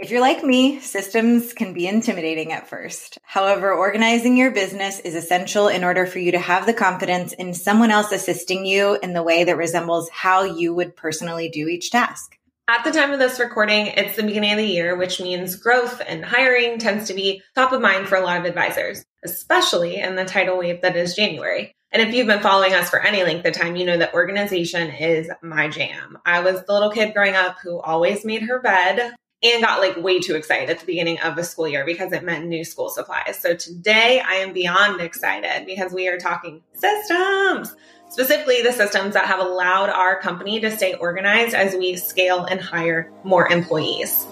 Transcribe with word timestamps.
If 0.00 0.10
you're 0.10 0.22
like 0.22 0.42
me, 0.42 0.80
systems 0.80 1.52
can 1.52 1.74
be 1.74 1.86
intimidating 1.86 2.52
at 2.52 2.70
first. 2.70 3.18
However, 3.22 3.70
organizing 3.70 4.34
your 4.34 4.50
business 4.50 4.98
is 4.98 5.14
essential 5.14 5.68
in 5.68 5.84
order 5.84 6.06
for 6.06 6.18
you 6.18 6.32
to 6.32 6.38
have 6.38 6.64
the 6.64 6.72
confidence 6.72 7.34
in 7.34 7.52
someone 7.52 7.90
else 7.90 8.10
assisting 8.10 8.64
you 8.64 8.98
in 9.02 9.12
the 9.12 9.22
way 9.22 9.44
that 9.44 9.58
resembles 9.58 10.08
how 10.08 10.44
you 10.44 10.74
would 10.74 10.96
personally 10.96 11.50
do 11.50 11.68
each 11.68 11.90
task. 11.90 12.34
At 12.66 12.82
the 12.82 12.92
time 12.92 13.10
of 13.12 13.18
this 13.18 13.38
recording, 13.38 13.88
it's 13.88 14.16
the 14.16 14.22
beginning 14.22 14.52
of 14.52 14.56
the 14.56 14.64
year, 14.64 14.96
which 14.96 15.20
means 15.20 15.56
growth 15.56 16.00
and 16.08 16.24
hiring 16.24 16.78
tends 16.78 17.06
to 17.08 17.14
be 17.14 17.42
top 17.54 17.72
of 17.72 17.82
mind 17.82 18.08
for 18.08 18.16
a 18.16 18.24
lot 18.24 18.38
of 18.38 18.46
advisors, 18.46 19.04
especially 19.22 19.96
in 19.96 20.16
the 20.16 20.24
tidal 20.24 20.56
wave 20.56 20.80
that 20.80 20.96
is 20.96 21.14
January. 21.14 21.74
And 21.92 22.00
if 22.00 22.14
you've 22.14 22.26
been 22.26 22.40
following 22.40 22.72
us 22.72 22.88
for 22.88 23.02
any 23.02 23.22
length 23.22 23.44
of 23.44 23.52
time, 23.52 23.76
you 23.76 23.84
know 23.84 23.98
that 23.98 24.14
organization 24.14 24.92
is 24.92 25.30
my 25.42 25.68
jam. 25.68 26.16
I 26.24 26.40
was 26.40 26.64
the 26.64 26.72
little 26.72 26.90
kid 26.90 27.12
growing 27.12 27.34
up 27.34 27.58
who 27.62 27.78
always 27.80 28.24
made 28.24 28.44
her 28.44 28.62
bed 28.62 29.14
and 29.42 29.62
got 29.62 29.80
like 29.80 29.96
way 29.96 30.20
too 30.20 30.34
excited 30.34 30.70
at 30.70 30.80
the 30.80 30.86
beginning 30.86 31.18
of 31.20 31.38
a 31.38 31.44
school 31.44 31.66
year 31.66 31.84
because 31.84 32.12
it 32.12 32.22
meant 32.22 32.46
new 32.46 32.64
school 32.64 32.90
supplies. 32.90 33.38
So 33.40 33.54
today 33.54 34.20
I 34.20 34.34
am 34.34 34.52
beyond 34.52 35.00
excited 35.00 35.66
because 35.66 35.92
we 35.92 36.08
are 36.08 36.18
talking 36.18 36.62
systems, 36.74 37.74
specifically 38.10 38.62
the 38.62 38.72
systems 38.72 39.14
that 39.14 39.26
have 39.26 39.40
allowed 39.40 39.88
our 39.90 40.20
company 40.20 40.60
to 40.60 40.70
stay 40.70 40.94
organized 40.94 41.54
as 41.54 41.74
we 41.74 41.96
scale 41.96 42.44
and 42.44 42.60
hire 42.60 43.10
more 43.24 43.48
employees. 43.48 44.26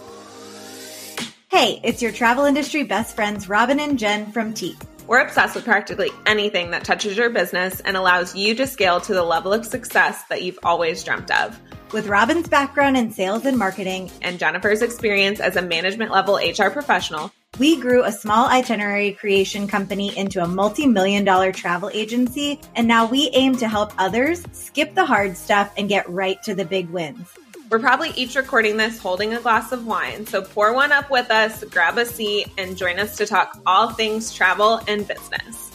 Hey, 1.51 1.81
it's 1.83 2.03
your 2.03 2.13
travel 2.13 2.45
industry 2.45 2.83
best 2.83 3.17
friends, 3.17 3.49
Robin 3.49 3.81
and 3.81 3.99
Jen 3.99 4.31
from 4.33 4.53
Tique. 4.53 4.77
We're 5.07 5.21
obsessed 5.21 5.55
with 5.55 5.65
practically 5.65 6.11
anything 6.27 6.73
that 6.73 6.85
touches 6.85 7.17
your 7.17 7.31
business 7.31 7.81
and 7.81 7.97
allows 7.97 8.37
you 8.37 8.55
to 8.57 8.67
scale 8.67 9.01
to 9.01 9.15
the 9.15 9.23
level 9.23 9.55
of 9.55 9.65
success 9.65 10.23
that 10.29 10.43
you've 10.43 10.59
always 10.63 11.03
dreamt 11.03 11.31
of. 11.31 11.59
With 11.91 12.07
Robin's 12.07 12.49
background 12.49 12.99
in 12.99 13.11
sales 13.11 13.47
and 13.47 13.57
marketing 13.57 14.11
and 14.21 14.39
Jennifer's 14.39 14.83
experience 14.83 15.41
as 15.41 15.57
a 15.57 15.63
management 15.63 16.11
level 16.11 16.37
HR 16.37 16.69
professional, 16.69 17.33
we 17.59 17.81
grew 17.81 18.05
a 18.05 18.13
small 18.13 18.47
itinerary 18.47 19.13
creation 19.13 19.67
company 19.67 20.15
into 20.15 20.43
a 20.43 20.47
multi 20.47 20.87
million 20.87 21.25
dollar 21.25 21.51
travel 21.51 21.91
agency. 21.95 22.61
And 22.77 22.87
now 22.87 23.07
we 23.07 23.31
aim 23.33 23.57
to 23.57 23.69
help 23.69 23.93
others 23.97 24.45
skip 24.53 24.95
the 24.95 25.07
hard 25.07 25.35
stuff 25.39 25.73
and 25.79 25.89
get 25.89 26.07
right 26.11 26.43
to 26.43 26.55
the 26.55 26.67
big 26.67 26.91
wins. 26.91 27.27
We're 27.71 27.79
probably 27.79 28.11
each 28.11 28.37
recording 28.37 28.77
this 28.77 28.99
holding 28.99 29.33
a 29.33 29.41
glass 29.41 29.73
of 29.73 29.87
wine, 29.87 30.27
so 30.27 30.43
pour 30.43 30.75
one 30.75 30.93
up 30.93 31.11
with 31.11 31.31
us, 31.31 31.65
grab 31.65 31.97
a 31.97 32.05
seat, 32.05 32.49
and 32.59 32.77
join 32.77 32.99
us 32.99 33.17
to 33.17 33.27
talk 33.27 33.61
all 33.65 33.91
things 33.91 34.33
travel 34.33 34.81
and 34.89 35.09
business. 35.09 35.68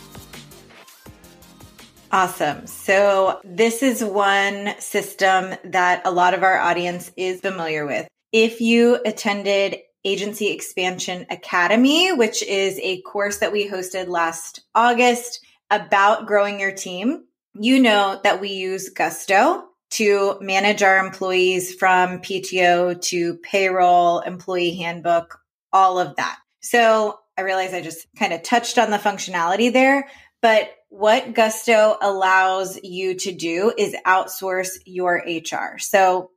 Awesome. 2.13 2.67
So 2.67 3.41
this 3.43 3.81
is 3.81 4.03
one 4.03 4.75
system 4.79 5.55
that 5.63 6.03
a 6.05 6.11
lot 6.11 6.35
of 6.35 6.43
our 6.43 6.59
audience 6.59 7.11
is 7.17 7.41
familiar 7.41 7.87
with. 7.87 8.07
If 8.31 8.61
you 8.61 8.99
attended 9.03 9.79
Agency 10.05 10.51
Expansion 10.51 11.25
Academy, 11.31 12.13
which 12.13 12.43
is 12.43 12.79
a 12.83 13.01
course 13.01 13.39
that 13.39 13.51
we 13.51 13.67
hosted 13.67 14.09
last 14.09 14.59
August 14.75 15.43
about 15.71 16.27
growing 16.27 16.59
your 16.59 16.71
team, 16.71 17.23
you 17.59 17.81
know 17.81 18.21
that 18.23 18.39
we 18.39 18.49
use 18.49 18.89
Gusto 18.89 19.63
to 19.93 20.37
manage 20.39 20.83
our 20.83 21.03
employees 21.03 21.73
from 21.73 22.19
PTO 22.19 23.01
to 23.01 23.37
payroll, 23.37 24.19
employee 24.19 24.75
handbook, 24.75 25.39
all 25.71 25.97
of 25.97 26.15
that. 26.17 26.37
So 26.61 27.17
I 27.39 27.41
realize 27.41 27.73
I 27.73 27.81
just 27.81 28.05
kind 28.19 28.33
of 28.33 28.43
touched 28.43 28.77
on 28.77 28.91
the 28.91 28.97
functionality 28.99 29.73
there, 29.73 30.07
but 30.43 30.69
what 30.93 31.33
Gusto 31.33 31.97
allows 31.99 32.79
you 32.83 33.15
to 33.15 33.31
do 33.31 33.73
is 33.75 33.95
outsource 34.05 34.77
your 34.85 35.23
HR. 35.25 35.79
So 35.79 36.29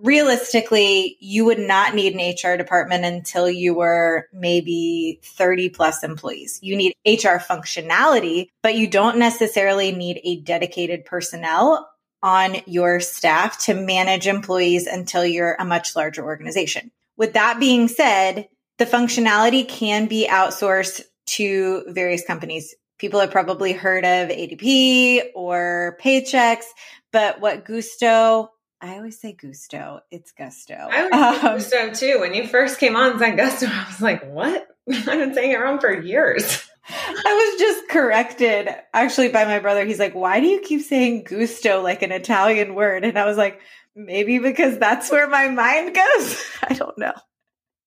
realistically, 0.00 1.16
you 1.18 1.44
would 1.46 1.58
not 1.58 1.96
need 1.96 2.14
an 2.14 2.20
HR 2.32 2.56
department 2.56 3.04
until 3.04 3.50
you 3.50 3.74
were 3.74 4.28
maybe 4.32 5.18
30 5.24 5.70
plus 5.70 6.04
employees. 6.04 6.60
You 6.62 6.76
need 6.76 6.94
HR 7.04 7.38
functionality, 7.38 8.46
but 8.62 8.76
you 8.76 8.86
don't 8.86 9.18
necessarily 9.18 9.90
need 9.90 10.20
a 10.22 10.40
dedicated 10.40 11.04
personnel 11.04 11.90
on 12.22 12.58
your 12.64 13.00
staff 13.00 13.58
to 13.64 13.74
manage 13.74 14.28
employees 14.28 14.86
until 14.86 15.26
you're 15.26 15.56
a 15.58 15.64
much 15.64 15.96
larger 15.96 16.24
organization. 16.24 16.92
With 17.16 17.32
that 17.32 17.58
being 17.58 17.88
said, 17.88 18.46
the 18.78 18.86
functionality 18.86 19.68
can 19.68 20.06
be 20.06 20.28
outsourced 20.30 21.02
to 21.26 21.84
various 21.88 22.24
companies 22.24 22.72
people 22.98 23.20
have 23.20 23.30
probably 23.30 23.72
heard 23.72 24.04
of 24.04 24.28
ADP 24.28 25.22
or 25.34 25.98
Paychex, 26.02 26.64
but 27.12 27.40
what 27.40 27.64
Gusto, 27.64 28.50
I 28.80 28.96
always 28.96 29.20
say 29.20 29.32
Gusto, 29.32 30.00
it's 30.10 30.32
Gusto. 30.32 30.74
I 30.74 31.02
would 31.04 31.12
um, 31.12 31.40
Gusto 31.40 31.92
too. 31.92 32.20
When 32.20 32.34
you 32.34 32.46
first 32.46 32.78
came 32.78 32.96
on 32.96 33.18
saying 33.18 33.36
Gusto, 33.36 33.66
I 33.70 33.86
was 33.88 34.00
like, 34.00 34.28
what? 34.30 34.66
I've 34.90 35.04
been 35.04 35.34
saying 35.34 35.52
it 35.52 35.60
wrong 35.60 35.80
for 35.80 35.92
years. 35.92 36.62
I 36.88 37.50
was 37.50 37.60
just 37.60 37.88
corrected 37.88 38.68
actually 38.92 39.28
by 39.30 39.44
my 39.44 39.58
brother. 39.58 39.84
He's 39.84 39.98
like, 39.98 40.14
why 40.14 40.40
do 40.40 40.46
you 40.46 40.60
keep 40.60 40.82
saying 40.82 41.24
gusto 41.24 41.82
like 41.82 42.02
an 42.02 42.12
Italian 42.12 42.76
word? 42.76 43.04
And 43.04 43.18
I 43.18 43.24
was 43.24 43.36
like, 43.36 43.60
maybe 43.96 44.38
because 44.38 44.78
that's 44.78 45.10
where 45.10 45.28
my 45.28 45.48
mind 45.48 45.94
goes. 45.94 46.44
I 46.62 46.74
don't 46.74 46.96
know. 46.96 47.14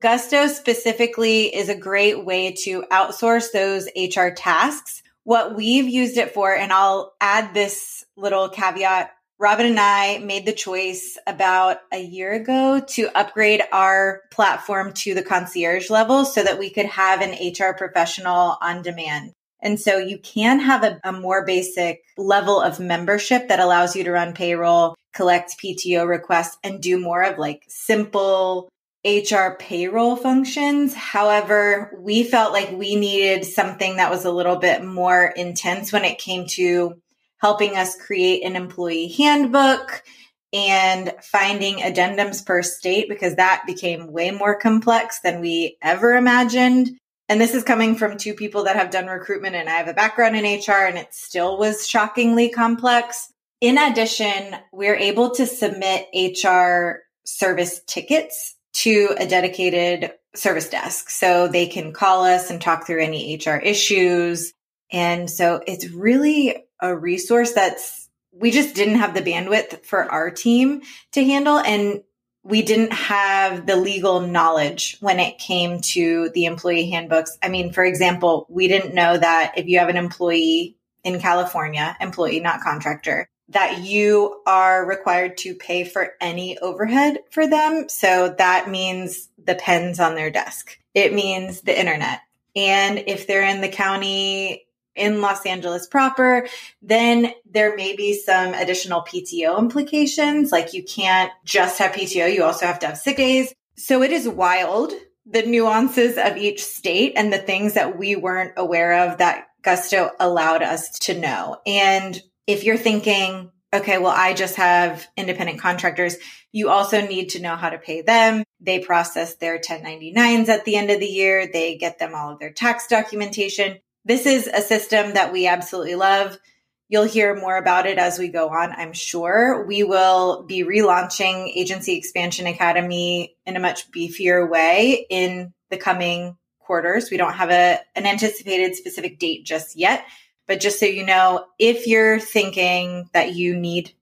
Gusto 0.02 0.48
specifically 0.48 1.54
is 1.54 1.68
a 1.68 1.76
great 1.76 2.24
way 2.24 2.54
to 2.64 2.84
outsource 2.84 3.52
those 3.52 3.90
HR 3.98 4.30
tasks. 4.30 5.04
What 5.26 5.58
we've 5.58 5.90
used 5.90 6.16
it 6.18 6.34
for, 6.34 6.56
and 6.56 6.72
I'll 6.72 7.16
add 7.20 7.54
this 7.54 8.06
little 8.16 8.48
caveat. 8.48 9.12
Robin 9.40 9.66
and 9.66 9.80
I 9.80 10.20
made 10.20 10.46
the 10.46 10.54
choice 10.54 11.18
about 11.28 11.80
a 11.92 12.02
year 12.02 12.32
ago 12.32 12.80
to 12.80 13.10
upgrade 13.14 13.62
our 13.74 14.22
platform 14.32 14.94
to 14.94 15.14
the 15.14 15.24
concierge 15.24 15.90
level 15.90 16.24
so 16.24 16.44
that 16.44 16.60
we 16.60 16.70
could 16.70 16.86
have 16.86 17.20
an 17.20 17.32
HR 17.32 17.74
professional 17.74 18.56
on 18.62 18.82
demand. 18.82 19.34
And 19.62 19.78
so 19.78 19.98
you 19.98 20.18
can 20.18 20.62
have 20.62 20.86
a, 20.86 21.02
a, 21.04 21.12
more 21.12 21.46
basic 21.46 22.04
level 22.18 22.62
of 22.62 22.80
membership 22.80 23.50
that 23.50 23.60
allows 23.60 23.98
you 23.98 24.06
to 24.06 24.12
run 24.12 24.34
payroll, 24.34 24.96
collect 25.14 25.58
PTO 25.62 26.08
requests, 26.08 26.58
and 26.64 26.82
do 26.82 26.98
more 26.98 27.24
of 27.24 27.38
like 27.38 27.66
simple 27.68 28.70
HR 29.06 29.56
payroll 29.58 30.18
functions. 30.18 30.94
However, 30.94 31.98
we 32.00 32.24
felt 32.24 32.52
like 32.52 32.72
we 32.72 32.96
needed 32.96 33.46
something 33.46 33.96
that 33.96 34.12
was 34.12 34.26
a 34.26 34.32
little 34.32 34.58
bit 34.58 34.84
more 34.84 35.26
intense 35.26 35.94
when 35.94 36.04
it 36.04 36.20
came 36.20 36.48
to 36.48 37.02
helping 37.38 37.78
us 37.78 37.96
create 37.96 38.44
an 38.44 38.58
employee 38.58 39.08
handbook 39.08 40.04
and 40.52 41.14
finding 41.22 41.78
addendums 41.78 42.46
per 42.46 42.62
state 42.62 43.08
because 43.08 43.36
that 43.36 43.64
became 43.66 44.12
way 44.12 44.32
more 44.32 44.60
complex 44.60 45.20
than 45.22 45.40
we 45.40 45.78
ever 45.82 46.16
imagined. 46.16 46.90
And 47.30 47.40
this 47.40 47.54
is 47.54 47.64
coming 47.64 47.96
from 47.96 48.18
two 48.18 48.34
people 48.34 48.64
that 48.64 48.76
have 48.76 48.90
done 48.90 49.06
recruitment 49.06 49.56
and 49.56 49.70
I 49.70 49.74
have 49.74 49.88
a 49.88 49.94
background 49.94 50.36
in 50.36 50.44
HR 50.44 50.88
and 50.88 50.98
it 50.98 51.14
still 51.14 51.58
was 51.58 51.88
shockingly 51.88 52.50
complex. 52.50 53.32
In 53.62 53.78
addition, 53.78 54.56
we're 54.74 54.96
able 54.96 55.30
to 55.36 55.46
submit 55.46 56.08
HR 56.14 57.04
service 57.26 57.82
tickets 57.86 58.56
to 58.80 59.16
a 59.18 59.28
dedicated 59.28 60.14
service 60.36 60.70
desk. 60.70 61.10
So 61.10 61.48
they 61.48 61.68
can 61.68 61.92
call 61.92 62.24
us 62.24 62.50
and 62.50 62.62
talk 62.62 62.86
through 62.86 63.04
any 63.04 63.36
HR 63.36 63.56
issues. 63.56 64.54
And 64.92 65.30
so 65.30 65.62
it's 65.68 65.90
really 65.90 66.66
a 66.82 66.96
resource 66.96 67.52
that's, 67.54 68.10
we 68.32 68.52
just 68.52 68.76
didn't 68.76 68.96
have 68.96 69.14
the 69.14 69.22
bandwidth 69.22 69.86
for 69.86 70.10
our 70.10 70.32
team 70.32 70.82
to 71.12 71.26
handle. 71.26 71.58
And 71.58 72.04
we 72.44 72.62
didn't 72.62 72.94
have 72.94 73.66
the 73.66 73.76
legal 73.76 74.22
knowledge 74.22 74.98
when 75.02 75.20
it 75.20 75.40
came 75.40 75.82
to 75.82 76.30
the 76.34 76.46
employee 76.46 76.90
handbooks. 76.90 77.38
I 77.44 77.50
mean, 77.50 77.74
for 77.74 77.84
example, 77.84 78.48
we 78.50 78.70
didn't 78.70 78.96
know 78.96 79.18
that 79.18 79.58
if 79.58 79.68
you 79.68 79.80
have 79.80 79.90
an 79.90 79.98
employee 79.98 80.78
in 81.04 81.20
California, 81.20 81.98
employee, 82.00 82.40
not 82.40 82.62
contractor, 82.62 83.30
that 83.50 83.84
you 83.84 84.42
are 84.46 84.86
required 84.86 85.38
to 85.40 85.56
pay 85.56 85.84
for 85.84 86.14
any 86.22 86.58
overhead 86.60 87.20
for 87.32 87.48
them. 87.48 87.90
So 87.90 88.36
that 88.38 88.70
means 88.70 89.30
the 89.44 89.56
pens 89.56 90.00
on 90.00 90.16
their 90.16 90.30
desk. 90.30 90.78
It 90.94 91.14
means 91.14 91.62
the 91.62 91.78
internet. 91.78 92.22
And 92.56 93.04
if 93.08 93.28
they're 93.28 93.48
in 93.48 93.62
the 93.62 93.70
county 93.70 94.68
in 94.96 95.22
Los 95.22 95.46
Angeles 95.46 95.88
proper, 95.88 96.48
then 96.82 97.32
there 97.50 97.76
may 97.76 97.96
be 97.96 98.14
some 98.14 98.54
additional 98.54 99.02
PTO 99.02 99.58
implications. 99.58 100.52
Like 100.52 100.74
you 100.74 100.84
can't 100.84 101.32
just 101.46 101.80
have 101.80 101.94
PTO, 101.94 102.34
you 102.34 102.44
also 102.44 102.66
have 102.66 102.80
to 102.80 102.88
have 102.88 102.98
sick 102.98 103.18
days. 103.18 103.54
So 103.78 104.04
it 104.04 104.12
is 104.12 104.28
wild 104.28 104.92
the 105.26 105.44
nuances 105.44 106.18
of 106.18 106.38
each 106.38 106.64
state 106.64 107.14
and 107.16 107.32
the 107.32 107.38
things 107.38 107.76
that 107.76 107.98
we 107.98 108.16
weren't 108.16 108.54
aware 108.58 109.08
of 109.08 109.20
that 109.20 109.48
Gusto 109.62 110.10
allowed 110.20 110.64
us 110.64 110.98
to 111.00 111.20
know. 111.20 111.58
And 111.66 112.22
if 112.50 112.64
you're 112.64 112.78
thinking, 112.78 113.52
okay, 113.72 114.00
well, 114.00 114.12
I 114.12 114.34
just 114.34 114.56
have 114.56 115.08
independent 115.16 115.60
contractors, 115.60 116.18
you 116.52 116.70
also 116.70 117.06
need 117.06 117.30
to 117.30 117.42
know 117.42 117.56
how 117.56 117.70
to 117.70 117.78
pay 117.78 118.02
them. 118.02 118.44
They 118.60 118.80
process 118.80 119.36
their 119.36 119.60
1099s 119.60 120.50
at 120.50 120.66
the 120.66 120.76
end 120.76 120.90
of 120.90 121.00
the 121.00 121.06
year. 121.06 121.46
They 121.46 121.78
get 121.78 122.00
them 122.00 122.16
all 122.16 122.32
of 122.32 122.40
their 122.40 122.52
tax 122.52 122.88
documentation. 122.88 123.78
This 124.04 124.26
is 124.26 124.48
a 124.48 124.62
system 124.62 125.14
that 125.14 125.32
we 125.32 125.46
absolutely 125.46 125.94
love. 125.94 126.40
You'll 126.88 127.04
hear 127.04 127.36
more 127.36 127.56
about 127.56 127.86
it 127.86 128.00
as 128.00 128.18
we 128.18 128.30
go 128.30 128.50
on, 128.50 128.72
I'm 128.72 128.94
sure. 128.94 129.64
We 129.68 129.84
will 129.84 130.42
be 130.48 130.64
relaunching 130.64 131.56
Agency 131.56 131.96
Expansion 131.96 132.48
Academy 132.48 133.36
in 133.46 133.58
a 133.58 133.60
much 133.60 133.92
beefier 133.92 134.50
way 134.50 135.06
in 135.08 135.54
the 135.70 135.78
coming 135.78 136.36
quarters. 136.58 137.12
We 137.12 137.18
don't 137.18 137.34
have 137.34 137.52
a, 137.52 137.80
an 137.96 138.08
anticipated 138.08 138.76
specific 138.76 139.20
date 139.20 139.46
just 139.46 139.78
yet, 139.78 140.04
but 140.50 140.60
just 140.60 140.80
so 140.80 140.88
you 140.88 141.06
know, 141.06 141.46
if 141.60 141.86
you're 141.86 142.20
thinking 142.20 143.08
that 143.14 143.36
you 143.36 143.56
need 143.56 143.94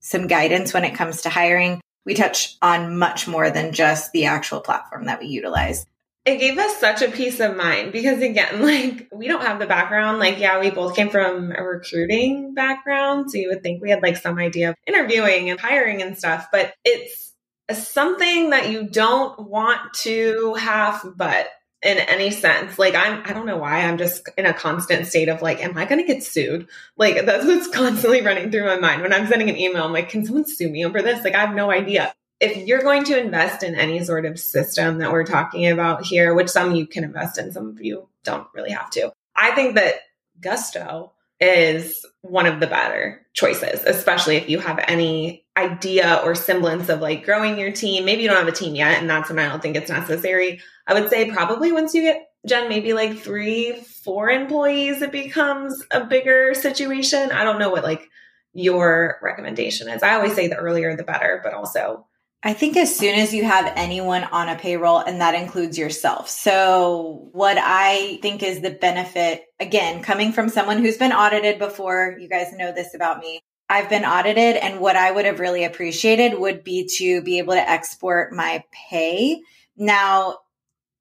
some 0.00 0.26
guidance 0.26 0.72
when 0.72 0.84
it 0.84 0.94
comes 0.94 1.22
to 1.22 1.28
hiring, 1.28 1.82
we 2.06 2.14
touch 2.14 2.56
on 2.62 2.96
much 2.96 3.28
more 3.28 3.50
than 3.50 3.74
just 3.74 4.10
the 4.12 4.24
actual 4.24 4.60
platform 4.60 5.04
that 5.04 5.20
we 5.20 5.26
utilize. 5.26 5.84
It 6.24 6.38
gave 6.38 6.56
us 6.56 6.78
such 6.78 7.02
a 7.02 7.10
peace 7.10 7.40
of 7.40 7.56
mind 7.56 7.92
because 7.92 8.22
again 8.22 8.62
like 8.62 9.08
we 9.12 9.28
don't 9.28 9.42
have 9.42 9.58
the 9.58 9.66
background. 9.66 10.18
Like 10.18 10.38
yeah 10.38 10.58
we 10.58 10.70
both 10.70 10.96
came 10.96 11.10
from 11.10 11.52
a 11.52 11.62
recruiting 11.62 12.54
background 12.54 13.30
so 13.30 13.36
you 13.36 13.50
would 13.50 13.62
think 13.62 13.82
we 13.82 13.90
had 13.90 14.02
like 14.02 14.16
some 14.16 14.38
idea 14.38 14.70
of 14.70 14.76
interviewing 14.86 15.50
and 15.50 15.60
hiring 15.60 16.00
and 16.00 16.16
stuff 16.16 16.48
but 16.50 16.72
it's 16.84 17.34
something 17.70 18.50
that 18.50 18.70
you 18.70 18.88
don't 18.88 19.38
want 19.48 19.92
to 19.94 20.54
have 20.54 21.04
but 21.16 21.48
in 21.82 21.98
any 21.98 22.30
sense. 22.30 22.78
Like 22.78 22.94
i'm 22.94 23.22
i 23.24 23.32
don't 23.32 23.46
know 23.46 23.56
why. 23.56 23.80
I'm 23.80 23.98
just 23.98 24.28
in 24.36 24.46
a 24.46 24.54
constant 24.54 25.06
state 25.06 25.28
of 25.28 25.42
like 25.42 25.62
am 25.62 25.76
i 25.76 25.84
going 25.84 26.00
to 26.00 26.06
get 26.06 26.22
sued? 26.22 26.68
Like 26.96 27.26
that's 27.26 27.44
what's 27.44 27.68
constantly 27.74 28.22
running 28.22 28.50
through 28.50 28.66
my 28.66 28.78
mind. 28.78 29.02
When 29.02 29.12
i'm 29.12 29.26
sending 29.26 29.50
an 29.50 29.56
email 29.56 29.84
i'm 29.84 29.92
like 29.92 30.08
can 30.08 30.24
someone 30.24 30.46
sue 30.46 30.70
me 30.70 30.84
over 30.84 31.02
this? 31.02 31.24
Like 31.24 31.34
i 31.34 31.40
have 31.40 31.54
no 31.54 31.70
idea. 31.70 32.14
If 32.40 32.56
you're 32.66 32.82
going 32.82 33.04
to 33.04 33.18
invest 33.18 33.62
in 33.62 33.76
any 33.76 34.02
sort 34.02 34.26
of 34.26 34.38
system 34.38 34.98
that 34.98 35.12
we're 35.12 35.24
talking 35.24 35.68
about 35.68 36.04
here, 36.04 36.34
which 36.34 36.48
some 36.48 36.74
you 36.74 36.88
can 36.88 37.04
invest 37.04 37.38
in, 37.38 37.52
some 37.52 37.68
of 37.68 37.80
you 37.80 38.08
don't 38.24 38.48
really 38.52 38.72
have 38.72 38.90
to, 38.90 39.12
I 39.36 39.52
think 39.52 39.76
that 39.76 39.94
Gusto 40.40 41.12
is 41.38 42.04
one 42.22 42.46
of 42.46 42.58
the 42.58 42.66
better 42.66 43.24
choices, 43.32 43.84
especially 43.84 44.36
if 44.36 44.48
you 44.48 44.58
have 44.58 44.82
any 44.88 45.41
idea 45.56 46.20
or 46.24 46.34
semblance 46.34 46.88
of 46.88 47.00
like 47.00 47.24
growing 47.24 47.58
your 47.58 47.72
team. 47.72 48.04
Maybe 48.04 48.22
you 48.22 48.28
don't 48.28 48.38
have 48.38 48.48
a 48.48 48.52
team 48.52 48.74
yet, 48.74 49.00
and 49.00 49.08
that's 49.08 49.28
when 49.28 49.38
I 49.38 49.48
don't 49.48 49.60
think 49.60 49.76
it's 49.76 49.90
necessary. 49.90 50.60
I 50.86 50.94
would 50.94 51.10
say 51.10 51.30
probably 51.30 51.72
once 51.72 51.94
you 51.94 52.02
get 52.02 52.28
Jen, 52.46 52.68
maybe 52.68 52.92
like 52.92 53.18
three, 53.18 53.72
four 54.04 54.28
employees, 54.30 55.02
it 55.02 55.12
becomes 55.12 55.84
a 55.90 56.04
bigger 56.04 56.54
situation. 56.54 57.30
I 57.30 57.44
don't 57.44 57.58
know 57.58 57.70
what 57.70 57.84
like 57.84 58.08
your 58.52 59.18
recommendation 59.22 59.88
is. 59.88 60.02
I 60.02 60.14
always 60.14 60.34
say 60.34 60.48
the 60.48 60.56
earlier 60.56 60.96
the 60.96 61.04
better, 61.04 61.40
but 61.42 61.54
also 61.54 62.06
I 62.44 62.54
think 62.54 62.76
as 62.76 62.94
soon 62.94 63.14
as 63.14 63.32
you 63.32 63.44
have 63.44 63.72
anyone 63.76 64.24
on 64.24 64.48
a 64.48 64.56
payroll, 64.56 64.98
and 64.98 65.20
that 65.20 65.36
includes 65.36 65.78
yourself. 65.78 66.28
So, 66.28 67.28
what 67.30 67.56
I 67.56 68.18
think 68.20 68.42
is 68.42 68.60
the 68.60 68.72
benefit, 68.72 69.44
again, 69.60 70.02
coming 70.02 70.32
from 70.32 70.48
someone 70.48 70.78
who's 70.78 70.96
been 70.96 71.12
audited 71.12 71.60
before, 71.60 72.16
you 72.18 72.28
guys 72.28 72.52
know 72.52 72.72
this 72.72 72.94
about 72.94 73.20
me. 73.20 73.40
I've 73.72 73.88
been 73.88 74.04
audited, 74.04 74.56
and 74.56 74.80
what 74.80 74.96
I 74.96 75.10
would 75.10 75.24
have 75.24 75.40
really 75.40 75.64
appreciated 75.64 76.38
would 76.38 76.62
be 76.62 76.86
to 76.98 77.22
be 77.22 77.38
able 77.38 77.54
to 77.54 77.70
export 77.70 78.30
my 78.30 78.64
pay. 78.70 79.40
Now, 79.78 80.40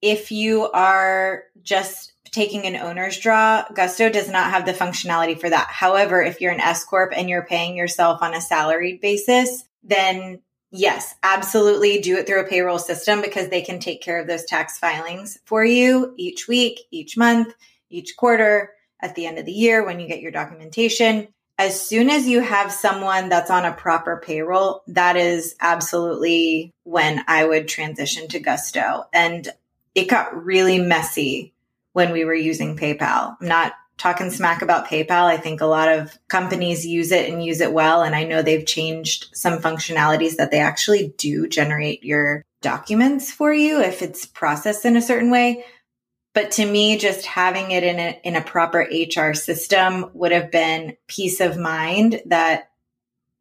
if 0.02 0.32
you 0.32 0.72
are 0.72 1.44
just 1.62 2.14
taking 2.32 2.66
an 2.66 2.78
owner's 2.78 3.20
draw, 3.20 3.66
Gusto 3.74 4.10
does 4.10 4.30
not 4.30 4.52
have 4.52 4.66
the 4.66 4.72
functionality 4.72 5.38
for 5.38 5.50
that. 5.50 5.68
However, 5.70 6.22
if 6.22 6.40
you're 6.40 6.54
an 6.54 6.62
S 6.62 6.86
Corp 6.86 7.12
and 7.14 7.30
you're 7.30 7.46
paying 7.46 7.76
yourself 7.76 8.22
on 8.22 8.34
a 8.34 8.40
salaried 8.40 9.02
basis, 9.02 9.66
then 9.84 10.40
Yes, 10.74 11.14
absolutely. 11.22 12.00
Do 12.00 12.16
it 12.16 12.26
through 12.26 12.46
a 12.46 12.48
payroll 12.48 12.80
system 12.80 13.22
because 13.22 13.50
they 13.50 13.62
can 13.62 13.80
take 13.80 14.02
care 14.02 14.22
of 14.22 14.28
those 14.28 14.46
tax 14.46 14.80
filings 14.80 15.38
for 15.44 15.66
you 15.66 16.14
each 16.18 16.48
week, 16.48 16.80
each 16.92 17.18
month, 17.18 17.54
each 17.90 18.16
quarter, 18.16 18.72
at 19.02 19.14
the 19.16 19.26
end 19.26 19.38
of 19.38 19.46
the 19.46 19.52
year 19.52 19.86
when 19.86 20.00
you 20.00 20.08
get 20.08 20.22
your 20.22 20.32
documentation. 20.32 21.28
As 21.62 21.80
soon 21.80 22.10
as 22.10 22.28
you 22.28 22.42
have 22.42 22.72
someone 22.72 23.30
that's 23.30 23.52
on 23.52 23.66
a 23.66 23.72
proper 23.72 24.20
payroll, 24.26 24.82
that 24.88 25.16
is 25.16 25.54
absolutely 25.62 26.74
when 26.86 27.24
I 27.28 27.46
would 27.46 27.68
transition 27.68 28.28
to 28.30 28.40
Gusto. 28.40 29.06
And 29.14 29.48
it 29.94 30.10
got 30.10 30.44
really 30.44 30.80
messy 30.80 31.54
when 31.94 32.14
we 32.14 32.26
were 32.26 32.34
using 32.34 32.78
PayPal. 32.78 33.38
I'm 33.40 33.48
not 33.48 33.74
talking 34.00 34.32
smack 34.32 34.64
about 34.64 34.88
PayPal. 34.88 35.26
I 35.26 35.38
think 35.38 35.62
a 35.62 35.68
lot 35.68 35.88
of 35.88 36.18
companies 36.30 36.84
use 36.84 37.12
it 37.12 37.30
and 37.30 37.46
use 37.46 37.62
it 37.62 37.74
well. 37.74 38.02
And 38.02 38.16
I 38.16 38.24
know 38.24 38.42
they've 38.42 38.66
changed 38.66 39.28
some 39.34 39.60
functionalities 39.60 40.38
that 40.38 40.50
they 40.50 40.62
actually 40.62 41.14
do 41.16 41.48
generate 41.48 42.04
your 42.04 42.44
documents 42.62 43.32
for 43.32 43.54
you 43.54 43.80
if 43.82 44.02
it's 44.02 44.26
processed 44.26 44.84
in 44.84 44.98
a 44.98 45.02
certain 45.02 45.30
way. 45.30 45.64
But 46.34 46.52
to 46.52 46.66
me, 46.66 46.98
just 46.98 47.26
having 47.26 47.72
it 47.72 47.84
in 47.84 48.00
a, 48.00 48.20
in 48.24 48.36
a 48.36 48.42
proper 48.42 48.88
HR 48.90 49.34
system 49.34 50.10
would 50.14 50.32
have 50.32 50.50
been 50.50 50.96
peace 51.08 51.42
of 51.42 51.58
mind 51.58 52.22
that 52.28 52.70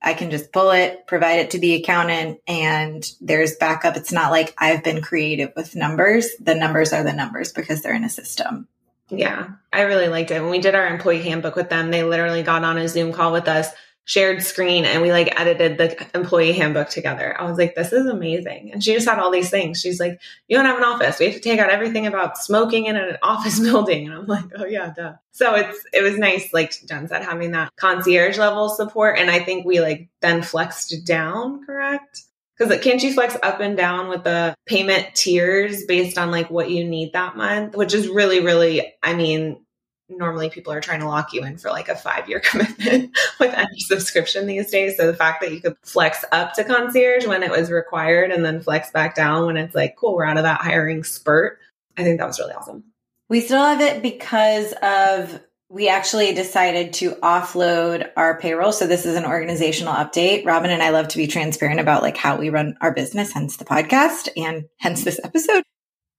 I 0.02 0.14
can 0.14 0.30
just 0.30 0.52
pull 0.52 0.70
it, 0.70 1.06
provide 1.06 1.40
it 1.40 1.50
to 1.50 1.58
the 1.58 1.74
accountant, 1.74 2.40
and 2.46 3.08
there's 3.20 3.56
backup. 3.56 3.96
It's 3.96 4.12
not 4.12 4.30
like 4.30 4.54
I've 4.56 4.82
been 4.82 5.02
creative 5.02 5.52
with 5.54 5.76
numbers. 5.76 6.30
The 6.40 6.54
numbers 6.54 6.92
are 6.92 7.04
the 7.04 7.12
numbers 7.12 7.52
because 7.52 7.82
they're 7.82 7.94
in 7.94 8.04
a 8.04 8.08
system. 8.08 8.66
Yeah, 9.10 9.48
I 9.72 9.82
really 9.82 10.08
liked 10.08 10.30
it. 10.30 10.40
When 10.40 10.50
we 10.50 10.60
did 10.60 10.74
our 10.74 10.86
employee 10.86 11.22
handbook 11.22 11.56
with 11.56 11.68
them, 11.68 11.90
they 11.90 12.02
literally 12.02 12.42
got 12.42 12.64
on 12.64 12.78
a 12.78 12.88
Zoom 12.88 13.12
call 13.12 13.32
with 13.32 13.48
us, 13.48 13.68
shared 14.10 14.42
screen, 14.42 14.84
and 14.84 15.02
we 15.02 15.12
like 15.12 15.40
edited 15.40 15.78
the 15.78 16.06
employee 16.16 16.52
handbook 16.52 16.88
together. 16.88 17.40
I 17.40 17.48
was 17.48 17.56
like, 17.56 17.76
this 17.76 17.92
is 17.92 18.06
amazing. 18.06 18.72
And 18.72 18.82
she 18.82 18.92
just 18.92 19.08
had 19.08 19.20
all 19.20 19.30
these 19.30 19.50
things. 19.50 19.80
She's 19.80 20.00
like, 20.00 20.20
you 20.48 20.56
don't 20.56 20.66
have 20.66 20.78
an 20.78 20.84
office. 20.84 21.20
We 21.20 21.26
have 21.26 21.36
to 21.36 21.40
take 21.40 21.60
out 21.60 21.70
everything 21.70 22.08
about 22.08 22.36
smoking 22.36 22.86
in 22.86 22.96
an 22.96 23.18
office 23.22 23.60
building. 23.60 24.06
And 24.08 24.16
I'm 24.16 24.26
like, 24.26 24.46
oh 24.56 24.64
yeah, 24.64 24.92
duh. 24.96 25.12
So 25.30 25.54
it's 25.54 25.78
it 25.92 26.02
was 26.02 26.18
nice, 26.18 26.52
like 26.52 26.72
Jen 26.88 27.06
said, 27.06 27.22
having 27.22 27.52
that 27.52 27.70
concierge 27.76 28.36
level 28.36 28.68
support. 28.68 29.16
And 29.16 29.30
I 29.30 29.38
think 29.38 29.64
we 29.64 29.80
like 29.80 30.08
then 30.20 30.42
flexed 30.42 31.06
down, 31.06 31.64
correct? 31.64 32.22
Because 32.58 32.80
can't 32.80 33.00
you 33.00 33.12
flex 33.14 33.36
up 33.44 33.60
and 33.60 33.76
down 33.76 34.08
with 34.08 34.24
the 34.24 34.56
payment 34.66 35.14
tiers 35.14 35.84
based 35.84 36.18
on 36.18 36.32
like 36.32 36.50
what 36.50 36.68
you 36.68 36.84
need 36.84 37.12
that 37.12 37.36
month, 37.36 37.76
which 37.76 37.94
is 37.94 38.08
really, 38.08 38.40
really, 38.40 38.92
I 39.04 39.14
mean, 39.14 39.64
normally 40.10 40.50
people 40.50 40.72
are 40.72 40.80
trying 40.80 41.00
to 41.00 41.06
lock 41.06 41.32
you 41.32 41.44
in 41.44 41.56
for 41.56 41.70
like 41.70 41.88
a 41.88 41.96
five 41.96 42.28
year 42.28 42.40
commitment 42.44 43.16
with 43.38 43.54
any 43.54 43.78
subscription 43.78 44.46
these 44.46 44.70
days. 44.70 44.96
So 44.96 45.06
the 45.06 45.16
fact 45.16 45.40
that 45.40 45.52
you 45.52 45.60
could 45.60 45.76
flex 45.82 46.24
up 46.32 46.54
to 46.54 46.64
concierge 46.64 47.26
when 47.26 47.42
it 47.42 47.50
was 47.50 47.70
required 47.70 48.30
and 48.30 48.44
then 48.44 48.60
flex 48.60 48.90
back 48.90 49.14
down 49.14 49.46
when 49.46 49.56
it's 49.56 49.74
like, 49.74 49.96
cool, 49.96 50.14
we're 50.14 50.24
out 50.24 50.36
of 50.36 50.44
that 50.44 50.60
hiring 50.60 51.04
spurt. 51.04 51.58
I 51.96 52.04
think 52.04 52.18
that 52.18 52.26
was 52.26 52.38
really 52.38 52.54
awesome. 52.54 52.84
We 53.28 53.40
still 53.40 53.62
have 53.62 53.80
it 53.80 54.02
because 54.02 54.72
of 54.82 55.40
we 55.68 55.88
actually 55.88 56.34
decided 56.34 56.92
to 56.94 57.12
offload 57.16 58.10
our 58.16 58.40
payroll. 58.40 58.72
So 58.72 58.88
this 58.88 59.06
is 59.06 59.14
an 59.14 59.24
organizational 59.24 59.94
update. 59.94 60.44
Robin 60.44 60.70
and 60.70 60.82
I 60.82 60.90
love 60.90 61.06
to 61.08 61.16
be 61.16 61.28
transparent 61.28 61.78
about 61.78 62.02
like 62.02 62.16
how 62.16 62.36
we 62.36 62.50
run 62.50 62.76
our 62.80 62.92
business, 62.92 63.32
hence 63.32 63.56
the 63.56 63.64
podcast 63.64 64.28
and 64.36 64.64
hence 64.78 65.04
this 65.04 65.20
episode. 65.22 65.62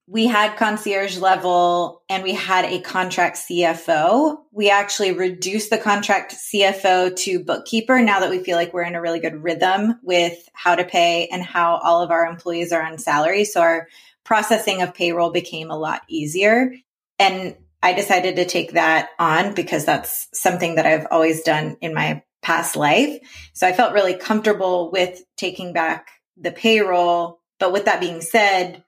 We 0.08 0.26
had 0.26 0.56
concierge 0.56 1.18
level 1.18 2.02
and 2.08 2.22
we 2.22 2.34
had 2.34 2.64
a 2.64 2.80
contract 2.80 3.38
CFO. 3.38 4.38
We 4.50 4.68
actually 4.68 5.12
reduced 5.12 5.70
the 5.70 5.78
contract 5.78 6.34
CFO 6.34 7.14
to 7.16 7.44
bookkeeper 7.44 8.02
now 8.02 8.20
that 8.20 8.30
we 8.30 8.42
feel 8.42 8.56
like 8.56 8.74
we're 8.74 8.82
in 8.82 8.96
a 8.96 9.00
really 9.00 9.20
good 9.20 9.42
rhythm 9.42 10.00
with 10.02 10.36
how 10.54 10.74
to 10.74 10.84
pay 10.84 11.28
and 11.28 11.42
how 11.42 11.76
all 11.76 12.02
of 12.02 12.10
our 12.10 12.26
employees 12.26 12.72
are 12.72 12.82
on 12.82 12.98
salary. 12.98 13.44
So 13.44 13.60
our 13.60 13.88
processing 14.24 14.82
of 14.82 14.94
payroll 14.94 15.30
became 15.30 15.70
a 15.70 15.78
lot 15.78 16.02
easier. 16.08 16.74
And 17.18 17.56
I 17.82 17.92
decided 17.92 18.36
to 18.36 18.44
take 18.44 18.72
that 18.72 19.10
on 19.18 19.54
because 19.54 19.84
that's 19.84 20.28
something 20.32 20.76
that 20.76 20.86
I've 20.86 21.06
always 21.10 21.42
done 21.42 21.76
in 21.80 21.94
my 21.94 22.22
past 22.42 22.76
life. 22.76 23.18
So 23.52 23.66
I 23.66 23.72
felt 23.72 23.94
really 23.94 24.14
comfortable 24.14 24.90
with 24.90 25.22
taking 25.36 25.72
back 25.72 26.08
the 26.36 26.52
payroll. 26.52 27.40
But 27.58 27.72
with 27.72 27.84
that 27.84 28.00
being 28.00 28.20
said, 28.20 28.82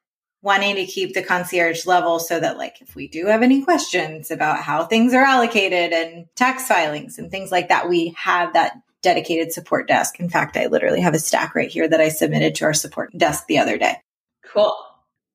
wanting 0.45 0.77
to 0.77 0.85
keep 0.85 1.15
the 1.15 1.23
concierge 1.23 1.87
level 1.87 2.21
so 2.21 2.39
that 2.39 2.59
like 2.59 2.81
if 2.83 2.95
we 2.95 3.09
do 3.09 3.27
have 3.27 3.43
any 3.43 3.63
questions 3.65 4.31
about 4.31 4.59
how 4.59 4.85
things 4.85 5.15
are 5.15 5.25
allocated 5.25 5.93
and 5.93 6.27
tax 6.37 6.69
filings 6.69 7.19
and 7.19 7.31
things 7.31 7.51
like 7.51 7.69
that, 7.69 7.89
we 7.89 8.15
have 8.19 8.53
that 8.53 8.75
dedicated 9.03 9.53
support 9.53 9.89
desk. 9.89 10.21
In 10.21 10.29
fact, 10.29 10.57
I 10.57 10.67
literally 10.67 11.01
have 11.01 11.15
a 11.15 11.19
stack 11.19 11.55
right 11.55 11.71
here 11.71 11.89
that 11.89 12.01
I 12.01 12.11
submitted 12.11 12.55
to 12.57 12.67
our 12.67 12.75
support 12.75 13.17
desk 13.17 13.47
the 13.47 13.59
other 13.59 13.79
day. 13.79 13.97
Cool. 14.53 14.77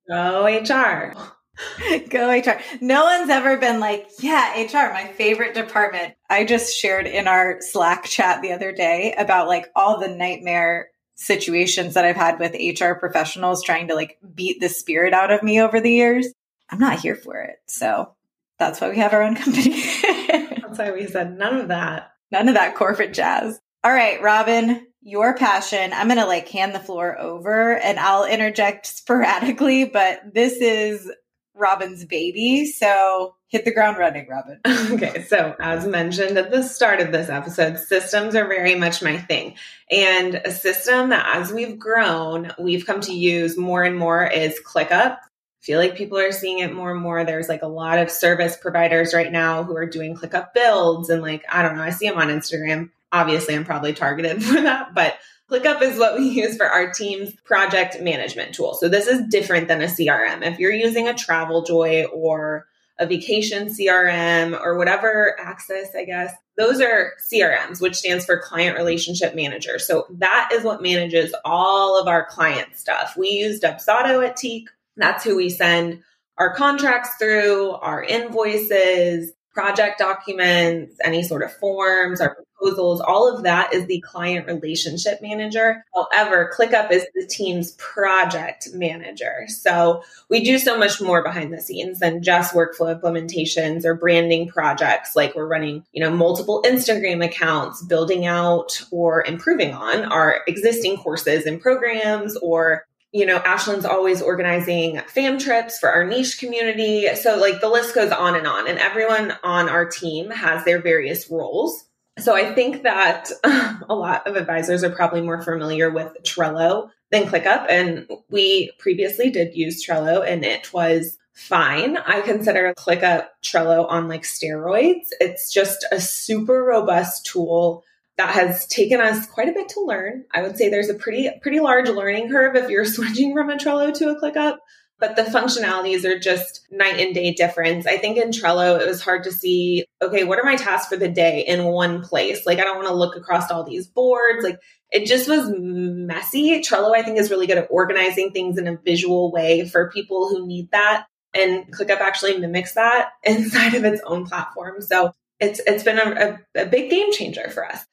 Go 0.07 0.45
HR. 0.45 1.15
Go 2.09 2.29
HR. 2.29 2.59
No 2.79 3.05
one's 3.05 3.31
ever 3.31 3.57
been 3.57 3.79
like, 3.79 4.07
yeah, 4.19 4.61
HR, 4.61 4.93
my 4.93 5.07
favorite 5.07 5.55
department. 5.55 6.13
I 6.29 6.45
just 6.45 6.77
shared 6.77 7.07
in 7.07 7.27
our 7.27 7.57
Slack 7.61 8.05
chat 8.05 8.41
the 8.41 8.53
other 8.53 8.71
day 8.71 9.15
about 9.17 9.47
like 9.47 9.67
all 9.75 9.99
the 9.99 10.07
nightmare 10.07 10.89
situations 11.19 11.95
that 11.95 12.05
I've 12.05 12.15
had 12.15 12.39
with 12.39 12.53
HR 12.53 12.93
professionals 12.93 13.61
trying 13.61 13.89
to 13.89 13.95
like 13.95 14.17
beat 14.33 14.61
the 14.61 14.69
spirit 14.69 15.13
out 15.13 15.31
of 15.31 15.43
me 15.43 15.61
over 15.61 15.81
the 15.81 15.91
years. 15.91 16.27
I'm 16.69 16.79
not 16.79 16.99
here 16.99 17.15
for 17.15 17.41
it. 17.41 17.57
So 17.67 18.15
that's 18.57 18.79
why 18.79 18.89
we 18.89 18.97
have 18.97 19.13
our 19.13 19.21
own 19.21 19.35
company. 19.35 19.83
that's 20.01 20.79
why 20.79 20.91
we 20.91 21.07
said 21.07 21.37
none 21.37 21.55
of 21.55 21.67
that. 21.67 22.11
None 22.31 22.47
of 22.47 22.55
that 22.55 22.75
corporate 22.75 23.13
jazz. 23.13 23.59
All 23.83 23.93
right, 23.93 24.21
Robin, 24.21 24.87
your 25.01 25.35
passion. 25.35 25.91
I'm 25.93 26.07
going 26.07 26.19
to 26.19 26.25
like 26.25 26.47
hand 26.47 26.73
the 26.73 26.79
floor 26.79 27.19
over 27.19 27.75
and 27.75 27.99
I'll 27.99 28.25
interject 28.25 28.85
sporadically, 28.85 29.85
but 29.85 30.33
this 30.33 30.53
is 30.53 31.11
Robin's 31.59 32.05
baby. 32.05 32.65
So 32.65 33.35
hit 33.47 33.65
the 33.65 33.73
ground 33.73 33.97
running, 33.97 34.27
Robin. 34.27 34.59
Okay. 34.91 35.23
So, 35.23 35.55
as 35.59 35.85
mentioned 35.85 36.37
at 36.37 36.51
the 36.51 36.63
start 36.63 36.99
of 36.99 37.11
this 37.11 37.29
episode, 37.29 37.77
systems 37.77 38.35
are 38.35 38.47
very 38.47 38.75
much 38.75 39.01
my 39.01 39.17
thing. 39.17 39.55
And 39.91 40.35
a 40.35 40.51
system 40.51 41.09
that 41.09 41.37
as 41.37 41.51
we've 41.51 41.77
grown, 41.77 42.51
we've 42.57 42.85
come 42.85 43.01
to 43.01 43.13
use 43.13 43.57
more 43.57 43.83
and 43.83 43.97
more 43.97 44.25
is 44.25 44.59
ClickUp. 44.65 45.17
I 45.17 45.65
feel 45.65 45.79
like 45.79 45.95
people 45.95 46.17
are 46.17 46.31
seeing 46.31 46.59
it 46.59 46.73
more 46.73 46.91
and 46.91 47.01
more. 47.01 47.23
There's 47.23 47.49
like 47.49 47.61
a 47.61 47.67
lot 47.67 47.99
of 47.99 48.09
service 48.09 48.57
providers 48.57 49.13
right 49.13 49.31
now 49.31 49.63
who 49.63 49.75
are 49.75 49.85
doing 49.85 50.15
ClickUp 50.15 50.53
builds. 50.53 51.09
And 51.09 51.21
like, 51.21 51.43
I 51.51 51.61
don't 51.61 51.75
know, 51.75 51.83
I 51.83 51.89
see 51.91 52.07
them 52.07 52.17
on 52.17 52.29
Instagram. 52.29 52.89
Obviously, 53.11 53.55
I'm 53.55 53.65
probably 53.65 53.93
targeted 53.93 54.43
for 54.43 54.61
that, 54.61 54.93
but 54.93 55.17
ClickUp 55.49 55.81
is 55.81 55.97
what 55.97 56.17
we 56.17 56.27
use 56.29 56.57
for 56.57 56.67
our 56.67 56.91
team's 56.91 57.33
project 57.41 58.01
management 58.01 58.53
tool. 58.53 58.75
So 58.75 58.87
this 58.87 59.07
is 59.07 59.27
different 59.29 59.67
than 59.67 59.81
a 59.81 59.85
CRM. 59.85 60.43
If 60.43 60.59
you're 60.59 60.71
using 60.71 61.07
a 61.07 61.13
Traveljoy 61.13 62.07
or 62.13 62.67
a 62.99 63.07
vacation 63.07 63.69
CRM 63.69 64.59
or 64.59 64.77
whatever 64.77 65.39
access, 65.39 65.95
I 65.95 66.03
guess, 66.03 66.33
those 66.57 66.81
are 66.81 67.13
CRMs, 67.31 67.81
which 67.81 67.95
stands 67.95 68.25
for 68.25 68.41
client 68.41 68.77
relationship 68.77 69.33
manager. 69.33 69.79
So 69.79 70.05
that 70.17 70.49
is 70.53 70.63
what 70.63 70.81
manages 70.81 71.33
all 71.45 71.99
of 71.99 72.09
our 72.09 72.25
client 72.25 72.75
stuff. 72.75 73.15
We 73.17 73.29
use 73.29 73.61
Dubsado 73.61 74.25
at 74.27 74.35
Tique. 74.35 74.69
That's 74.97 75.23
who 75.23 75.37
we 75.37 75.49
send 75.49 76.03
our 76.37 76.53
contracts 76.53 77.11
through, 77.17 77.71
our 77.71 78.03
invoices, 78.03 79.31
project 79.59 79.99
documents, 79.99 80.95
any 81.03 81.21
sort 81.21 81.43
of 81.43 81.51
forms, 81.51 82.21
our 82.21 82.33
proposals, 82.33 83.01
all 83.01 83.35
of 83.35 83.43
that 83.43 83.73
is 83.73 83.85
the 83.87 83.99
client 83.99 84.47
relationship 84.47 85.21
manager. 85.21 85.83
However, 85.93 86.49
ClickUp 86.57 86.91
is 86.91 87.05
the 87.13 87.27
team's 87.27 87.73
project 87.73 88.69
manager. 88.73 89.47
So 89.47 90.01
we 90.29 90.45
do 90.45 90.59
so 90.59 90.77
much 90.77 91.01
more 91.01 91.21
behind 91.23 91.53
the 91.53 91.59
scenes 91.59 91.99
than 91.99 92.23
just 92.23 92.53
workflow 92.53 92.97
implementations 92.97 93.83
or 93.83 93.95
branding 93.95 94.47
projects. 94.47 95.13
Like 95.13 95.35
we're 95.35 95.45
running, 95.45 95.83
you 95.91 96.01
know, 96.01 96.11
multiple 96.11 96.63
Instagram 96.65 97.23
accounts, 97.23 97.83
building 97.83 98.25
out 98.25 98.81
or 98.91 99.25
improving 99.25 99.73
on 99.73 100.05
our 100.05 100.39
existing 100.47 100.95
courses 100.95 101.45
and 101.45 101.59
programs 101.61 102.37
or 102.37 102.85
you 103.11 103.25
know, 103.25 103.39
Ashlyn's 103.39 103.85
always 103.85 104.21
organizing 104.21 104.99
fam 105.07 105.39
trips 105.39 105.79
for 105.79 105.89
our 105.89 106.05
niche 106.05 106.39
community. 106.39 107.07
So, 107.15 107.37
like, 107.37 107.59
the 107.59 107.69
list 107.69 107.95
goes 107.95 108.11
on 108.11 108.35
and 108.35 108.45
on, 108.45 108.67
and 108.67 108.77
everyone 108.77 109.33
on 109.43 109.67
our 109.67 109.85
team 109.85 110.29
has 110.29 110.63
their 110.63 110.81
various 110.81 111.29
roles. 111.29 111.85
So 112.19 112.35
I 112.35 112.53
think 112.53 112.83
that 112.83 113.31
a 113.89 113.95
lot 113.95 114.27
of 114.27 114.35
advisors 114.35 114.83
are 114.83 114.89
probably 114.89 115.21
more 115.21 115.41
familiar 115.41 115.89
with 115.89 116.15
Trello 116.23 116.89
than 117.11 117.23
ClickUp. 117.23 117.65
And 117.69 118.07
we 118.29 118.71
previously 118.77 119.29
did 119.29 119.55
use 119.55 119.85
Trello 119.85 120.25
and 120.27 120.43
it 120.43 120.73
was 120.73 121.17
fine. 121.33 121.97
I 121.97 122.21
consider 122.21 122.73
ClickUp 122.77 123.27
Trello 123.41 123.89
on 123.89 124.07
like 124.07 124.23
steroids. 124.23 125.07
It's 125.19 125.51
just 125.51 125.85
a 125.91 125.99
super 126.01 126.63
robust 126.63 127.25
tool 127.25 127.83
that 128.19 128.35
has 128.35 128.67
taken 128.67 129.01
us 129.01 129.25
quite 129.25 129.49
a 129.49 129.53
bit 129.53 129.69
to 129.69 129.81
learn. 129.81 130.25
I 130.31 130.41
would 130.41 130.57
say 130.57 130.69
there's 130.69 130.89
a 130.89 130.93
pretty 130.93 131.29
pretty 131.41 131.59
large 131.59 131.89
learning 131.89 132.29
curve 132.29 132.55
if 132.55 132.69
you're 132.69 132.85
switching 132.97 133.33
from 133.33 133.49
a 133.49 133.55
Trello 133.55 133.93
to 133.93 134.09
a 134.09 134.21
ClickUp 134.21 134.57
but 134.99 135.15
the 135.15 135.21
functionalities 135.21 136.03
are 136.03 136.19
just 136.19 136.67
night 136.71 136.99
and 136.99 137.15
day 137.15 137.33
difference. 137.33 137.87
I 137.87 137.97
think 137.97 138.17
in 138.17 138.31
Trello, 138.31 138.79
it 138.79 138.87
was 138.87 139.01
hard 139.01 139.23
to 139.23 139.31
see, 139.31 139.85
okay, 140.01 140.25
what 140.25 140.39
are 140.39 140.43
my 140.43 140.57
tasks 140.57 140.89
for 140.89 140.97
the 140.97 141.07
day 141.07 141.45
in 141.47 141.63
one 141.63 142.03
place? 142.03 142.45
Like, 142.45 142.59
I 142.59 142.63
don't 142.63 142.75
want 142.75 142.89
to 142.89 142.93
look 142.93 143.15
across 143.15 143.49
all 143.49 143.63
these 143.63 143.87
boards. 143.87 144.43
Like, 144.43 144.59
it 144.91 145.05
just 145.05 145.29
was 145.29 145.49
messy. 145.55 146.59
Trello, 146.59 146.93
I 146.93 147.01
think, 147.01 147.17
is 147.17 147.31
really 147.31 147.47
good 147.47 147.57
at 147.57 147.69
organizing 147.71 148.31
things 148.31 148.57
in 148.57 148.67
a 148.67 148.77
visual 148.77 149.31
way 149.31 149.67
for 149.69 149.89
people 149.89 150.27
who 150.27 150.45
need 150.45 150.69
that. 150.71 151.05
And 151.33 151.71
ClickUp 151.73 152.01
actually 152.01 152.37
mimics 152.37 152.73
that 152.73 153.11
inside 153.23 153.75
of 153.75 153.85
its 153.85 154.01
own 154.05 154.25
platform. 154.25 154.81
So 154.81 155.13
it's 155.39 155.61
it's 155.65 155.83
been 155.83 155.99
a, 155.99 156.39
a, 156.57 156.63
a 156.63 156.65
big 156.65 156.89
game 156.89 157.13
changer 157.13 157.49
for 157.49 157.65
us. 157.65 157.85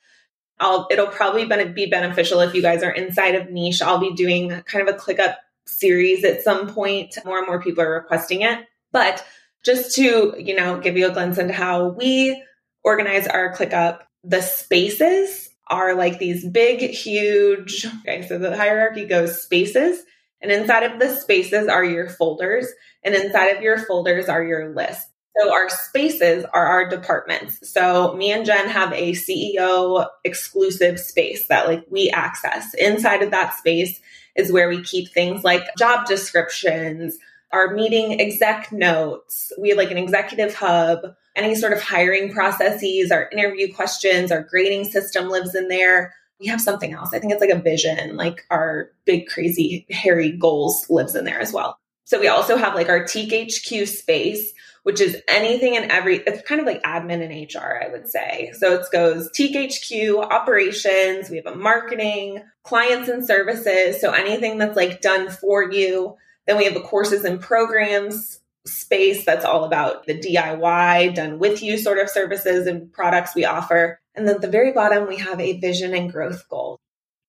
I'll, 0.58 0.86
it'll 0.90 1.06
probably 1.08 1.44
be 1.44 1.86
beneficial 1.86 2.40
if 2.40 2.54
you 2.54 2.62
guys 2.62 2.82
are 2.82 2.90
inside 2.90 3.34
of 3.34 3.50
niche. 3.50 3.82
I'll 3.82 3.98
be 3.98 4.14
doing 4.14 4.48
kind 4.62 4.88
of 4.88 4.94
a 4.94 4.98
ClickUp 4.98 5.36
series 5.66 6.24
at 6.24 6.42
some 6.42 6.72
point. 6.72 7.18
More 7.24 7.38
and 7.38 7.46
more 7.46 7.60
people 7.60 7.84
are 7.84 7.94
requesting 7.94 8.42
it. 8.42 8.66
But 8.92 9.24
just 9.64 9.94
to, 9.96 10.34
you 10.38 10.54
know, 10.54 10.80
give 10.80 10.96
you 10.96 11.08
a 11.08 11.12
glimpse 11.12 11.38
into 11.38 11.52
how 11.52 11.88
we 11.88 12.42
organize 12.84 13.26
our 13.26 13.54
ClickUp, 13.54 14.00
the 14.24 14.40
spaces 14.40 15.50
are 15.66 15.94
like 15.94 16.18
these 16.18 16.46
big, 16.46 16.80
huge, 16.80 17.84
okay, 18.00 18.26
so 18.26 18.38
the 18.38 18.56
hierarchy 18.56 19.04
goes 19.04 19.42
spaces. 19.42 20.02
And 20.40 20.52
inside 20.52 20.84
of 20.84 21.00
the 21.00 21.14
spaces 21.16 21.66
are 21.68 21.84
your 21.84 22.08
folders. 22.08 22.68
And 23.02 23.14
inside 23.14 23.56
of 23.56 23.62
your 23.62 23.78
folders 23.78 24.28
are 24.28 24.44
your 24.44 24.74
lists. 24.74 25.10
So 25.38 25.52
our 25.52 25.68
spaces 25.68 26.44
are 26.52 26.66
our 26.66 26.88
departments. 26.88 27.68
So 27.70 28.14
me 28.14 28.32
and 28.32 28.46
Jen 28.46 28.68
have 28.68 28.92
a 28.92 29.12
CEO 29.12 30.06
exclusive 30.24 30.98
space 30.98 31.46
that 31.48 31.66
like 31.66 31.84
we 31.90 32.10
access. 32.10 32.72
Inside 32.74 33.22
of 33.22 33.30
that 33.32 33.54
space 33.54 34.00
is 34.34 34.52
where 34.52 34.68
we 34.68 34.82
keep 34.82 35.10
things 35.10 35.44
like 35.44 35.62
job 35.78 36.06
descriptions, 36.06 37.18
our 37.52 37.74
meeting 37.74 38.20
exec 38.20 38.72
notes. 38.72 39.52
We 39.58 39.70
have 39.70 39.78
like 39.78 39.90
an 39.90 39.98
executive 39.98 40.54
hub, 40.54 41.14
any 41.34 41.54
sort 41.54 41.72
of 41.72 41.82
hiring 41.82 42.32
processes, 42.32 43.10
our 43.10 43.28
interview 43.30 43.74
questions, 43.74 44.32
our 44.32 44.42
grading 44.42 44.84
system 44.84 45.28
lives 45.28 45.54
in 45.54 45.68
there. 45.68 46.14
We 46.40 46.46
have 46.46 46.60
something 46.60 46.92
else. 46.92 47.14
I 47.14 47.18
think 47.18 47.32
it's 47.32 47.40
like 47.40 47.50
a 47.50 47.58
vision, 47.58 48.16
like 48.16 48.44
our 48.50 48.90
big, 49.04 49.26
crazy, 49.26 49.86
hairy 49.90 50.32
goals 50.32 50.88
lives 50.90 51.14
in 51.14 51.24
there 51.24 51.40
as 51.40 51.52
well. 51.52 51.78
So 52.04 52.20
we 52.20 52.28
also 52.28 52.56
have 52.56 52.74
like 52.74 52.88
our 52.88 53.04
Tique 53.04 53.50
HQ 53.50 53.86
space, 53.88 54.52
which 54.86 55.00
is 55.00 55.20
anything 55.26 55.76
and 55.76 55.90
every, 55.90 56.18
it's 56.18 56.46
kind 56.46 56.60
of 56.60 56.66
like 56.68 56.80
admin 56.84 57.20
and 57.20 57.52
HR, 57.52 57.82
I 57.84 57.88
would 57.90 58.08
say. 58.08 58.52
So 58.56 58.74
it 58.74 58.86
goes 58.92 59.28
Tique 59.32 59.56
HQ, 59.56 60.16
operations, 60.30 61.28
we 61.28 61.38
have 61.38 61.46
a 61.46 61.56
marketing, 61.56 62.44
clients 62.62 63.08
and 63.08 63.26
services. 63.26 64.00
So 64.00 64.12
anything 64.12 64.58
that's 64.58 64.76
like 64.76 65.00
done 65.00 65.28
for 65.28 65.72
you. 65.72 66.14
Then 66.46 66.56
we 66.56 66.66
have 66.66 66.76
a 66.76 66.80
courses 66.80 67.24
and 67.24 67.40
programs 67.40 68.38
space 68.64 69.24
that's 69.24 69.44
all 69.44 69.64
about 69.64 70.06
the 70.06 70.20
DIY, 70.20 71.16
done 71.16 71.40
with 71.40 71.64
you 71.64 71.78
sort 71.78 71.98
of 71.98 72.08
services 72.08 72.68
and 72.68 72.92
products 72.92 73.34
we 73.34 73.44
offer. 73.44 73.98
And 74.14 74.28
then 74.28 74.36
at 74.36 74.40
the 74.40 74.46
very 74.46 74.70
bottom, 74.70 75.08
we 75.08 75.16
have 75.16 75.40
a 75.40 75.58
vision 75.58 75.94
and 75.94 76.12
growth 76.12 76.48
goal. 76.48 76.78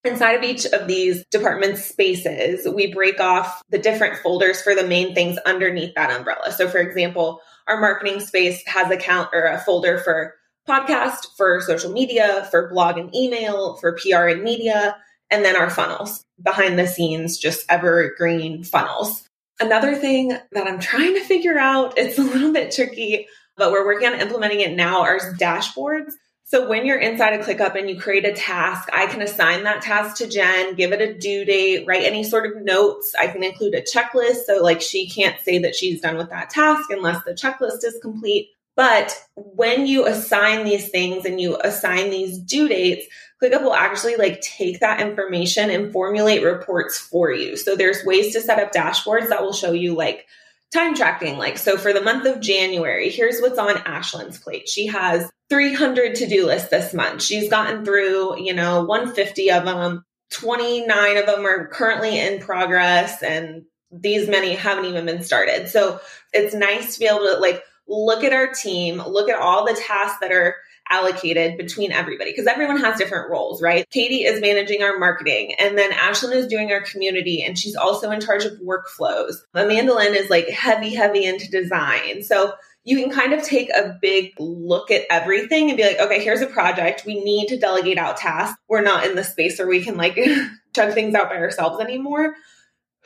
Inside 0.07 0.35
of 0.35 0.43
each 0.43 0.65
of 0.65 0.87
these 0.87 1.25
department 1.31 1.77
spaces, 1.77 2.67
we 2.73 2.93
break 2.93 3.19
off 3.19 3.61
the 3.69 3.77
different 3.77 4.17
folders 4.19 4.61
for 4.61 4.73
the 4.73 4.87
main 4.87 5.13
things 5.13 5.37
underneath 5.45 5.93
that 5.95 6.15
umbrella. 6.15 6.51
So, 6.53 6.69
for 6.69 6.77
example, 6.77 7.41
our 7.67 7.79
marketing 7.79 8.21
space 8.21 8.65
has 8.67 8.89
a 8.89 8.95
count 8.95 9.29
or 9.33 9.43
a 9.43 9.59
folder 9.59 9.97
for 9.97 10.33
podcast, 10.67 11.27
for 11.35 11.59
social 11.59 11.91
media, 11.91 12.47
for 12.51 12.69
blog 12.69 12.97
and 12.97 13.13
email, 13.13 13.75
for 13.77 13.97
PR 13.97 14.27
and 14.27 14.43
media, 14.43 14.95
and 15.29 15.43
then 15.43 15.57
our 15.57 15.69
funnels 15.69 16.23
behind 16.41 16.79
the 16.79 16.87
scenes, 16.87 17.37
just 17.37 17.69
evergreen 17.69 18.63
funnels. 18.63 19.27
Another 19.59 19.95
thing 19.95 20.29
that 20.29 20.67
I'm 20.67 20.79
trying 20.79 21.15
to 21.15 21.23
figure 21.25 21.57
out, 21.57 21.97
it's 21.97 22.17
a 22.17 22.23
little 22.23 22.53
bit 22.53 22.71
tricky, 22.73 23.27
but 23.57 23.71
we're 23.71 23.85
working 23.85 24.07
on 24.07 24.21
implementing 24.21 24.61
it 24.61 24.75
now, 24.75 25.01
are 25.01 25.33
dashboards. 25.33 26.13
So 26.49 26.69
when 26.69 26.85
you're 26.85 26.97
inside 26.97 27.33
a 27.33 27.43
ClickUp 27.43 27.77
and 27.77 27.89
you 27.89 27.99
create 27.99 28.23
a 28.23 28.31
task, 28.31 28.87
I 28.93 29.07
can 29.07 29.21
assign 29.21 29.63
that 29.63 29.81
task 29.81 30.15
to 30.17 30.27
Jen, 30.27 30.75
give 30.75 30.93
it 30.93 31.01
a 31.01 31.13
due 31.13 31.43
date, 31.43 31.85
write 31.85 32.05
any 32.05 32.23
sort 32.23 32.45
of 32.45 32.63
notes. 32.63 33.13
I 33.19 33.27
can 33.27 33.43
include 33.43 33.73
a 33.73 33.81
checklist. 33.81 34.45
So 34.45 34.63
like 34.63 34.81
she 34.81 35.09
can't 35.09 35.37
say 35.41 35.59
that 35.59 35.75
she's 35.75 35.99
done 35.99 36.15
with 36.15 36.29
that 36.29 36.49
task 36.49 36.89
unless 36.89 37.21
the 37.25 37.33
checklist 37.33 37.83
is 37.83 37.99
complete. 38.01 38.47
But 38.77 39.13
when 39.35 39.87
you 39.87 40.05
assign 40.05 40.63
these 40.63 40.87
things 40.87 41.25
and 41.25 41.41
you 41.41 41.57
assign 41.61 42.11
these 42.11 42.37
due 42.37 42.69
dates, 42.69 43.05
ClickUp 43.43 43.63
will 43.63 43.73
actually 43.73 44.15
like 44.15 44.39
take 44.39 44.79
that 44.79 45.01
information 45.01 45.69
and 45.69 45.91
formulate 45.91 46.43
reports 46.43 46.97
for 46.97 47.29
you. 47.29 47.57
So 47.57 47.75
there's 47.75 48.05
ways 48.05 48.31
to 48.31 48.39
set 48.39 48.57
up 48.57 48.71
dashboards 48.71 49.27
that 49.27 49.41
will 49.41 49.51
show 49.51 49.73
you 49.73 49.95
like 49.95 50.25
time 50.73 50.95
tracking. 50.95 51.37
Like, 51.37 51.57
so 51.57 51.77
for 51.77 51.93
the 51.93 52.01
month 52.01 52.25
of 52.25 52.41
January, 52.41 53.09
here's 53.09 53.39
what's 53.39 53.59
on 53.59 53.75
Ashlyn's 53.75 54.37
plate. 54.37 54.67
She 54.67 54.87
has 54.87 55.29
300 55.49 56.15
to 56.15 56.27
do 56.27 56.45
lists 56.45 56.69
this 56.69 56.93
month. 56.93 57.21
She's 57.21 57.49
gotten 57.49 57.85
through, 57.85 58.41
you 58.41 58.53
know, 58.53 58.83
150 58.83 59.51
of 59.51 59.65
them. 59.65 60.03
29 60.31 61.17
of 61.17 61.25
them 61.25 61.45
are 61.45 61.67
currently 61.67 62.19
in 62.19 62.39
progress 62.39 63.23
and 63.23 63.63
these 63.91 64.27
many 64.27 64.53
haven't 64.53 64.85
even 64.85 65.05
been 65.05 65.23
started. 65.23 65.69
So 65.69 66.01
it's 66.33 66.53
nice 66.53 66.93
to 66.93 66.99
be 66.99 67.05
able 67.05 67.19
to 67.19 67.37
like 67.39 67.63
look 67.87 68.25
at 68.25 68.33
our 68.33 68.53
team, 68.53 68.97
look 68.97 69.29
at 69.29 69.39
all 69.39 69.65
the 69.65 69.73
tasks 69.73 70.19
that 70.19 70.33
are 70.33 70.55
allocated 70.89 71.57
between 71.57 71.91
everybody 71.91 72.31
because 72.31 72.47
everyone 72.47 72.77
has 72.77 72.97
different 72.97 73.29
roles, 73.29 73.61
right? 73.61 73.89
Katie 73.89 74.23
is 74.23 74.41
managing 74.41 74.83
our 74.83 74.97
marketing 74.97 75.53
and 75.59 75.77
then 75.77 75.91
Ashlyn 75.91 76.33
is 76.33 76.47
doing 76.47 76.71
our 76.71 76.81
community 76.81 77.43
and 77.43 77.57
she's 77.57 77.75
also 77.75 78.11
in 78.11 78.21
charge 78.21 78.45
of 78.45 78.53
workflows. 78.59 79.35
Amanda 79.53 79.93
Lynn 79.93 80.15
is 80.15 80.29
like 80.29 80.47
heavy, 80.49 80.93
heavy 80.93 81.25
into 81.25 81.49
design. 81.49 82.23
So 82.23 82.53
you 82.83 82.97
can 82.97 83.11
kind 83.11 83.33
of 83.33 83.43
take 83.43 83.69
a 83.69 83.97
big 84.01 84.33
look 84.39 84.91
at 84.91 85.03
everything 85.09 85.69
and 85.69 85.77
be 85.77 85.83
like, 85.83 85.99
okay, 85.99 86.23
here's 86.23 86.41
a 86.41 86.47
project. 86.47 87.05
We 87.05 87.21
need 87.23 87.47
to 87.49 87.59
delegate 87.59 87.97
out 87.97 88.17
tasks. 88.17 88.57
We're 88.69 88.81
not 88.81 89.05
in 89.05 89.15
the 89.15 89.23
space 89.23 89.59
where 89.59 89.67
we 89.67 89.83
can 89.83 89.97
like 89.97 90.17
chug 90.75 90.93
things 90.93 91.13
out 91.13 91.29
by 91.29 91.37
ourselves 91.37 91.81
anymore 91.81 92.35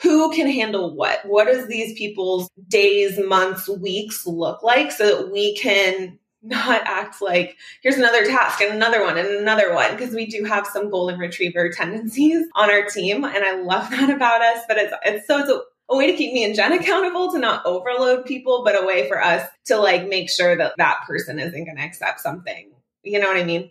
who 0.01 0.31
can 0.31 0.49
handle 0.49 0.95
what? 0.95 1.23
What 1.25 1.45
does 1.45 1.67
these 1.67 1.97
people's 1.97 2.49
days, 2.67 3.19
months, 3.19 3.69
weeks 3.69 4.25
look 4.25 4.63
like 4.63 4.91
so 4.91 5.17
that 5.17 5.31
we 5.31 5.55
can 5.55 6.17
not 6.43 6.81
act 6.85 7.21
like 7.21 7.57
here's 7.81 7.97
another 7.97 8.25
task 8.25 8.61
and 8.61 8.73
another 8.73 9.03
one 9.03 9.17
and 9.17 9.27
another 9.27 9.73
one 9.73 9.91
because 9.91 10.13
we 10.13 10.25
do 10.25 10.43
have 10.43 10.65
some 10.65 10.89
golden 10.89 11.19
retriever 11.19 11.69
tendencies 11.69 12.47
on 12.55 12.71
our 12.71 12.83
team 12.85 13.23
and 13.23 13.43
I 13.43 13.61
love 13.61 13.89
that 13.91 14.09
about 14.09 14.41
us 14.41 14.63
but 14.67 14.77
it's 14.77 14.93
it's 15.05 15.27
so 15.27 15.39
it's 15.39 15.49
a, 15.49 15.61
a 15.89 15.97
way 15.97 16.07
to 16.07 16.17
keep 16.17 16.33
me 16.33 16.43
and 16.43 16.55
Jen 16.55 16.73
accountable 16.73 17.31
to 17.31 17.37
not 17.37 17.65
overload 17.65 18.25
people 18.25 18.63
but 18.63 18.81
a 18.81 18.85
way 18.85 19.07
for 19.07 19.21
us 19.23 19.47
to 19.65 19.77
like 19.77 20.07
make 20.07 20.29
sure 20.29 20.55
that 20.55 20.73
that 20.77 21.01
person 21.05 21.37
isn't 21.37 21.65
going 21.65 21.77
to 21.77 21.83
accept 21.83 22.19
something. 22.19 22.71
You 23.03 23.19
know 23.19 23.27
what 23.27 23.37
I 23.37 23.43
mean? 23.43 23.69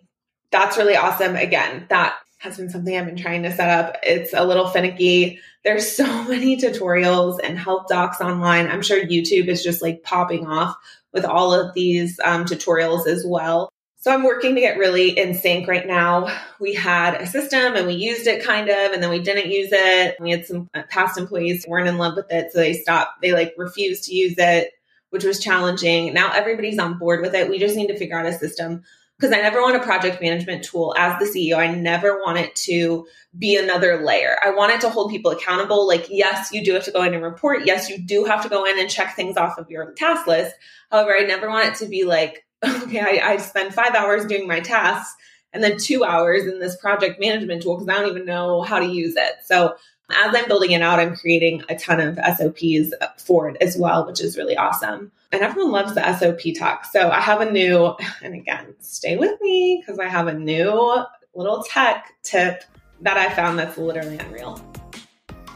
That's 0.52 0.76
really 0.76 0.96
awesome. 0.96 1.34
Again 1.34 1.86
that 1.88 2.14
has 2.40 2.56
been 2.56 2.70
something 2.70 2.96
I've 2.96 3.06
been 3.06 3.16
trying 3.16 3.42
to 3.42 3.54
set 3.54 3.68
up. 3.68 3.98
It's 4.02 4.32
a 4.32 4.44
little 4.44 4.66
finicky. 4.66 5.38
There's 5.62 5.90
so 5.90 6.04
many 6.28 6.56
tutorials 6.56 7.38
and 7.42 7.58
help 7.58 7.88
docs 7.88 8.20
online. 8.20 8.66
I'm 8.66 8.82
sure 8.82 9.04
YouTube 9.04 9.48
is 9.48 9.62
just 9.62 9.82
like 9.82 10.02
popping 10.02 10.46
off 10.46 10.74
with 11.12 11.24
all 11.24 11.52
of 11.52 11.74
these 11.74 12.18
um, 12.24 12.46
tutorials 12.46 13.06
as 13.06 13.24
well. 13.26 13.70
So 13.96 14.10
I'm 14.10 14.22
working 14.22 14.54
to 14.54 14.60
get 14.62 14.78
really 14.78 15.10
in 15.10 15.34
sync 15.34 15.68
right 15.68 15.86
now. 15.86 16.34
We 16.58 16.72
had 16.72 17.20
a 17.20 17.26
system 17.26 17.76
and 17.76 17.86
we 17.86 17.92
used 17.92 18.26
it 18.26 18.42
kind 18.42 18.70
of, 18.70 18.92
and 18.92 19.02
then 19.02 19.10
we 19.10 19.18
didn't 19.18 19.50
use 19.50 19.68
it. 19.70 20.16
We 20.18 20.30
had 20.30 20.46
some 20.46 20.70
uh, 20.72 20.84
past 20.88 21.18
employees 21.18 21.66
weren't 21.68 21.88
in 21.88 21.98
love 21.98 22.16
with 22.16 22.32
it, 22.32 22.52
so 22.52 22.60
they 22.60 22.72
stopped. 22.72 23.20
They 23.20 23.32
like 23.32 23.52
refused 23.58 24.04
to 24.04 24.14
use 24.14 24.36
it, 24.38 24.70
which 25.10 25.24
was 25.24 25.40
challenging. 25.40 26.14
Now 26.14 26.32
everybody's 26.32 26.78
on 26.78 26.96
board 26.96 27.20
with 27.20 27.34
it. 27.34 27.50
We 27.50 27.58
just 27.58 27.76
need 27.76 27.88
to 27.88 27.98
figure 27.98 28.18
out 28.18 28.24
a 28.24 28.32
system 28.32 28.84
because 29.20 29.36
I 29.36 29.42
never 29.42 29.60
want 29.60 29.76
a 29.76 29.80
project 29.80 30.22
management 30.22 30.64
tool 30.64 30.94
as 30.96 31.18
the 31.18 31.26
CEO. 31.26 31.58
I 31.58 31.74
never 31.74 32.22
want 32.22 32.38
it 32.38 32.56
to 32.56 33.06
be 33.38 33.54
another 33.58 34.02
layer. 34.02 34.38
I 34.42 34.50
want 34.50 34.72
it 34.72 34.80
to 34.80 34.88
hold 34.88 35.10
people 35.10 35.30
accountable. 35.30 35.86
Like, 35.86 36.06
yes, 36.08 36.52
you 36.52 36.64
do 36.64 36.72
have 36.72 36.84
to 36.84 36.90
go 36.90 37.02
in 37.02 37.12
and 37.12 37.22
report. 37.22 37.66
Yes, 37.66 37.90
you 37.90 37.98
do 37.98 38.24
have 38.24 38.42
to 38.44 38.48
go 38.48 38.64
in 38.64 38.80
and 38.80 38.88
check 38.88 39.14
things 39.14 39.36
off 39.36 39.58
of 39.58 39.70
your 39.70 39.92
task 39.92 40.26
list. 40.26 40.54
However, 40.90 41.14
I 41.14 41.24
never 41.24 41.50
want 41.50 41.68
it 41.68 41.74
to 41.84 41.86
be 41.86 42.04
like, 42.04 42.46
okay, 42.64 43.20
I, 43.20 43.32
I 43.32 43.36
spend 43.36 43.74
five 43.74 43.94
hours 43.94 44.24
doing 44.24 44.48
my 44.48 44.60
tasks 44.60 45.14
and 45.52 45.62
then 45.62 45.76
two 45.76 46.02
hours 46.02 46.46
in 46.46 46.58
this 46.58 46.76
project 46.76 47.20
management 47.20 47.62
tool 47.62 47.76
because 47.76 47.88
I 47.88 48.00
don't 48.00 48.10
even 48.10 48.24
know 48.24 48.62
how 48.62 48.78
to 48.78 48.86
use 48.86 49.16
it. 49.16 49.34
So 49.44 49.74
as 50.10 50.34
I'm 50.34 50.48
building 50.48 50.70
it 50.70 50.80
out, 50.80 50.98
I'm 50.98 51.14
creating 51.14 51.62
a 51.68 51.76
ton 51.76 52.00
of 52.00 52.18
SOPs 52.38 52.94
for 53.18 53.50
it 53.50 53.58
as 53.60 53.76
well, 53.76 54.06
which 54.06 54.22
is 54.22 54.38
really 54.38 54.56
awesome. 54.56 55.12
And 55.32 55.42
everyone 55.42 55.70
loves 55.70 55.94
the 55.94 56.18
SOP 56.18 56.40
talk. 56.58 56.84
So 56.86 57.08
I 57.08 57.20
have 57.20 57.40
a 57.40 57.50
new, 57.50 57.94
and 58.22 58.34
again, 58.34 58.74
stay 58.80 59.16
with 59.16 59.40
me 59.40 59.80
because 59.80 60.00
I 60.00 60.08
have 60.08 60.26
a 60.26 60.34
new 60.34 61.04
little 61.34 61.62
tech 61.62 62.12
tip 62.24 62.64
that 63.02 63.16
I 63.16 63.32
found 63.32 63.58
that's 63.58 63.78
literally 63.78 64.18
unreal. 64.18 64.60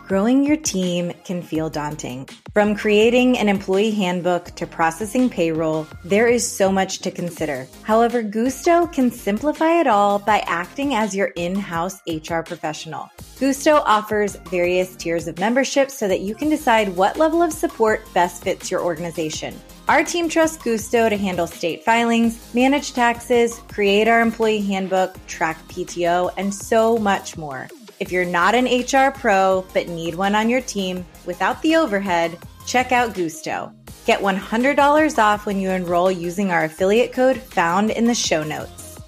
Growing 0.06 0.44
your 0.44 0.58
team 0.58 1.14
can 1.24 1.40
feel 1.40 1.70
daunting. 1.70 2.28
From 2.52 2.74
creating 2.74 3.38
an 3.38 3.48
employee 3.48 3.90
handbook 3.90 4.54
to 4.56 4.66
processing 4.66 5.30
payroll, 5.30 5.86
there 6.04 6.26
is 6.26 6.46
so 6.46 6.70
much 6.70 6.98
to 6.98 7.10
consider. 7.10 7.66
However, 7.84 8.22
Gusto 8.22 8.86
can 8.86 9.10
simplify 9.10 9.80
it 9.80 9.86
all 9.86 10.18
by 10.18 10.40
acting 10.40 10.94
as 10.94 11.16
your 11.16 11.28
in 11.36 11.54
house 11.54 12.02
HR 12.06 12.40
professional. 12.40 13.08
Gusto 13.40 13.76
offers 13.76 14.36
various 14.50 14.94
tiers 14.94 15.26
of 15.26 15.38
membership 15.38 15.90
so 15.90 16.06
that 16.06 16.20
you 16.20 16.34
can 16.34 16.50
decide 16.50 16.94
what 16.94 17.16
level 17.16 17.40
of 17.40 17.50
support 17.50 18.02
best 18.12 18.44
fits 18.44 18.70
your 18.70 18.82
organization. 18.82 19.58
Our 19.88 20.04
team 20.04 20.28
trusts 20.28 20.62
Gusto 20.62 21.08
to 21.08 21.16
handle 21.16 21.46
state 21.46 21.82
filings, 21.82 22.54
manage 22.54 22.92
taxes, 22.92 23.58
create 23.68 24.06
our 24.06 24.20
employee 24.20 24.60
handbook, 24.60 25.16
track 25.28 25.66
PTO, 25.68 26.30
and 26.36 26.54
so 26.54 26.98
much 26.98 27.38
more. 27.38 27.68
If 28.00 28.10
you're 28.10 28.24
not 28.24 28.54
an 28.54 28.66
HR 28.66 29.12
pro 29.12 29.64
but 29.72 29.88
need 29.88 30.14
one 30.14 30.34
on 30.34 30.50
your 30.50 30.60
team 30.60 31.06
without 31.26 31.62
the 31.62 31.76
overhead, 31.76 32.38
check 32.66 32.90
out 32.90 33.14
Gusto. 33.14 33.72
Get 34.04 34.20
$100 34.20 35.18
off 35.18 35.46
when 35.46 35.60
you 35.60 35.70
enroll 35.70 36.10
using 36.10 36.50
our 36.50 36.64
affiliate 36.64 37.12
code 37.12 37.36
found 37.36 37.90
in 37.90 38.06
the 38.06 38.14
show 38.14 38.42
notes. 38.42 38.98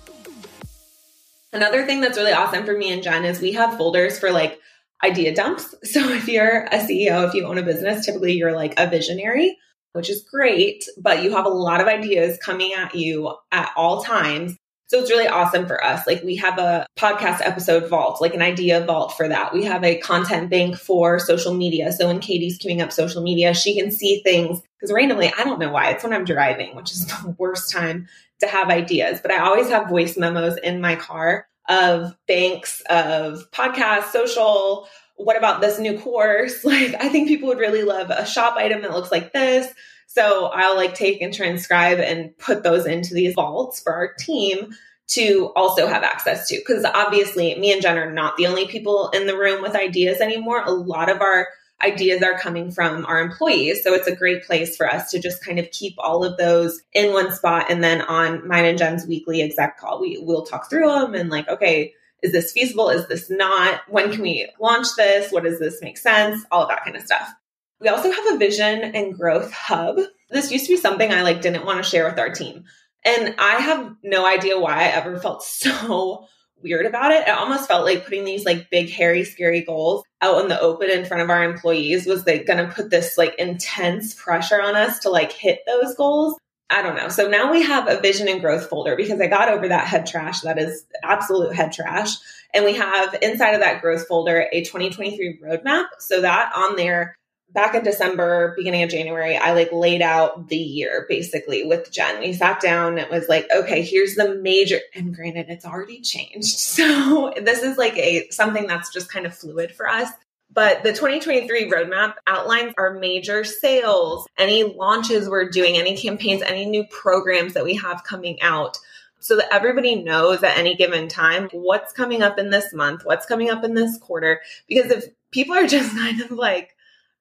Another 1.52 1.84
thing 1.84 2.00
that's 2.00 2.18
really 2.18 2.32
awesome 2.32 2.64
for 2.64 2.76
me 2.76 2.92
and 2.92 3.02
Jen 3.02 3.24
is 3.24 3.40
we 3.40 3.52
have 3.52 3.76
folders 3.76 4.18
for 4.18 4.30
like 4.30 4.58
idea 5.04 5.34
dumps. 5.34 5.74
So 5.84 6.08
if 6.10 6.28
you're 6.28 6.64
a 6.66 6.78
CEO, 6.78 7.26
if 7.26 7.34
you 7.34 7.44
own 7.44 7.58
a 7.58 7.62
business, 7.62 8.06
typically 8.06 8.34
you're 8.34 8.54
like 8.54 8.74
a 8.78 8.88
visionary, 8.88 9.56
which 9.94 10.10
is 10.10 10.26
great, 10.30 10.84
but 10.98 11.22
you 11.22 11.32
have 11.32 11.46
a 11.46 11.50
lot 11.50 11.80
of 11.80 11.88
ideas 11.88 12.38
coming 12.38 12.72
at 12.72 12.94
you 12.94 13.34
at 13.50 13.72
all 13.76 14.02
times. 14.02 14.56
So 14.88 15.00
it's 15.00 15.10
really 15.10 15.26
awesome 15.26 15.66
for 15.66 15.82
us. 15.82 16.06
Like 16.06 16.22
we 16.22 16.36
have 16.36 16.58
a 16.58 16.86
podcast 16.96 17.40
episode 17.40 17.88
vault, 17.88 18.20
like 18.20 18.34
an 18.34 18.42
idea 18.42 18.84
vault 18.84 19.16
for 19.16 19.28
that. 19.28 19.52
We 19.52 19.64
have 19.64 19.82
a 19.82 19.99
content 19.99 20.49
bank 20.49 20.76
for 20.76 21.18
social 21.18 21.54
media. 21.54 21.90
So 21.92 22.06
when 22.06 22.20
Katie's 22.20 22.58
queuing 22.58 22.80
up 22.80 22.92
social 22.92 23.20
media, 23.20 23.52
she 23.52 23.76
can 23.78 23.90
see 23.90 24.20
things 24.22 24.60
because 24.78 24.92
randomly, 24.92 25.32
I 25.36 25.42
don't 25.42 25.58
know 25.58 25.72
why, 25.72 25.90
it's 25.90 26.04
when 26.04 26.12
I'm 26.12 26.25
driving, 26.25 26.76
which 26.76 26.92
is 26.92 27.06
the 27.06 27.34
worst 27.36 27.72
time 27.72 28.06
to 28.40 28.46
have 28.46 28.68
ideas. 28.68 29.20
But 29.20 29.32
I 29.32 29.38
always 29.38 29.68
have 29.70 29.88
voice 29.88 30.16
memos 30.16 30.56
in 30.58 30.80
my 30.80 30.94
car 30.94 31.49
of 31.68 32.16
banks 32.28 32.80
of 32.88 33.50
podcast, 33.50 34.10
social. 34.10 34.88
What 35.16 35.36
about 35.36 35.60
this 35.60 35.80
new 35.80 35.99
course? 35.99 36.60
Like, 36.64 36.94
I 36.94 37.08
think 37.08 37.26
people 37.26 37.49
would 37.49 37.58
really 37.58 37.82
love 37.82 38.10
a 38.10 38.25
shop 38.25 38.56
item 38.56 38.82
that 38.82 38.92
looks 38.92 39.10
like 39.10 39.32
this 39.32 39.72
so 40.16 40.46
I'll 40.46 40.76
like 40.76 40.94
take 40.94 41.20
and 41.20 41.32
transcribe 41.32 41.98
and 41.98 42.36
put 42.38 42.62
those 42.62 42.86
into 42.86 43.12
these 43.12 43.34
vaults 43.34 43.80
for 43.80 43.92
our 43.92 44.14
team 44.14 44.74
to 45.08 45.52
also 45.54 45.86
have 45.86 46.02
access 46.02 46.48
to. 46.48 46.56
Because 46.56 46.86
obviously, 46.86 47.54
me 47.58 47.70
and 47.70 47.82
Jen 47.82 47.98
are 47.98 48.10
not 48.10 48.38
the 48.38 48.46
only 48.46 48.66
people 48.66 49.10
in 49.10 49.26
the 49.26 49.36
room 49.36 49.60
with 49.60 49.76
ideas 49.76 50.22
anymore. 50.22 50.62
A 50.64 50.70
lot 50.70 51.10
of 51.10 51.20
our 51.20 51.48
ideas 51.84 52.22
are 52.22 52.38
coming 52.38 52.70
from 52.70 53.04
our 53.04 53.20
employees. 53.20 53.84
So 53.84 53.92
it's 53.92 54.06
a 54.06 54.16
great 54.16 54.44
place 54.44 54.74
for 54.74 54.90
us 54.90 55.10
to 55.10 55.20
just 55.20 55.44
kind 55.44 55.58
of 55.58 55.70
keep 55.70 55.92
all 55.98 56.24
of 56.24 56.38
those 56.38 56.80
in 56.94 57.12
one 57.12 57.30
spot. 57.30 57.66
And 57.68 57.84
then 57.84 58.00
on 58.00 58.48
mine 58.48 58.64
and 58.64 58.78
Jen's 58.78 59.06
weekly 59.06 59.42
exec 59.42 59.78
call, 59.78 60.00
we 60.00 60.16
will 60.16 60.46
talk 60.46 60.70
through 60.70 60.88
them 60.88 61.14
and 61.14 61.28
like, 61.28 61.46
okay, 61.50 61.92
is 62.22 62.32
this 62.32 62.52
feasible? 62.52 62.88
Is 62.88 63.06
this 63.08 63.28
not? 63.28 63.82
When 63.88 64.10
can 64.10 64.22
we 64.22 64.48
launch 64.58 64.86
this? 64.96 65.30
What 65.30 65.44
does 65.44 65.58
this 65.58 65.82
make 65.82 65.98
sense? 65.98 66.42
All 66.50 66.62
of 66.62 66.70
that 66.70 66.84
kind 66.84 66.96
of 66.96 67.02
stuff. 67.02 67.34
We 67.80 67.89
also 67.89 68.10
have 68.10 68.34
a 68.34 68.39
vision 68.39 68.82
and 68.95 69.15
growth 69.15 69.52
hub. 69.52 69.99
This 70.30 70.50
used 70.50 70.67
to 70.67 70.73
be 70.73 70.80
something 70.80 71.12
I 71.12 71.23
like 71.23 71.43
didn't 71.43 71.67
want 71.67 71.82
to 71.82 71.89
share 71.89 72.08
with 72.08 72.19
our 72.19 72.30
team. 72.30 72.65
And 73.04 73.34
I 73.39 73.56
have 73.60 73.95
no 74.02 74.26
idea 74.26 74.58
why 74.58 74.80
I 74.80 74.84
ever 74.84 75.19
felt 75.19 75.43
so 75.45 76.26
weird 76.62 76.86
about 76.86 77.12
it. 77.12 77.28
It 77.28 77.36
almost 77.36 77.69
felt 77.69 77.84
like 77.84 78.04
putting 78.04 78.25
these 78.25 78.45
like 78.45 78.71
big, 78.71 78.91
hairy, 78.91 79.25
scary 79.25 79.62
goals 79.62 80.04
out 80.23 80.43
in 80.43 80.49
the 80.49 80.60
open 80.60 80.91
in 80.91 81.04
front 81.04 81.23
of 81.23 81.30
our 81.30 81.45
employees 81.45 82.06
was 82.06 82.26
like 82.26 82.47
going 82.47 82.67
to 82.67 82.73
put 82.73 82.91
this 82.91 83.19
like 83.19 83.34
intense 83.39 84.15
pressure 84.15 84.60
on 84.60 84.75
us 84.75 85.00
to 85.00 85.10
like 85.10 85.32
hit 85.32 85.60
those 85.67 85.95
goals. 85.95 86.39
I 86.69 86.82
don't 86.82 86.97
know. 86.97 87.08
So 87.10 87.28
now 87.28 87.52
we 87.52 87.62
have 87.62 87.89
a 87.89 88.00
vision 88.00 88.26
and 88.26 88.41
growth 88.41 88.69
folder 88.69 88.97
because 88.97 89.21
I 89.21 89.28
got 89.28 89.49
over 89.49 89.69
that 89.69 89.86
head 89.86 90.06
trash. 90.06 90.41
That 90.41 90.58
is 90.58 90.84
absolute 91.04 91.54
head 91.54 91.73
trash. 91.73 92.10
And 92.52 92.65
we 92.65 92.75
have 92.75 93.17
inside 93.23 93.52
of 93.52 93.60
that 93.60 93.82
growth 93.82 94.08
folder 94.08 94.49
a 94.50 94.65
2023 94.65 95.41
roadmap. 95.45 95.84
So 96.00 96.23
that 96.23 96.50
on 96.56 96.75
there 96.75 97.15
back 97.50 97.75
in 97.75 97.85
December, 97.85 98.54
beginning 98.56 98.82
of 98.82 98.91
January, 98.91 99.37
I 99.37 99.52
like 99.52 99.73
laid 99.73 100.02
out 100.02 100.49
the 100.49 100.56
year 100.56 101.06
basically 101.09 101.65
with 101.65 101.91
Jen. 101.91 102.21
We 102.21 102.32
sat 102.32 102.61
down. 102.61 102.99
It 102.99 103.11
was 103.11 103.28
like, 103.28 103.49
okay, 103.54 103.82
here's 103.82 104.15
the 104.15 104.35
major, 104.35 104.78
and 104.95 105.15
granted, 105.15 105.47
it's 105.49 105.65
already 105.65 106.00
changed. 106.00 106.59
So 106.76 107.32
this 107.43 107.63
is 107.63 107.78
like 107.78 107.97
a 107.97 108.28
something 108.30 108.67
that's 108.67 108.93
just 108.93 109.11
kind 109.11 109.25
of 109.25 109.35
fluid 109.35 109.73
for 109.73 109.89
us. 109.89 110.11
But 110.52 110.82
the 110.82 110.91
2023 110.91 111.71
roadmap 111.71 112.15
outlines 112.26 112.75
our 112.76 112.95
major 112.95 113.45
sales, 113.45 114.26
any 114.37 114.63
launches 114.63 115.28
we're 115.28 115.49
doing, 115.49 115.76
any 115.76 115.97
campaigns, 115.97 116.43
any 116.43 116.67
new 116.67 116.85
programs 116.91 117.54
that 117.54 117.65
we 117.65 117.76
have 117.76 118.04
coming 118.04 118.41
out 118.43 118.78
so 119.21 119.37
that 119.37 119.52
everybody 119.52 119.97
knows 119.97 120.43
at 120.43 120.56
any 120.56 120.76
given 120.76 121.09
time 121.09 121.49
what's 121.52 121.93
coming 121.93 122.23
up 122.23 122.39
in 122.39 122.50
this 122.50 122.73
month, 122.73 123.04
what's 123.04 123.26
coming 123.26 123.50
up 123.50 123.65
in 123.65 123.75
this 123.75 123.99
quarter. 123.99 124.41
Because 124.69 124.91
if 124.91 125.04
people 125.30 125.54
are 125.54 125.67
just 125.67 125.91
kind 125.97 126.21
of 126.21 126.30
like, 126.30 126.75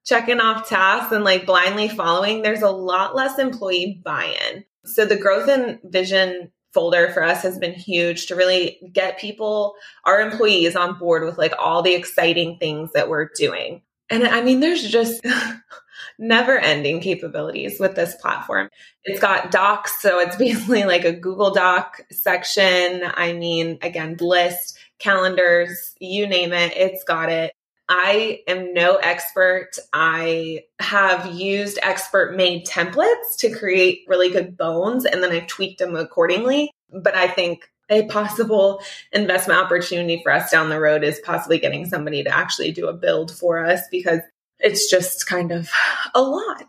checking 0.05 0.39
off 0.39 0.69
tasks 0.69 1.11
and 1.11 1.23
like 1.23 1.45
blindly 1.45 1.89
following, 1.89 2.41
there's 2.41 2.61
a 2.61 2.69
lot 2.69 3.15
less 3.15 3.39
employee 3.39 4.01
buy 4.03 4.35
in. 4.49 4.63
So 4.85 5.05
the 5.05 5.17
growth 5.17 5.49
and 5.49 5.79
vision 5.83 6.51
folder 6.73 7.09
for 7.11 7.23
us 7.23 7.41
has 7.41 7.57
been 7.57 7.73
huge 7.73 8.27
to 8.27 8.35
really 8.35 8.79
get 8.91 9.17
people, 9.17 9.75
our 10.03 10.21
employees 10.21 10.75
on 10.75 10.99
board 10.99 11.23
with 11.23 11.37
like 11.37 11.53
all 11.57 11.81
the 11.81 11.95
exciting 11.95 12.57
things 12.59 12.91
that 12.93 13.09
we're 13.09 13.29
doing. 13.35 13.81
And 14.09 14.27
I 14.27 14.41
mean, 14.41 14.59
there's 14.59 14.83
just 14.83 15.25
never 16.19 16.59
ending 16.59 16.99
capabilities 16.99 17.79
with 17.79 17.95
this 17.95 18.15
platform. 18.15 18.69
It's 19.03 19.19
got 19.19 19.51
docs, 19.51 20.01
so 20.01 20.19
it's 20.19 20.35
basically 20.37 20.83
like 20.83 21.05
a 21.05 21.13
Google 21.13 21.51
Doc 21.51 22.01
section. 22.11 23.03
I 23.05 23.33
mean, 23.33 23.79
again, 23.81 24.17
list, 24.19 24.77
calendars, 24.99 25.95
you 25.99 26.27
name 26.27 26.53
it, 26.53 26.73
it's 26.75 27.03
got 27.03 27.29
it. 27.29 27.53
I 27.87 28.41
am 28.47 28.73
no 28.73 28.95
expert. 28.95 29.71
I 29.93 30.63
have 30.79 31.33
used 31.33 31.77
expert 31.83 32.35
made 32.35 32.65
templates 32.65 33.37
to 33.39 33.51
create 33.51 34.05
really 34.07 34.29
good 34.29 34.57
bones 34.57 35.05
and 35.05 35.21
then 35.21 35.31
I've 35.31 35.47
tweaked 35.47 35.79
them 35.79 35.95
accordingly. 35.95 36.71
But 36.91 37.15
I 37.15 37.27
think 37.27 37.69
a 37.89 38.07
possible 38.07 38.81
investment 39.11 39.59
opportunity 39.59 40.19
for 40.23 40.31
us 40.31 40.49
down 40.49 40.69
the 40.69 40.79
road 40.79 41.03
is 41.03 41.19
possibly 41.23 41.59
getting 41.59 41.85
somebody 41.85 42.23
to 42.23 42.35
actually 42.35 42.71
do 42.71 42.87
a 42.87 42.93
build 42.93 43.31
for 43.31 43.63
us 43.63 43.81
because 43.91 44.21
it's 44.59 44.89
just 44.89 45.27
kind 45.27 45.51
of 45.51 45.69
a 46.15 46.21
lot. 46.21 46.65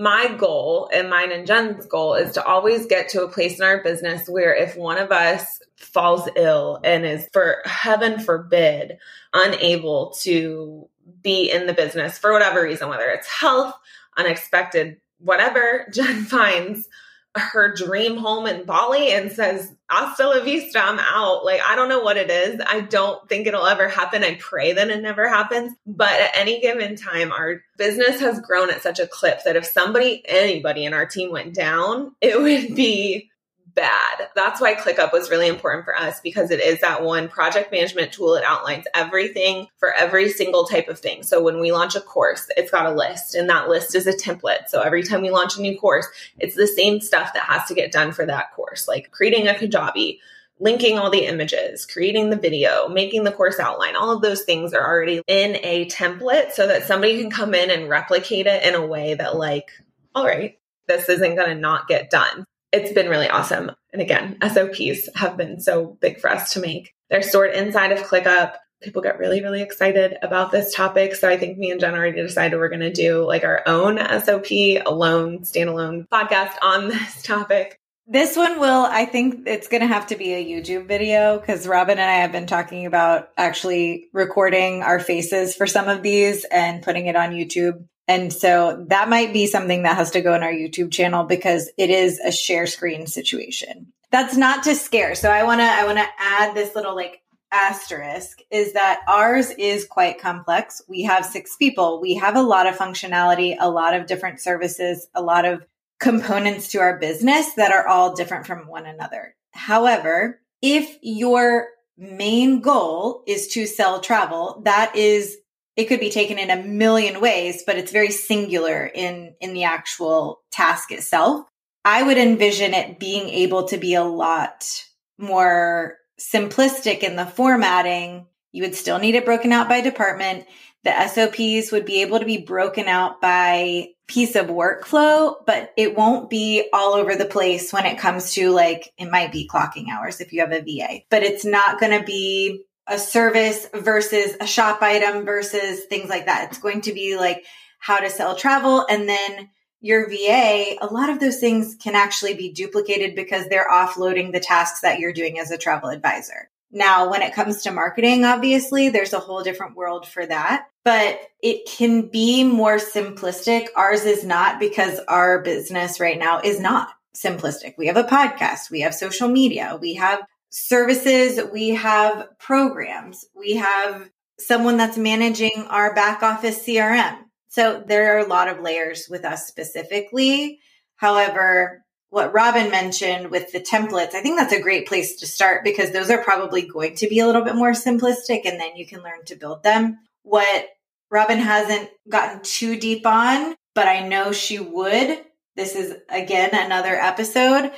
My 0.00 0.34
goal 0.38 0.88
and 0.94 1.10
mine 1.10 1.30
and 1.30 1.46
Jen's 1.46 1.84
goal 1.84 2.14
is 2.14 2.32
to 2.32 2.42
always 2.42 2.86
get 2.86 3.10
to 3.10 3.22
a 3.22 3.28
place 3.28 3.58
in 3.58 3.66
our 3.66 3.82
business 3.82 4.26
where 4.30 4.54
if 4.54 4.74
one 4.74 4.96
of 4.96 5.12
us 5.12 5.60
falls 5.76 6.26
ill 6.36 6.80
and 6.82 7.04
is, 7.04 7.28
for 7.34 7.58
heaven 7.66 8.18
forbid, 8.18 8.96
unable 9.34 10.12
to 10.22 10.88
be 11.22 11.50
in 11.50 11.66
the 11.66 11.74
business 11.74 12.16
for 12.16 12.32
whatever 12.32 12.62
reason, 12.62 12.88
whether 12.88 13.10
it's 13.10 13.28
health, 13.28 13.74
unexpected, 14.16 14.96
whatever, 15.18 15.86
Jen 15.92 16.24
finds 16.24 16.88
her 17.36 17.72
dream 17.74 18.16
home 18.16 18.46
in 18.46 18.64
Bali 18.64 19.12
and 19.12 19.30
says, 19.30 19.72
Hasta 19.88 20.28
la 20.28 20.40
vista, 20.40 20.80
I'm 20.80 20.98
out. 20.98 21.44
Like, 21.44 21.60
I 21.66 21.76
don't 21.76 21.88
know 21.88 22.00
what 22.00 22.16
it 22.16 22.30
is. 22.30 22.60
I 22.66 22.80
don't 22.80 23.28
think 23.28 23.46
it'll 23.46 23.66
ever 23.66 23.88
happen. 23.88 24.24
I 24.24 24.36
pray 24.36 24.72
that 24.72 24.90
it 24.90 25.02
never 25.02 25.28
happens. 25.28 25.74
But 25.86 26.12
at 26.12 26.30
any 26.34 26.60
given 26.60 26.96
time, 26.96 27.32
our 27.32 27.62
business 27.76 28.20
has 28.20 28.40
grown 28.40 28.70
at 28.70 28.82
such 28.82 28.98
a 28.98 29.06
clip 29.06 29.44
that 29.44 29.56
if 29.56 29.64
somebody, 29.64 30.22
anybody 30.26 30.84
in 30.84 30.94
our 30.94 31.06
team 31.06 31.30
went 31.30 31.54
down, 31.54 32.14
it 32.20 32.40
would 32.40 32.74
be 32.74 33.30
bad. 33.74 34.28
That's 34.34 34.60
why 34.60 34.74
ClickUp 34.74 35.12
was 35.12 35.30
really 35.30 35.48
important 35.48 35.84
for 35.84 35.96
us 35.96 36.20
because 36.20 36.50
it 36.50 36.60
is 36.60 36.80
that 36.80 37.02
one 37.02 37.28
project 37.28 37.72
management 37.72 38.12
tool. 38.12 38.34
It 38.34 38.44
outlines 38.44 38.86
everything 38.94 39.68
for 39.78 39.92
every 39.92 40.30
single 40.30 40.64
type 40.64 40.88
of 40.88 40.98
thing. 40.98 41.22
So 41.22 41.42
when 41.42 41.60
we 41.60 41.72
launch 41.72 41.94
a 41.94 42.00
course, 42.00 42.48
it's 42.56 42.70
got 42.70 42.86
a 42.86 42.94
list 42.94 43.34
and 43.34 43.48
that 43.48 43.68
list 43.68 43.94
is 43.94 44.06
a 44.06 44.12
template. 44.12 44.68
So 44.68 44.80
every 44.80 45.02
time 45.02 45.22
we 45.22 45.30
launch 45.30 45.56
a 45.56 45.60
new 45.60 45.78
course, 45.78 46.06
it's 46.38 46.56
the 46.56 46.66
same 46.66 47.00
stuff 47.00 47.32
that 47.34 47.44
has 47.44 47.66
to 47.66 47.74
get 47.74 47.92
done 47.92 48.12
for 48.12 48.26
that 48.26 48.52
course, 48.54 48.88
like 48.88 49.10
creating 49.10 49.48
a 49.48 49.54
Kajabi, 49.54 50.18
linking 50.58 50.98
all 50.98 51.10
the 51.10 51.26
images, 51.26 51.86
creating 51.86 52.30
the 52.30 52.36
video, 52.36 52.88
making 52.88 53.24
the 53.24 53.32
course 53.32 53.58
outline. 53.58 53.96
All 53.96 54.10
of 54.10 54.22
those 54.22 54.42
things 54.42 54.74
are 54.74 54.86
already 54.86 55.22
in 55.26 55.56
a 55.62 55.86
template 55.86 56.52
so 56.52 56.66
that 56.66 56.84
somebody 56.84 57.20
can 57.20 57.30
come 57.30 57.54
in 57.54 57.70
and 57.70 57.88
replicate 57.88 58.46
it 58.46 58.62
in 58.62 58.74
a 58.74 58.86
way 58.86 59.14
that 59.14 59.36
like, 59.36 59.70
all 60.14 60.26
right, 60.26 60.58
this 60.86 61.08
isn't 61.08 61.36
going 61.36 61.48
to 61.48 61.54
not 61.54 61.88
get 61.88 62.10
done 62.10 62.44
it's 62.72 62.92
been 62.92 63.08
really 63.08 63.28
awesome. 63.28 63.72
And 63.92 64.00
again, 64.00 64.36
SOPs 64.42 65.08
have 65.16 65.36
been 65.36 65.60
so 65.60 65.98
big 66.00 66.20
for 66.20 66.30
us 66.30 66.52
to 66.52 66.60
make. 66.60 66.94
They're 67.08 67.22
stored 67.22 67.54
inside 67.54 67.92
of 67.92 67.98
ClickUp. 67.98 68.54
People 68.82 69.02
get 69.02 69.18
really, 69.18 69.42
really 69.42 69.60
excited 69.60 70.16
about 70.22 70.52
this 70.52 70.74
topic. 70.74 71.14
So 71.14 71.28
I 71.28 71.36
think 71.36 71.58
me 71.58 71.70
and 71.70 71.80
Jen 71.80 71.94
already 71.94 72.22
decided 72.22 72.56
we're 72.56 72.68
going 72.68 72.80
to 72.80 72.92
do 72.92 73.26
like 73.26 73.44
our 73.44 73.62
own 73.66 73.98
SOP, 73.98 74.50
alone, 74.86 75.40
standalone 75.40 76.06
podcast 76.08 76.54
on 76.62 76.88
this 76.88 77.22
topic. 77.22 77.76
This 78.06 78.36
one 78.36 78.58
will, 78.58 78.86
I 78.90 79.04
think 79.04 79.46
it's 79.46 79.68
going 79.68 79.82
to 79.82 79.86
have 79.86 80.08
to 80.08 80.16
be 80.16 80.32
a 80.32 80.44
YouTube 80.44 80.88
video 80.88 81.38
because 81.38 81.66
Robin 81.68 81.98
and 81.98 82.10
I 82.10 82.22
have 82.22 82.32
been 82.32 82.46
talking 82.46 82.86
about 82.86 83.28
actually 83.36 84.08
recording 84.12 84.82
our 84.82 84.98
faces 84.98 85.54
for 85.54 85.66
some 85.66 85.88
of 85.88 86.02
these 86.02 86.44
and 86.44 86.82
putting 86.82 87.06
it 87.06 87.14
on 87.14 87.30
YouTube. 87.30 87.84
And 88.10 88.32
so 88.32 88.84
that 88.88 89.08
might 89.08 89.32
be 89.32 89.46
something 89.46 89.84
that 89.84 89.94
has 89.94 90.10
to 90.10 90.20
go 90.20 90.34
in 90.34 90.42
our 90.42 90.52
YouTube 90.52 90.90
channel 90.90 91.22
because 91.22 91.70
it 91.78 91.90
is 91.90 92.18
a 92.18 92.32
share 92.32 92.66
screen 92.66 93.06
situation. 93.06 93.92
That's 94.10 94.36
not 94.36 94.64
to 94.64 94.74
scare. 94.74 95.14
So 95.14 95.30
I 95.30 95.44
want 95.44 95.60
to 95.60 95.64
I 95.64 95.84
want 95.84 95.98
to 95.98 96.08
add 96.18 96.56
this 96.56 96.74
little 96.74 96.96
like 96.96 97.22
asterisk 97.52 98.40
is 98.50 98.72
that 98.72 99.02
ours 99.06 99.50
is 99.50 99.86
quite 99.86 100.20
complex. 100.20 100.82
We 100.88 101.02
have 101.02 101.24
6 101.24 101.54
people. 101.56 102.00
We 102.00 102.14
have 102.16 102.34
a 102.34 102.42
lot 102.42 102.66
of 102.66 102.76
functionality, 102.76 103.56
a 103.60 103.70
lot 103.70 103.94
of 103.94 104.08
different 104.08 104.40
services, 104.40 105.06
a 105.14 105.22
lot 105.22 105.44
of 105.44 105.64
components 106.00 106.66
to 106.72 106.78
our 106.78 106.98
business 106.98 107.54
that 107.54 107.70
are 107.70 107.86
all 107.86 108.16
different 108.16 108.44
from 108.44 108.66
one 108.66 108.86
another. 108.86 109.36
However, 109.52 110.40
if 110.62 110.98
your 111.00 111.68
main 111.96 112.60
goal 112.60 113.22
is 113.28 113.46
to 113.48 113.66
sell 113.66 114.00
travel, 114.00 114.62
that 114.64 114.96
is 114.96 115.36
it 115.80 115.88
could 115.88 116.00
be 116.00 116.10
taken 116.10 116.38
in 116.38 116.50
a 116.50 116.62
million 116.62 117.20
ways, 117.20 117.62
but 117.66 117.76
it's 117.76 117.92
very 117.92 118.10
singular 118.10 118.86
in, 118.86 119.34
in 119.40 119.54
the 119.54 119.64
actual 119.64 120.40
task 120.50 120.92
itself. 120.92 121.46
I 121.84 122.02
would 122.02 122.18
envision 122.18 122.74
it 122.74 122.98
being 122.98 123.28
able 123.30 123.68
to 123.68 123.78
be 123.78 123.94
a 123.94 124.04
lot 124.04 124.84
more 125.18 125.96
simplistic 126.20 126.98
in 126.98 127.16
the 127.16 127.26
formatting. 127.26 128.26
You 128.52 128.64
would 128.64 128.74
still 128.74 128.98
need 128.98 129.14
it 129.14 129.24
broken 129.24 129.52
out 129.52 129.68
by 129.68 129.80
department. 129.80 130.46
The 130.84 131.08
SOPs 131.08 131.72
would 131.72 131.84
be 131.84 132.02
able 132.02 132.18
to 132.18 132.26
be 132.26 132.38
broken 132.38 132.86
out 132.86 133.20
by 133.20 133.88
piece 134.06 134.34
of 134.34 134.46
workflow, 134.46 135.36
but 135.46 135.72
it 135.76 135.96
won't 135.96 136.28
be 136.28 136.68
all 136.72 136.94
over 136.94 137.14
the 137.14 137.24
place 137.24 137.72
when 137.72 137.86
it 137.86 137.98
comes 137.98 138.32
to 138.34 138.50
like, 138.50 138.92
it 138.98 139.10
might 139.10 139.30
be 139.30 139.48
clocking 139.48 139.88
hours 139.90 140.20
if 140.20 140.32
you 140.32 140.40
have 140.40 140.52
a 140.52 140.60
VA, 140.60 141.00
but 141.10 141.22
it's 141.22 141.44
not 141.44 141.78
going 141.78 141.98
to 141.98 142.04
be 142.04 142.64
a 142.90 142.98
service 142.98 143.66
versus 143.72 144.36
a 144.40 144.46
shop 144.46 144.82
item 144.82 145.24
versus 145.24 145.84
things 145.84 146.10
like 146.10 146.26
that. 146.26 146.50
It's 146.50 146.58
going 146.58 146.82
to 146.82 146.92
be 146.92 147.16
like 147.16 147.44
how 147.78 147.98
to 148.00 148.10
sell 148.10 148.36
travel 148.36 148.84
and 148.90 149.08
then 149.08 149.48
your 149.80 150.10
VA, 150.10 150.76
a 150.80 150.88
lot 150.90 151.08
of 151.08 151.20
those 151.20 151.38
things 151.40 151.74
can 151.82 151.94
actually 151.94 152.34
be 152.34 152.52
duplicated 152.52 153.14
because 153.14 153.46
they're 153.46 153.68
offloading 153.70 154.30
the 154.32 154.40
tasks 154.40 154.82
that 154.82 154.98
you're 154.98 155.12
doing 155.12 155.38
as 155.38 155.50
a 155.50 155.56
travel 155.56 155.88
advisor. 155.88 156.50
Now, 156.70 157.10
when 157.10 157.22
it 157.22 157.34
comes 157.34 157.62
to 157.62 157.72
marketing, 157.72 158.24
obviously, 158.24 158.90
there's 158.90 159.14
a 159.14 159.18
whole 159.18 159.42
different 159.42 159.76
world 159.76 160.06
for 160.06 160.24
that, 160.24 160.66
but 160.84 161.18
it 161.42 161.66
can 161.66 162.08
be 162.08 162.44
more 162.44 162.76
simplistic. 162.76 163.68
Ours 163.74 164.04
is 164.04 164.24
not 164.24 164.60
because 164.60 165.00
our 165.08 165.42
business 165.42 165.98
right 165.98 166.18
now 166.18 166.40
is 166.40 166.60
not 166.60 166.90
simplistic. 167.16 167.74
We 167.76 167.86
have 167.86 167.96
a 167.96 168.04
podcast, 168.04 168.70
we 168.70 168.82
have 168.82 168.94
social 168.94 169.28
media, 169.28 169.78
we 169.80 169.94
have 169.94 170.20
services, 170.50 171.40
we 171.52 171.70
have 171.70 172.38
programs, 172.38 173.24
we 173.34 173.56
have 173.56 174.10
someone 174.38 174.76
that's 174.76 174.98
managing 174.98 175.66
our 175.68 175.94
back 175.94 176.22
office 176.22 176.66
CRM. 176.66 177.16
So 177.48 177.82
there 177.86 178.16
are 178.16 178.20
a 178.20 178.28
lot 178.28 178.48
of 178.48 178.60
layers 178.60 179.08
with 179.08 179.24
us 179.24 179.46
specifically. 179.46 180.60
However, 180.96 181.84
what 182.10 182.32
Robin 182.32 182.70
mentioned 182.70 183.30
with 183.30 183.52
the 183.52 183.60
templates, 183.60 184.14
I 184.14 184.20
think 184.20 184.38
that's 184.38 184.52
a 184.52 184.60
great 184.60 184.86
place 184.86 185.16
to 185.16 185.26
start 185.26 185.62
because 185.64 185.92
those 185.92 186.10
are 186.10 186.22
probably 186.22 186.62
going 186.62 186.96
to 186.96 187.08
be 187.08 187.20
a 187.20 187.26
little 187.26 187.44
bit 187.44 187.54
more 187.54 187.72
simplistic 187.72 188.42
and 188.44 188.58
then 188.58 188.76
you 188.76 188.86
can 188.86 189.02
learn 189.02 189.24
to 189.26 189.36
build 189.36 189.62
them. 189.62 189.98
What 190.22 190.66
Robin 191.10 191.38
hasn't 191.38 191.88
gotten 192.08 192.40
too 192.42 192.76
deep 192.78 193.06
on, 193.06 193.54
but 193.74 193.88
I 193.88 194.06
know 194.06 194.32
she 194.32 194.58
would. 194.58 195.20
This 195.56 195.74
is 195.74 195.94
again 196.08 196.50
another 196.52 196.94
episode 196.94 197.72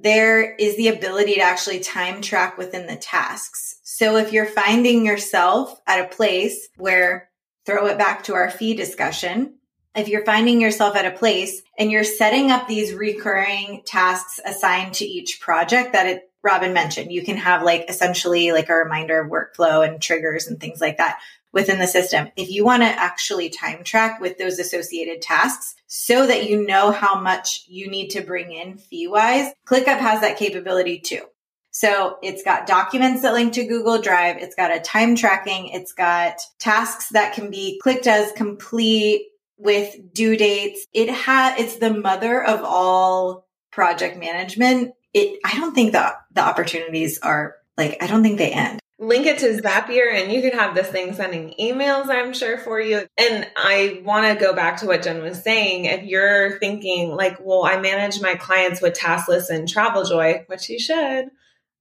there 0.00 0.54
is 0.54 0.76
the 0.76 0.88
ability 0.88 1.34
to 1.34 1.40
actually 1.40 1.80
time 1.80 2.20
track 2.20 2.58
within 2.58 2.86
the 2.86 2.96
tasks. 2.96 3.76
So 3.82 4.16
if 4.16 4.32
you're 4.32 4.46
finding 4.46 5.06
yourself 5.06 5.80
at 5.86 6.04
a 6.04 6.14
place 6.14 6.68
where 6.76 7.30
throw 7.64 7.86
it 7.86 7.98
back 7.98 8.24
to 8.24 8.34
our 8.34 8.50
fee 8.50 8.74
discussion, 8.74 9.58
if 9.94 10.08
you're 10.08 10.24
finding 10.24 10.60
yourself 10.60 10.96
at 10.96 11.06
a 11.06 11.16
place 11.16 11.62
and 11.78 11.90
you're 11.90 12.04
setting 12.04 12.50
up 12.50 12.66
these 12.66 12.92
recurring 12.92 13.82
tasks 13.86 14.40
assigned 14.44 14.94
to 14.94 15.04
each 15.04 15.40
project 15.40 15.92
that 15.92 16.06
it, 16.06 16.30
Robin 16.42 16.72
mentioned, 16.72 17.12
you 17.12 17.24
can 17.24 17.36
have 17.36 17.62
like 17.62 17.88
essentially 17.88 18.52
like 18.52 18.68
a 18.68 18.74
reminder 18.74 19.20
of 19.20 19.30
workflow 19.30 19.86
and 19.86 20.02
triggers 20.02 20.46
and 20.46 20.60
things 20.60 20.80
like 20.80 20.98
that 20.98 21.18
within 21.54 21.78
the 21.78 21.86
system. 21.86 22.28
If 22.36 22.50
you 22.50 22.64
want 22.64 22.82
to 22.82 22.88
actually 22.88 23.48
time 23.48 23.84
track 23.84 24.20
with 24.20 24.36
those 24.36 24.58
associated 24.58 25.22
tasks 25.22 25.76
so 25.86 26.26
that 26.26 26.50
you 26.50 26.66
know 26.66 26.90
how 26.90 27.18
much 27.18 27.64
you 27.68 27.88
need 27.88 28.08
to 28.10 28.20
bring 28.20 28.52
in 28.52 28.76
fee 28.76 29.06
wise, 29.06 29.52
ClickUp 29.66 29.98
has 29.98 30.20
that 30.20 30.36
capability 30.36 30.98
too. 30.98 31.22
So 31.70 32.18
it's 32.22 32.42
got 32.42 32.66
documents 32.66 33.22
that 33.22 33.32
link 33.32 33.52
to 33.54 33.64
Google 33.64 34.00
Drive. 34.00 34.36
It's 34.38 34.54
got 34.54 34.74
a 34.74 34.80
time 34.80 35.16
tracking. 35.16 35.68
It's 35.68 35.92
got 35.92 36.40
tasks 36.58 37.08
that 37.10 37.34
can 37.34 37.50
be 37.50 37.80
clicked 37.82 38.06
as 38.06 38.32
complete 38.32 39.28
with 39.56 40.12
due 40.12 40.36
dates. 40.36 40.86
It 40.92 41.08
has, 41.08 41.58
it's 41.58 41.76
the 41.76 41.94
mother 41.94 42.44
of 42.44 42.62
all 42.64 43.46
project 43.70 44.18
management. 44.18 44.92
It, 45.12 45.38
I 45.44 45.56
don't 45.56 45.74
think 45.74 45.92
that 45.92 46.16
the 46.32 46.42
opportunities 46.42 47.20
are 47.20 47.56
like, 47.76 47.96
I 48.00 48.08
don't 48.08 48.22
think 48.22 48.38
they 48.38 48.52
end 48.52 48.80
link 48.98 49.26
it 49.26 49.38
to 49.38 49.60
Zapier 49.60 50.12
and 50.12 50.32
you 50.32 50.40
could 50.40 50.54
have 50.54 50.74
this 50.74 50.88
thing 50.88 51.14
sending 51.14 51.54
emails, 51.60 52.08
I'm 52.08 52.32
sure, 52.32 52.58
for 52.58 52.80
you. 52.80 53.06
And 53.18 53.48
I 53.56 54.02
want 54.04 54.26
to 54.26 54.42
go 54.42 54.54
back 54.54 54.78
to 54.78 54.86
what 54.86 55.02
Jen 55.02 55.22
was 55.22 55.42
saying. 55.42 55.86
If 55.86 56.04
you're 56.04 56.58
thinking, 56.58 57.10
like, 57.10 57.38
well, 57.40 57.64
I 57.64 57.80
manage 57.80 58.20
my 58.20 58.36
clients 58.36 58.80
with 58.80 58.94
TaskList 58.94 59.50
and 59.50 59.68
TravelJoy, 59.68 60.48
which 60.48 60.68
you 60.70 60.78
should. 60.78 61.30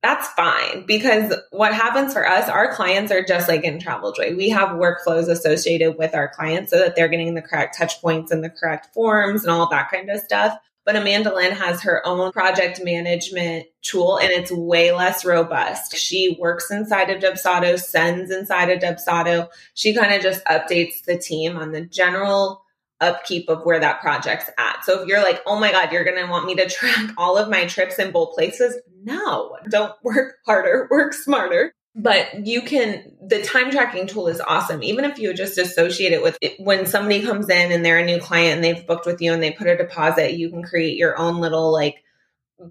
That's 0.01 0.27
fine 0.29 0.85
because 0.85 1.33
what 1.51 1.73
happens 1.73 2.11
for 2.11 2.27
us, 2.27 2.49
our 2.49 2.73
clients 2.73 3.09
are 3.09 3.23
just 3.23 3.47
like 3.47 3.63
in 3.63 3.79
TravelJoy. 3.79 4.35
We 4.35 4.49
have 4.49 4.71
workflows 4.71 5.29
associated 5.29 5.97
with 5.97 6.13
our 6.13 6.27
clients 6.27 6.71
so 6.71 6.79
that 6.79 6.97
they're 6.97 7.07
getting 7.07 7.35
the 7.35 7.41
correct 7.41 7.77
touch 7.77 8.01
points 8.01 8.29
and 8.29 8.43
the 8.43 8.49
correct 8.49 8.93
forms 8.93 9.43
and 9.43 9.51
all 9.51 9.69
that 9.69 9.89
kind 9.89 10.09
of 10.09 10.19
stuff. 10.19 10.57
But 10.85 10.95
Amanda 10.97 11.33
Lynn 11.33 11.53
has 11.53 11.81
her 11.83 12.05
own 12.05 12.31
project 12.31 12.81
management 12.83 13.67
tool 13.81 14.17
and 14.17 14.31
it's 14.31 14.51
way 14.51 14.91
less 14.91 15.23
robust. 15.23 15.95
She 15.95 16.37
works 16.39 16.69
inside 16.71 17.09
of 17.09 17.21
Dubsado, 17.21 17.79
sends 17.79 18.31
inside 18.31 18.69
of 18.69 18.79
Dubsado. 18.79 19.47
She 19.73 19.95
kind 19.95 20.13
of 20.13 20.21
just 20.21 20.43
updates 20.45 21.03
the 21.05 21.17
team 21.17 21.55
on 21.55 21.71
the 21.71 21.81
general 21.85 22.63
upkeep 22.99 23.49
of 23.49 23.63
where 23.63 23.79
that 23.79 24.01
project's 24.01 24.49
at. 24.57 24.83
So 24.83 25.01
if 25.01 25.07
you're 25.07 25.23
like, 25.23 25.41
oh 25.45 25.59
my 25.59 25.71
God, 25.71 25.91
you're 25.91 26.05
going 26.05 26.23
to 26.23 26.29
want 26.29 26.45
me 26.45 26.55
to 26.55 26.69
track 26.69 27.11
all 27.17 27.37
of 27.37 27.49
my 27.49 27.65
trips 27.65 27.99
in 27.99 28.11
both 28.11 28.33
places. 28.33 28.77
No, 29.03 29.57
don't 29.69 29.93
work 30.03 30.35
harder, 30.45 30.87
work 30.89 31.13
smarter. 31.13 31.73
But 31.95 32.45
you 32.45 32.61
can 32.61 33.15
the 33.21 33.43
time 33.43 33.69
tracking 33.69 34.07
tool 34.07 34.27
is 34.27 34.41
awesome. 34.41 34.81
Even 34.83 35.05
if 35.05 35.19
you 35.19 35.33
just 35.33 35.57
associate 35.57 36.11
it 36.11 36.23
with 36.23 36.37
it, 36.41 36.59
when 36.59 36.85
somebody 36.85 37.21
comes 37.21 37.49
in 37.49 37.71
and 37.71 37.85
they're 37.85 37.99
a 37.99 38.05
new 38.05 38.19
client 38.19 38.55
and 38.55 38.63
they've 38.63 38.87
booked 38.87 39.05
with 39.05 39.21
you 39.21 39.31
and 39.31 39.43
they 39.43 39.51
put 39.51 39.67
a 39.67 39.77
deposit 39.77 40.33
you 40.33 40.49
can 40.49 40.63
create 40.63 40.97
your 40.97 41.17
own 41.17 41.39
little 41.39 41.71
like 41.71 42.03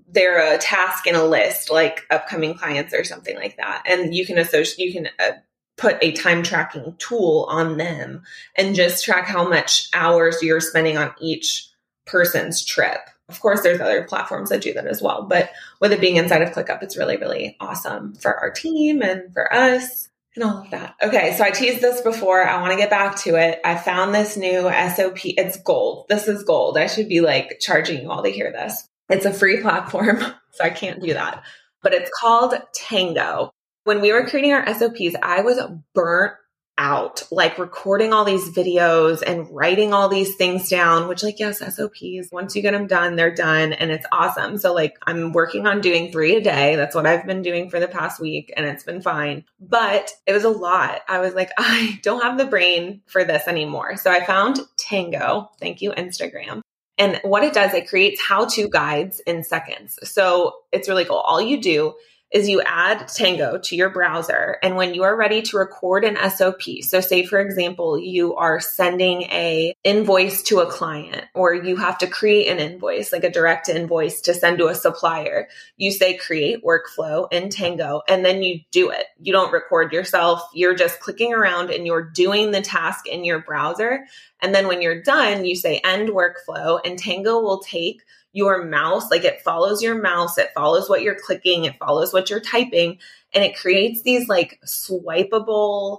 they're 0.08 0.54
a 0.54 0.58
task 0.58 1.06
in 1.06 1.14
a 1.14 1.24
list 1.24 1.70
like 1.70 2.02
upcoming 2.10 2.54
clients 2.54 2.94
or 2.94 3.04
something 3.04 3.36
like 3.36 3.56
that. 3.58 3.84
And 3.86 4.14
you 4.14 4.26
can 4.26 4.38
associate 4.38 4.86
you 4.86 4.92
can 4.92 5.08
uh, 5.18 5.32
put 5.76 5.98
a 6.02 6.12
time 6.12 6.42
tracking 6.42 6.96
tool 6.98 7.46
on 7.48 7.76
them 7.76 8.22
and 8.56 8.74
just 8.74 9.04
track 9.04 9.26
how 9.26 9.48
much 9.48 9.88
hours 9.92 10.42
you're 10.42 10.60
spending 10.60 10.96
on 10.96 11.14
each 11.20 11.68
person's 12.06 12.64
trip 12.64 13.00
of 13.32 13.40
course, 13.40 13.62
there's 13.62 13.80
other 13.80 14.04
platforms 14.04 14.50
that 14.50 14.60
do 14.60 14.74
that 14.74 14.86
as 14.86 15.00
well. 15.00 15.22
But 15.22 15.50
with 15.80 15.92
it 15.92 16.00
being 16.00 16.16
inside 16.16 16.42
of 16.42 16.50
ClickUp, 16.50 16.82
it's 16.82 16.98
really, 16.98 17.16
really 17.16 17.56
awesome 17.60 18.14
for 18.14 18.38
our 18.38 18.50
team 18.50 19.02
and 19.02 19.32
for 19.32 19.52
us 19.52 20.10
and 20.34 20.44
all 20.44 20.58
of 20.58 20.70
that. 20.70 20.94
Okay, 21.02 21.34
so 21.36 21.44
I 21.44 21.50
teased 21.50 21.80
this 21.80 22.02
before. 22.02 22.42
I 22.42 22.60
want 22.60 22.72
to 22.72 22.78
get 22.78 22.90
back 22.90 23.16
to 23.20 23.36
it. 23.36 23.60
I 23.64 23.76
found 23.76 24.14
this 24.14 24.36
new 24.36 24.62
SOP. 24.62 25.20
It's 25.24 25.56
gold. 25.62 26.06
This 26.08 26.28
is 26.28 26.44
gold. 26.44 26.76
I 26.76 26.86
should 26.86 27.08
be 27.08 27.20
like 27.20 27.58
charging 27.60 28.02
you 28.02 28.10
all 28.10 28.22
to 28.22 28.30
hear 28.30 28.52
this. 28.52 28.86
It's 29.08 29.26
a 29.26 29.32
free 29.32 29.60
platform, 29.60 30.18
so 30.52 30.64
I 30.64 30.70
can't 30.70 31.02
do 31.02 31.14
that. 31.14 31.42
But 31.82 31.94
it's 31.94 32.10
called 32.18 32.54
Tango. 32.74 33.52
When 33.84 34.00
we 34.00 34.12
were 34.12 34.28
creating 34.28 34.52
our 34.52 34.74
SOPs, 34.74 35.16
I 35.22 35.40
was 35.40 35.58
burnt 35.94 36.34
out, 36.82 37.22
like 37.30 37.58
recording 37.58 38.12
all 38.12 38.24
these 38.24 38.50
videos 38.50 39.22
and 39.24 39.48
writing 39.54 39.94
all 39.94 40.08
these 40.08 40.34
things 40.34 40.68
down, 40.68 41.06
which, 41.06 41.22
like, 41.22 41.38
yes, 41.38 41.60
SOPs, 41.60 42.32
once 42.32 42.56
you 42.56 42.60
get 42.60 42.72
them 42.72 42.88
done, 42.88 43.14
they're 43.14 43.32
done 43.32 43.72
and 43.72 43.92
it's 43.92 44.04
awesome. 44.10 44.58
So, 44.58 44.74
like, 44.74 44.98
I'm 45.06 45.32
working 45.32 45.68
on 45.68 45.80
doing 45.80 46.10
three 46.10 46.34
a 46.34 46.40
day. 46.40 46.74
That's 46.74 46.96
what 46.96 47.06
I've 47.06 47.24
been 47.24 47.40
doing 47.40 47.70
for 47.70 47.78
the 47.78 47.86
past 47.86 48.20
week 48.20 48.52
and 48.56 48.66
it's 48.66 48.82
been 48.82 49.00
fine. 49.00 49.44
But 49.60 50.10
it 50.26 50.32
was 50.32 50.42
a 50.42 50.50
lot. 50.50 51.02
I 51.08 51.20
was 51.20 51.34
like, 51.34 51.50
I 51.56 52.00
don't 52.02 52.22
have 52.22 52.36
the 52.36 52.46
brain 52.46 53.02
for 53.06 53.22
this 53.22 53.46
anymore. 53.46 53.96
So, 53.96 54.10
I 54.10 54.24
found 54.24 54.58
Tango. 54.76 55.50
Thank 55.60 55.82
you, 55.82 55.92
Instagram. 55.92 56.62
And 56.98 57.20
what 57.22 57.44
it 57.44 57.54
does, 57.54 57.74
it 57.74 57.88
creates 57.88 58.20
how 58.20 58.46
to 58.46 58.68
guides 58.68 59.20
in 59.20 59.44
seconds. 59.44 60.00
So, 60.02 60.56
it's 60.72 60.88
really 60.88 61.04
cool. 61.04 61.18
All 61.18 61.40
you 61.40 61.62
do 61.62 61.94
is 62.32 62.48
you 62.48 62.62
add 62.62 63.08
Tango 63.08 63.58
to 63.58 63.76
your 63.76 63.90
browser. 63.90 64.58
And 64.62 64.76
when 64.76 64.94
you 64.94 65.02
are 65.02 65.14
ready 65.14 65.42
to 65.42 65.58
record 65.58 66.04
an 66.04 66.16
SOP, 66.30 66.62
so 66.82 67.00
say 67.00 67.24
for 67.24 67.38
example, 67.38 67.98
you 67.98 68.34
are 68.36 68.58
sending 68.58 69.22
a 69.24 69.74
invoice 69.84 70.42
to 70.44 70.60
a 70.60 70.66
client 70.66 71.24
or 71.34 71.54
you 71.54 71.76
have 71.76 71.98
to 71.98 72.06
create 72.06 72.48
an 72.48 72.58
invoice, 72.58 73.12
like 73.12 73.24
a 73.24 73.30
direct 73.30 73.68
invoice 73.68 74.20
to 74.22 74.34
send 74.34 74.58
to 74.58 74.68
a 74.68 74.74
supplier, 74.74 75.48
you 75.76 75.92
say 75.92 76.16
create 76.16 76.64
workflow 76.64 77.30
in 77.30 77.50
Tango 77.50 78.02
and 78.08 78.24
then 78.24 78.42
you 78.42 78.60
do 78.70 78.90
it. 78.90 79.06
You 79.20 79.32
don't 79.32 79.52
record 79.52 79.92
yourself. 79.92 80.42
You're 80.54 80.74
just 80.74 81.00
clicking 81.00 81.34
around 81.34 81.70
and 81.70 81.86
you're 81.86 82.02
doing 82.02 82.50
the 82.50 82.62
task 82.62 83.06
in 83.06 83.24
your 83.24 83.40
browser. 83.40 84.06
And 84.40 84.54
then 84.54 84.66
when 84.66 84.82
you're 84.82 85.02
done, 85.02 85.44
you 85.44 85.54
say 85.54 85.80
end 85.84 86.08
workflow 86.08 86.80
and 86.84 86.98
Tango 86.98 87.40
will 87.40 87.60
take 87.60 88.02
your 88.32 88.64
mouse, 88.64 89.10
like 89.10 89.24
it 89.24 89.42
follows 89.42 89.82
your 89.82 90.00
mouse, 90.00 90.38
it 90.38 90.50
follows 90.54 90.88
what 90.88 91.02
you're 91.02 91.18
clicking, 91.18 91.64
it 91.64 91.76
follows 91.78 92.12
what 92.12 92.30
you're 92.30 92.40
typing, 92.40 92.98
and 93.32 93.44
it 93.44 93.56
creates 93.56 94.02
these 94.02 94.28
like 94.28 94.60
swipeable 94.66 95.98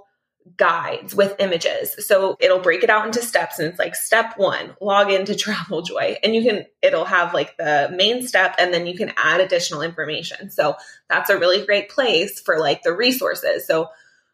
guides 0.56 1.14
with 1.14 1.34
images. 1.38 2.06
So 2.06 2.36
it'll 2.38 2.58
break 2.58 2.82
it 2.82 2.90
out 2.90 3.06
into 3.06 3.22
steps 3.22 3.58
and 3.58 3.68
it's 3.68 3.78
like 3.78 3.94
step 3.94 4.34
1, 4.36 4.76
log 4.80 5.10
into 5.10 5.32
Traveljoy. 5.34 6.18
And 6.22 6.34
you 6.34 6.42
can 6.42 6.66
it'll 6.82 7.06
have 7.06 7.32
like 7.32 7.56
the 7.56 7.92
main 7.94 8.26
step 8.26 8.54
and 8.58 8.72
then 8.72 8.86
you 8.86 8.96
can 8.96 9.12
add 9.16 9.40
additional 9.40 9.82
information. 9.82 10.50
So 10.50 10.76
that's 11.08 11.30
a 11.30 11.38
really 11.38 11.64
great 11.64 11.88
place 11.88 12.40
for 12.40 12.58
like 12.58 12.82
the 12.82 12.92
resources. 12.92 13.66
So 13.66 13.88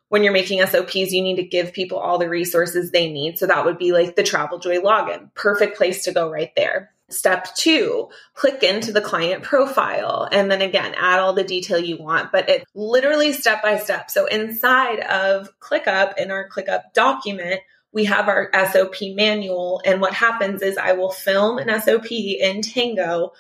when 0.09 0.25
you're 0.25 0.33
making 0.33 0.67
SOPs, 0.67 1.13
you 1.13 1.23
need 1.23 1.37
to 1.37 1.45
give 1.45 1.73
people 1.73 1.99
all 1.99 2.19
the 2.19 2.29
resources 2.29 2.91
they 2.91 3.11
need. 3.13 3.39
So 3.39 3.47
that 3.47 3.65
would 3.65 3.79
be 3.79 3.93
like 3.93 4.17
the 4.17 4.25
Traveljoy 4.25 4.83
login. 4.83 5.33
Perfect 5.35 5.77
place 5.77 6.05
to 6.05 6.13
go 6.13 6.29
right 6.29 6.51
there. 6.57 6.91
Step 7.11 7.55
two, 7.57 8.09
click 8.35 8.63
into 8.63 8.93
the 8.93 9.01
client 9.01 9.43
profile 9.43 10.29
and 10.31 10.51
then 10.51 10.63
again, 10.63 10.95
add 10.97 11.19
all 11.19 11.33
the 11.33 11.45
detail 11.45 11.79
you 11.79 11.97
want, 11.97 12.31
but 12.31 12.49
it 12.49 12.65
literally 12.75 13.33
step 13.33 13.63
by 13.63 13.79
step. 13.79 14.11
So 14.11 14.27
inside 14.27 15.01
of 15.01 15.51
ClickUp 15.59 16.17
in 16.19 16.31
our 16.31 16.49
ClickUp 16.49 16.93
document, 16.95 17.61
we 17.93 18.05
have 18.05 18.29
our 18.29 18.51
SOP 18.71 18.95
manual. 19.15 19.83
And 19.85 20.01
what 20.01 20.15
happens 20.15 20.63
is 20.63 20.79
I 20.79 20.93
will 20.93 21.11
film 21.11 21.59
an 21.59 21.81
SOP 21.81 22.13
in 22.13 22.63
Tango, 22.63 23.33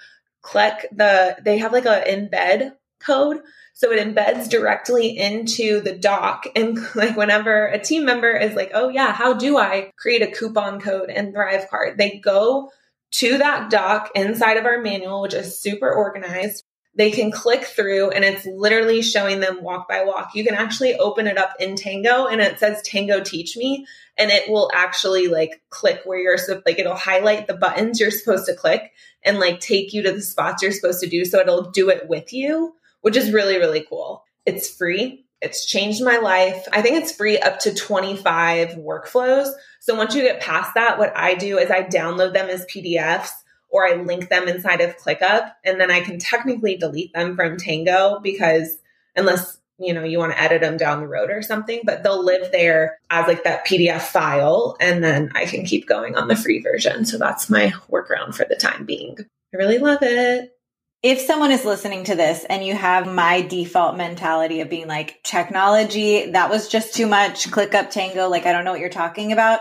click 0.42 0.88
the, 0.92 1.36
they 1.42 1.58
have 1.58 1.72
like 1.72 1.86
a 1.86 2.02
embed 2.06 2.72
code. 2.98 3.38
So 3.72 3.92
it 3.92 4.06
embeds 4.06 4.50
directly 4.50 5.16
into 5.16 5.80
the 5.80 5.96
doc. 5.96 6.44
And 6.54 6.78
like 6.94 7.16
whenever 7.16 7.66
a 7.66 7.78
team 7.78 8.04
member 8.04 8.32
is 8.32 8.54
like, 8.54 8.72
oh 8.74 8.88
yeah, 8.88 9.12
how 9.12 9.34
do 9.34 9.56
I 9.56 9.92
create 9.96 10.22
a 10.22 10.30
coupon 10.30 10.80
code 10.80 11.10
in 11.10 11.32
Thrivecart? 11.32 11.96
They 11.96 12.18
go 12.18 12.70
to 13.12 13.38
that 13.38 13.70
doc 13.70 14.10
inside 14.14 14.56
of 14.56 14.66
our 14.66 14.80
manual, 14.80 15.22
which 15.22 15.34
is 15.34 15.58
super 15.58 15.90
organized. 15.90 16.64
They 16.94 17.10
can 17.10 17.30
click 17.30 17.64
through 17.64 18.10
and 18.10 18.24
it's 18.24 18.44
literally 18.46 19.00
showing 19.00 19.40
them 19.40 19.62
walk 19.62 19.88
by 19.88 20.04
walk. 20.04 20.34
You 20.34 20.44
can 20.44 20.54
actually 20.54 20.96
open 20.96 21.26
it 21.26 21.38
up 21.38 21.54
in 21.60 21.76
Tango 21.76 22.26
and 22.26 22.40
it 22.40 22.58
says 22.58 22.82
Tango 22.82 23.22
Teach 23.22 23.56
Me 23.56 23.86
and 24.18 24.30
it 24.30 24.50
will 24.50 24.70
actually 24.74 25.28
like 25.28 25.62
click 25.70 26.02
where 26.04 26.18
you're 26.18 26.36
like 26.66 26.78
it'll 26.78 26.96
highlight 26.96 27.46
the 27.46 27.54
buttons 27.54 28.00
you're 28.00 28.10
supposed 28.10 28.46
to 28.46 28.54
click 28.54 28.92
and 29.22 29.38
like 29.38 29.60
take 29.60 29.92
you 29.92 30.02
to 30.02 30.12
the 30.12 30.20
spots 30.20 30.62
you're 30.62 30.72
supposed 30.72 31.00
to 31.00 31.08
do. 31.08 31.24
So 31.24 31.38
it'll 31.38 31.70
do 31.70 31.90
it 31.90 32.08
with 32.08 32.32
you, 32.32 32.74
which 33.02 33.16
is 33.16 33.32
really, 33.32 33.56
really 33.56 33.86
cool. 33.88 34.24
It's 34.44 34.68
free. 34.68 35.24
It's 35.40 35.64
changed 35.64 36.04
my 36.04 36.18
life. 36.18 36.66
I 36.72 36.82
think 36.82 36.96
it's 36.96 37.12
free 37.12 37.38
up 37.38 37.60
to 37.60 37.74
25 37.74 38.70
workflows. 38.70 39.50
So 39.80 39.94
once 39.94 40.14
you 40.14 40.22
get 40.22 40.40
past 40.40 40.74
that, 40.74 40.98
what 40.98 41.16
I 41.16 41.34
do 41.34 41.58
is 41.58 41.70
I 41.70 41.82
download 41.82 42.34
them 42.34 42.50
as 42.50 42.66
PDFs 42.66 43.30
or 43.70 43.86
I 43.86 43.94
link 43.94 44.28
them 44.28 44.48
inside 44.48 44.80
of 44.80 44.96
ClickUp 44.98 45.52
and 45.64 45.80
then 45.80 45.90
I 45.90 46.00
can 46.00 46.18
technically 46.18 46.76
delete 46.76 47.12
them 47.14 47.36
from 47.36 47.56
Tango 47.56 48.20
because 48.20 48.78
unless 49.16 49.58
you 49.78 49.94
know 49.94 50.04
you 50.04 50.18
want 50.18 50.32
to 50.32 50.40
edit 50.40 50.60
them 50.60 50.76
down 50.76 51.00
the 51.00 51.08
road 51.08 51.30
or 51.30 51.42
something 51.42 51.80
but 51.84 52.02
they'll 52.02 52.22
live 52.22 52.52
there 52.52 52.98
as 53.08 53.26
like 53.26 53.44
that 53.44 53.66
pdf 53.66 54.02
file 54.02 54.76
and 54.78 55.02
then 55.02 55.32
i 55.34 55.46
can 55.46 55.64
keep 55.64 55.88
going 55.88 56.16
on 56.16 56.28
the 56.28 56.36
free 56.36 56.60
version 56.60 57.04
so 57.04 57.18
that's 57.18 57.48
my 57.48 57.72
workaround 57.90 58.34
for 58.34 58.44
the 58.48 58.56
time 58.56 58.84
being 58.84 59.16
i 59.18 59.56
really 59.56 59.78
love 59.78 59.98
it 60.02 60.54
if 61.02 61.20
someone 61.20 61.50
is 61.50 61.64
listening 61.64 62.04
to 62.04 62.14
this 62.14 62.44
and 62.44 62.64
you 62.64 62.74
have 62.74 63.12
my 63.12 63.40
default 63.40 63.96
mentality 63.96 64.60
of 64.60 64.68
being 64.68 64.86
like 64.86 65.22
technology, 65.22 66.30
that 66.32 66.50
was 66.50 66.68
just 66.68 66.94
too 66.94 67.06
much, 67.06 67.50
ClickUp 67.50 67.90
Tango, 67.90 68.28
like 68.28 68.44
I 68.44 68.52
don't 68.52 68.64
know 68.64 68.72
what 68.72 68.80
you're 68.80 68.90
talking 68.90 69.32
about. 69.32 69.60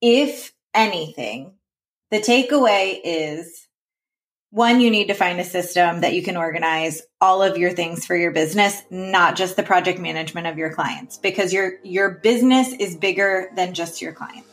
If 0.00 0.52
anything, 0.72 1.52
the 2.10 2.20
takeaway 2.20 2.98
is 3.04 3.66
one, 4.50 4.80
you 4.80 4.90
need 4.90 5.08
to 5.08 5.14
find 5.14 5.38
a 5.38 5.44
system 5.44 6.00
that 6.00 6.14
you 6.14 6.22
can 6.22 6.38
organize 6.38 7.02
all 7.20 7.42
of 7.42 7.58
your 7.58 7.70
things 7.70 8.06
for 8.06 8.16
your 8.16 8.30
business, 8.30 8.80
not 8.90 9.36
just 9.36 9.56
the 9.56 9.62
project 9.62 9.98
management 9.98 10.46
of 10.46 10.56
your 10.56 10.72
clients, 10.72 11.18
because 11.18 11.52
your, 11.52 11.72
your 11.84 12.12
business 12.22 12.72
is 12.72 12.96
bigger 12.96 13.50
than 13.56 13.74
just 13.74 14.00
your 14.00 14.14
clients. 14.14 14.48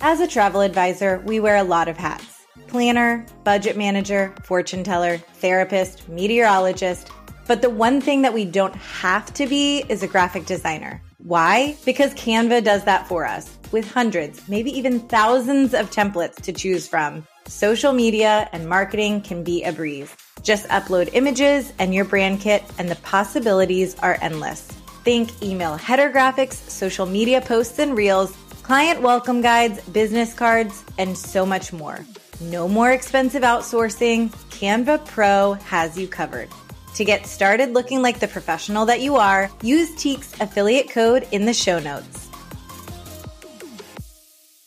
As 0.00 0.20
a 0.20 0.26
travel 0.26 0.62
advisor, 0.62 1.22
we 1.26 1.40
wear 1.40 1.56
a 1.56 1.62
lot 1.62 1.88
of 1.88 1.98
hats 1.98 2.33
planner, 2.74 3.24
budget 3.44 3.76
manager, 3.76 4.34
fortune 4.42 4.82
teller, 4.82 5.18
therapist, 5.34 6.08
meteorologist. 6.08 7.08
But 7.46 7.62
the 7.62 7.70
one 7.70 8.00
thing 8.00 8.22
that 8.22 8.34
we 8.34 8.44
don't 8.44 8.74
have 8.74 9.32
to 9.34 9.46
be 9.46 9.84
is 9.88 10.02
a 10.02 10.08
graphic 10.08 10.44
designer. 10.46 11.00
Why? 11.18 11.76
Because 11.84 12.12
Canva 12.14 12.64
does 12.64 12.82
that 12.82 13.06
for 13.06 13.24
us 13.26 13.56
with 13.70 13.88
hundreds, 13.88 14.48
maybe 14.48 14.76
even 14.76 14.98
thousands 14.98 15.72
of 15.72 15.92
templates 15.92 16.42
to 16.42 16.52
choose 16.52 16.88
from. 16.88 17.24
Social 17.46 17.92
media 17.92 18.48
and 18.52 18.68
marketing 18.68 19.20
can 19.20 19.44
be 19.44 19.62
a 19.62 19.72
breeze. 19.72 20.12
Just 20.42 20.66
upload 20.66 21.10
images 21.12 21.72
and 21.78 21.94
your 21.94 22.04
brand 22.04 22.40
kit, 22.40 22.64
and 22.76 22.90
the 22.90 22.96
possibilities 22.96 23.94
are 24.00 24.18
endless. 24.20 24.62
Think 25.04 25.30
email 25.44 25.76
header 25.76 26.10
graphics, 26.10 26.54
social 26.54 27.06
media 27.06 27.40
posts 27.40 27.78
and 27.78 27.96
reels, 27.96 28.36
client 28.64 29.00
welcome 29.00 29.42
guides, 29.42 29.80
business 29.90 30.34
cards, 30.34 30.82
and 30.98 31.16
so 31.16 31.46
much 31.46 31.72
more. 31.72 32.04
No 32.40 32.68
more 32.68 32.90
expensive 32.90 33.42
outsourcing. 33.42 34.30
Canva 34.50 35.06
Pro 35.06 35.54
has 35.54 35.96
you 35.96 36.08
covered. 36.08 36.48
To 36.96 37.04
get 37.04 37.26
started 37.26 37.70
looking 37.70 38.02
like 38.02 38.20
the 38.20 38.28
professional 38.28 38.86
that 38.86 39.00
you 39.00 39.16
are, 39.16 39.50
use 39.62 39.94
Tique's 39.96 40.32
affiliate 40.40 40.90
code 40.90 41.26
in 41.32 41.44
the 41.44 41.54
show 41.54 41.78
notes. 41.78 42.28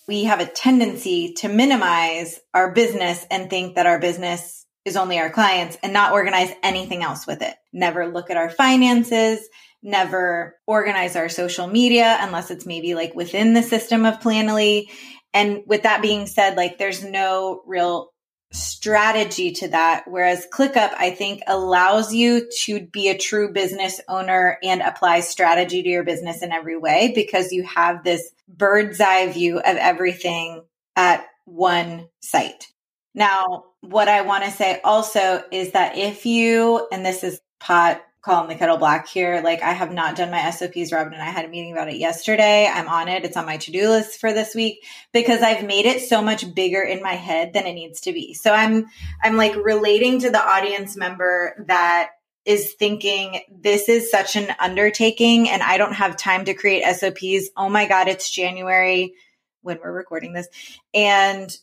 We 0.08 0.24
have 0.24 0.40
a 0.40 0.46
tendency 0.46 1.34
to 1.36 1.50
minimize 1.50 2.40
our 2.54 2.72
business 2.72 3.26
and 3.30 3.50
think 3.50 3.76
that 3.76 3.86
our 3.86 4.00
business 4.00 4.66
is 4.86 4.96
only 4.96 5.20
our 5.20 5.30
clients 5.30 5.78
and 5.84 5.92
not 5.92 6.14
organize 6.14 6.52
anything 6.64 7.04
else 7.04 7.28
with 7.28 7.42
it. 7.42 7.56
Never 7.74 8.08
look 8.08 8.30
at 8.30 8.38
our 8.38 8.50
finances, 8.50 9.40
never 9.84 10.58
organize 10.66 11.16
our 11.16 11.30
social 11.30 11.68
media 11.68 12.18
unless 12.22 12.52
it's 12.52 12.66
maybe 12.66 12.96
like 12.96 13.14
within 13.14 13.54
the 13.54 13.64
system 13.64 14.06
of 14.06 14.20
Planoly 14.20 14.88
and 15.34 15.64
with 15.66 15.84
that 15.84 16.02
being 16.02 16.28
said, 16.28 16.58
like 16.58 16.78
there's 16.78 17.04
no 17.04 17.62
real 17.66 18.12
strategy 18.52 19.52
to 19.52 19.68
that. 19.70 20.06
Whereas 20.08 20.48
ClickUp, 20.52 20.94
I 20.98 21.12
think, 21.12 21.42
allows 21.48 22.14
you 22.14 22.50
to 22.64 22.80
be 22.80 23.10
a 23.10 23.18
true 23.18 23.52
business 23.52 24.00
owner 24.08 24.58
and 24.64 24.82
apply 24.82 25.20
strategy 25.20 25.84
to 25.84 25.90
your 25.90 26.04
business 26.04 26.42
in 26.42 26.52
every 26.52 26.78
way 26.78 27.12
because 27.14 27.52
you 27.52 27.64
have 27.64 28.04
this 28.04 28.32
bird's 28.48 29.02
eye 29.02 29.32
view 29.32 29.58
of 29.58 29.78
everything 29.78 30.64
at 30.96 31.26
one 31.46 32.08
site. 32.22 32.68
Now, 33.14 33.66
what 33.82 34.08
I 34.08 34.22
want 34.22 34.46
to 34.46 34.52
say 34.52 34.80
also 34.84 35.44
is 35.52 35.72
that 35.72 35.98
if 35.98 36.26
you, 36.26 36.88
and 36.92 37.06
this 37.06 37.24
is 37.24 37.42
pot 37.60 38.02
calling 38.22 38.50
the 38.50 38.56
kettle 38.56 38.78
black 38.78 39.08
here. 39.08 39.42
Like 39.44 39.62
I 39.62 39.72
have 39.72 39.92
not 39.92 40.16
done 40.16 40.32
my 40.32 40.50
SOPs. 40.52 40.92
Robin 40.92 41.14
and 41.14 41.22
I 41.22 41.30
had 41.30 41.46
a 41.46 41.50
meeting 41.50 41.72
about 41.72 41.90
it 41.90 41.98
yesterday. 41.98 42.68
I'm 42.68 42.90
on 42.90 43.08
it. 43.08 43.24
It's 43.24 43.38
on 43.38 43.46
my 43.46 43.58
to-do 43.58 43.90
list 43.90 44.20
for 44.20 44.34
this 44.34 44.54
week 44.54 44.84
because 45.14 45.42
I've 45.42 45.66
made 45.66 45.86
it 45.86 46.02
so 46.02 46.22
much 46.22 46.54
bigger 46.54 46.82
in 46.82 47.02
my 47.02 47.14
head 47.14 47.54
than 47.54 47.66
it 47.66 47.74
needs 47.74 48.02
to 48.02 48.14
be. 48.14 48.34
So 48.34 48.52
I'm 48.52 48.88
I'm 49.24 49.38
like 49.38 49.56
relating 49.56 50.20
to 50.22 50.30
the 50.30 50.42
audience 50.42 50.98
member 50.98 51.66
that 51.68 52.10
is 52.46 52.74
thinking 52.74 53.42
this 53.52 53.90
is 53.90 54.10
such 54.10 54.36
an 54.36 54.54
undertaking 54.60 55.50
and 55.50 55.62
I 55.62 55.78
don't 55.78 55.94
have 55.94 56.16
time 56.16 56.46
to 56.46 56.54
create 56.54 56.84
SOPs. 56.96 57.50
Oh 57.58 57.70
my 57.70 57.88
god, 57.88 58.08
it's 58.08 58.30
January 58.30 59.14
when 59.62 59.80
we're 59.84 59.92
recording 59.92 60.34
this. 60.34 60.48
And 60.94 61.56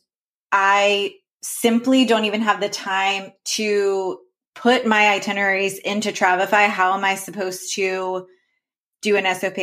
I 0.53 1.15
simply 1.43 2.05
don't 2.05 2.27
even 2.27 2.43
have 2.43 2.61
the 2.61 2.69
time 2.69 3.33
to 3.45 4.19
put 4.55 4.87
my 4.87 5.09
itineraries 5.11 5.79
into 5.79 6.11
Travefy. 6.11 6.69
how 6.69 6.95
am 6.95 7.05
I 7.05 7.17
supposed 7.17 7.75
to 7.75 8.27
do 9.03 9.17
an 9.17 9.35
SOP? 9.35 9.59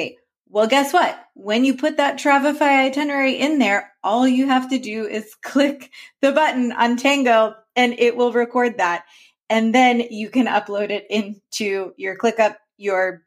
Well, 0.50 0.68
guess 0.68 0.92
what? 0.92 1.18
When 1.34 1.64
you 1.64 1.78
put 1.78 1.98
that 1.98 2.20
Travefy 2.20 2.62
itinerary 2.62 3.36
in 3.36 3.58
there, 3.58 3.92
all 4.04 4.28
you 4.28 4.48
have 4.48 4.70
to 4.70 4.80
do 4.80 5.08
is 5.08 5.34
click 5.42 5.90
the 6.22 6.32
button 6.32 6.72
on 6.72 6.98
Tango 6.98 7.56
and 7.76 7.94
it 7.98 8.16
will 8.16 8.34
record 8.34 8.78
that. 8.78 9.06
And 9.50 9.74
then 9.74 10.00
you 10.00 10.30
can 10.30 10.48
upload 10.48 10.92
it 10.92 11.08
into 11.10 11.94
your 11.98 12.18
ClickUp, 12.18 12.56
your 12.78 13.24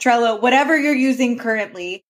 Trello, 0.00 0.40
whatever 0.40 0.78
you're 0.78 0.94
using 0.94 1.38
currently. 1.38 2.04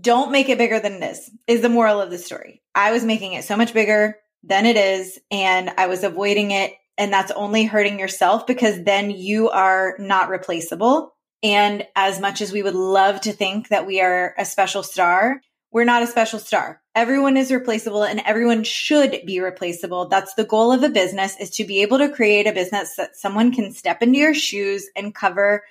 Don't 0.00 0.32
make 0.32 0.48
it 0.48 0.58
bigger 0.58 0.80
than 0.80 0.98
this 0.98 1.30
is 1.46 1.60
the 1.60 1.68
moral 1.68 2.00
of 2.00 2.10
the 2.10 2.18
story. 2.18 2.62
I 2.74 2.92
was 2.92 3.04
making 3.04 3.34
it 3.34 3.44
so 3.44 3.56
much 3.56 3.74
bigger 3.74 4.16
than 4.42 4.66
it 4.66 4.76
is 4.76 5.18
and 5.30 5.70
I 5.76 5.86
was 5.86 6.04
avoiding 6.04 6.50
it 6.50 6.72
and 6.96 7.12
that's 7.12 7.32
only 7.32 7.64
hurting 7.64 7.98
yourself 7.98 8.46
because 8.46 8.82
then 8.82 9.10
you 9.10 9.50
are 9.50 9.96
not 9.98 10.28
replaceable. 10.28 11.14
And 11.42 11.86
as 11.94 12.20
much 12.20 12.40
as 12.40 12.52
we 12.52 12.62
would 12.62 12.74
love 12.74 13.20
to 13.22 13.32
think 13.32 13.68
that 13.68 13.86
we 13.86 14.00
are 14.00 14.34
a 14.38 14.44
special 14.44 14.82
star, 14.82 15.40
we're 15.70 15.84
not 15.84 16.02
a 16.02 16.06
special 16.06 16.38
star. 16.38 16.80
Everyone 16.94 17.36
is 17.36 17.50
replaceable 17.50 18.04
and 18.04 18.22
everyone 18.24 18.62
should 18.62 19.22
be 19.26 19.40
replaceable. 19.40 20.08
That's 20.08 20.34
the 20.34 20.44
goal 20.44 20.70
of 20.70 20.84
a 20.84 20.88
business 20.88 21.36
is 21.40 21.50
to 21.50 21.64
be 21.64 21.82
able 21.82 21.98
to 21.98 22.08
create 22.08 22.46
a 22.46 22.52
business 22.52 22.94
that 22.96 23.16
someone 23.16 23.52
can 23.52 23.72
step 23.72 24.00
into 24.00 24.20
your 24.20 24.34
shoes 24.34 24.88
and 24.94 25.14
cover 25.14 25.64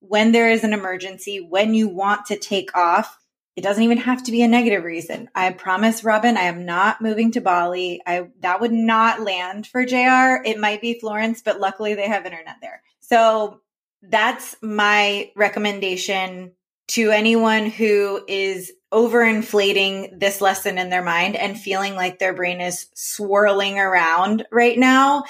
when 0.00 0.32
there 0.32 0.50
is 0.50 0.64
an 0.64 0.72
emergency, 0.72 1.46
when 1.46 1.74
you 1.74 1.88
want 1.88 2.24
to 2.26 2.38
take 2.38 2.74
off 2.74 3.18
it 3.56 3.62
doesn't 3.62 3.82
even 3.82 3.98
have 3.98 4.22
to 4.24 4.32
be 4.32 4.42
a 4.42 4.48
negative 4.48 4.84
reason. 4.84 5.28
I 5.34 5.50
promise, 5.50 6.04
Robin, 6.04 6.36
I 6.36 6.42
am 6.42 6.64
not 6.64 7.02
moving 7.02 7.32
to 7.32 7.40
Bali. 7.40 8.00
I 8.06 8.28
that 8.40 8.60
would 8.60 8.72
not 8.72 9.20
land 9.20 9.66
for 9.66 9.84
JR. 9.84 10.42
It 10.44 10.58
might 10.58 10.80
be 10.80 10.98
Florence, 11.00 11.42
but 11.42 11.60
luckily 11.60 11.94
they 11.94 12.08
have 12.08 12.24
internet 12.24 12.56
there. 12.60 12.82
So 13.00 13.60
that's 14.02 14.56
my 14.62 15.30
recommendation 15.36 16.52
to 16.88 17.10
anyone 17.10 17.66
who 17.66 18.24
is 18.26 18.72
overinflating 18.92 20.18
this 20.18 20.40
lesson 20.40 20.78
in 20.78 20.90
their 20.90 21.04
mind 21.04 21.36
and 21.36 21.58
feeling 21.58 21.94
like 21.94 22.18
their 22.18 22.34
brain 22.34 22.60
is 22.60 22.86
swirling 22.94 23.78
around 23.78 24.44
right 24.50 24.78
now 24.78 25.24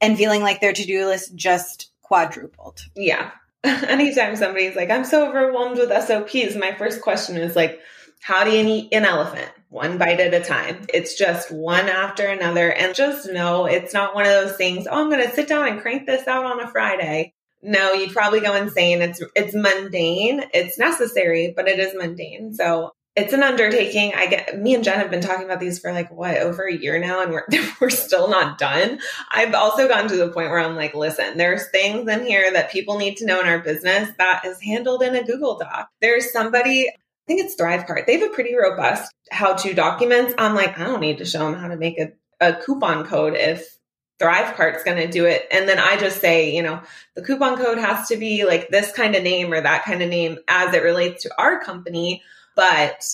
and 0.00 0.18
feeling 0.18 0.42
like 0.42 0.60
their 0.60 0.72
to-do 0.72 1.06
list 1.06 1.34
just 1.34 1.90
quadrupled. 2.02 2.80
Yeah. 2.94 3.30
anytime 3.64 4.36
somebody's 4.36 4.76
like, 4.76 4.90
I'm 4.90 5.04
so 5.04 5.28
overwhelmed 5.28 5.78
with 5.78 5.90
SOPs, 5.90 6.56
my 6.56 6.74
first 6.74 7.02
question 7.02 7.36
is 7.36 7.56
like, 7.56 7.80
how 8.20 8.44
do 8.44 8.50
you 8.50 8.64
eat 8.64 8.88
an 8.92 9.04
elephant? 9.04 9.50
One 9.68 9.98
bite 9.98 10.20
at 10.20 10.34
a 10.34 10.40
time. 10.40 10.86
It's 10.92 11.16
just 11.16 11.50
one 11.50 11.88
after 11.88 12.26
another. 12.26 12.72
And 12.72 12.94
just 12.94 13.30
know 13.30 13.66
it's 13.66 13.92
not 13.92 14.14
one 14.14 14.24
of 14.24 14.32
those 14.32 14.56
things, 14.56 14.86
oh, 14.90 15.00
I'm 15.00 15.10
going 15.10 15.26
to 15.26 15.34
sit 15.34 15.48
down 15.48 15.68
and 15.68 15.80
crank 15.80 16.06
this 16.06 16.26
out 16.26 16.46
on 16.46 16.60
a 16.60 16.70
Friday. 16.70 17.34
No, 17.62 17.92
you'd 17.92 18.12
probably 18.12 18.40
go 18.40 18.54
insane. 18.54 19.02
It's 19.02 19.20
it's 19.34 19.54
mundane. 19.54 20.44
It's 20.54 20.78
necessary, 20.78 21.52
but 21.56 21.66
it 21.66 21.80
is 21.80 21.92
mundane. 21.94 22.54
So 22.54 22.92
it's 23.18 23.32
an 23.32 23.42
undertaking. 23.42 24.12
I 24.14 24.26
get 24.26 24.58
me 24.58 24.74
and 24.74 24.84
Jen 24.84 24.98
have 24.98 25.10
been 25.10 25.20
talking 25.20 25.44
about 25.44 25.58
these 25.58 25.78
for 25.80 25.92
like 25.92 26.10
what 26.10 26.36
over 26.38 26.66
a 26.66 26.74
year 26.74 26.98
now, 26.98 27.22
and 27.22 27.32
we're 27.32 27.46
we're 27.80 27.90
still 27.90 28.28
not 28.28 28.58
done. 28.58 29.00
I've 29.30 29.54
also 29.54 29.88
gotten 29.88 30.08
to 30.08 30.16
the 30.16 30.28
point 30.28 30.50
where 30.50 30.60
I'm 30.60 30.76
like, 30.76 30.94
listen, 30.94 31.36
there's 31.36 31.68
things 31.70 32.08
in 32.08 32.24
here 32.24 32.52
that 32.52 32.70
people 32.70 32.98
need 32.98 33.16
to 33.18 33.26
know 33.26 33.40
in 33.40 33.46
our 33.46 33.58
business 33.58 34.10
that 34.18 34.44
is 34.44 34.62
handled 34.62 35.02
in 35.02 35.16
a 35.16 35.24
Google 35.24 35.58
Doc. 35.58 35.88
There's 36.00 36.32
somebody. 36.32 36.88
I 36.88 36.94
think 37.26 37.40
it's 37.42 37.60
Thrivecart. 37.60 38.06
They 38.06 38.18
have 38.18 38.30
a 38.30 38.34
pretty 38.34 38.56
robust 38.56 39.12
how-to 39.30 39.74
documents. 39.74 40.32
I'm 40.38 40.54
like, 40.54 40.78
I 40.78 40.84
don't 40.84 41.00
need 41.00 41.18
to 41.18 41.26
show 41.26 41.40
them 41.40 41.60
how 41.60 41.68
to 41.68 41.76
make 41.76 41.98
a, 41.98 42.12
a 42.40 42.54
coupon 42.54 43.04
code 43.04 43.34
if 43.34 43.76
Thrivecart's 44.18 44.82
going 44.82 44.96
to 44.96 45.12
do 45.12 45.26
it. 45.26 45.46
And 45.50 45.68
then 45.68 45.78
I 45.78 45.98
just 45.98 46.22
say, 46.22 46.56
you 46.56 46.62
know, 46.62 46.80
the 47.14 47.22
coupon 47.22 47.58
code 47.58 47.76
has 47.76 48.08
to 48.08 48.16
be 48.16 48.46
like 48.46 48.70
this 48.70 48.92
kind 48.92 49.14
of 49.14 49.22
name 49.22 49.52
or 49.52 49.60
that 49.60 49.84
kind 49.84 50.00
of 50.00 50.08
name 50.08 50.38
as 50.48 50.72
it 50.72 50.82
relates 50.82 51.24
to 51.24 51.30
our 51.36 51.60
company 51.60 52.22
but 52.58 53.06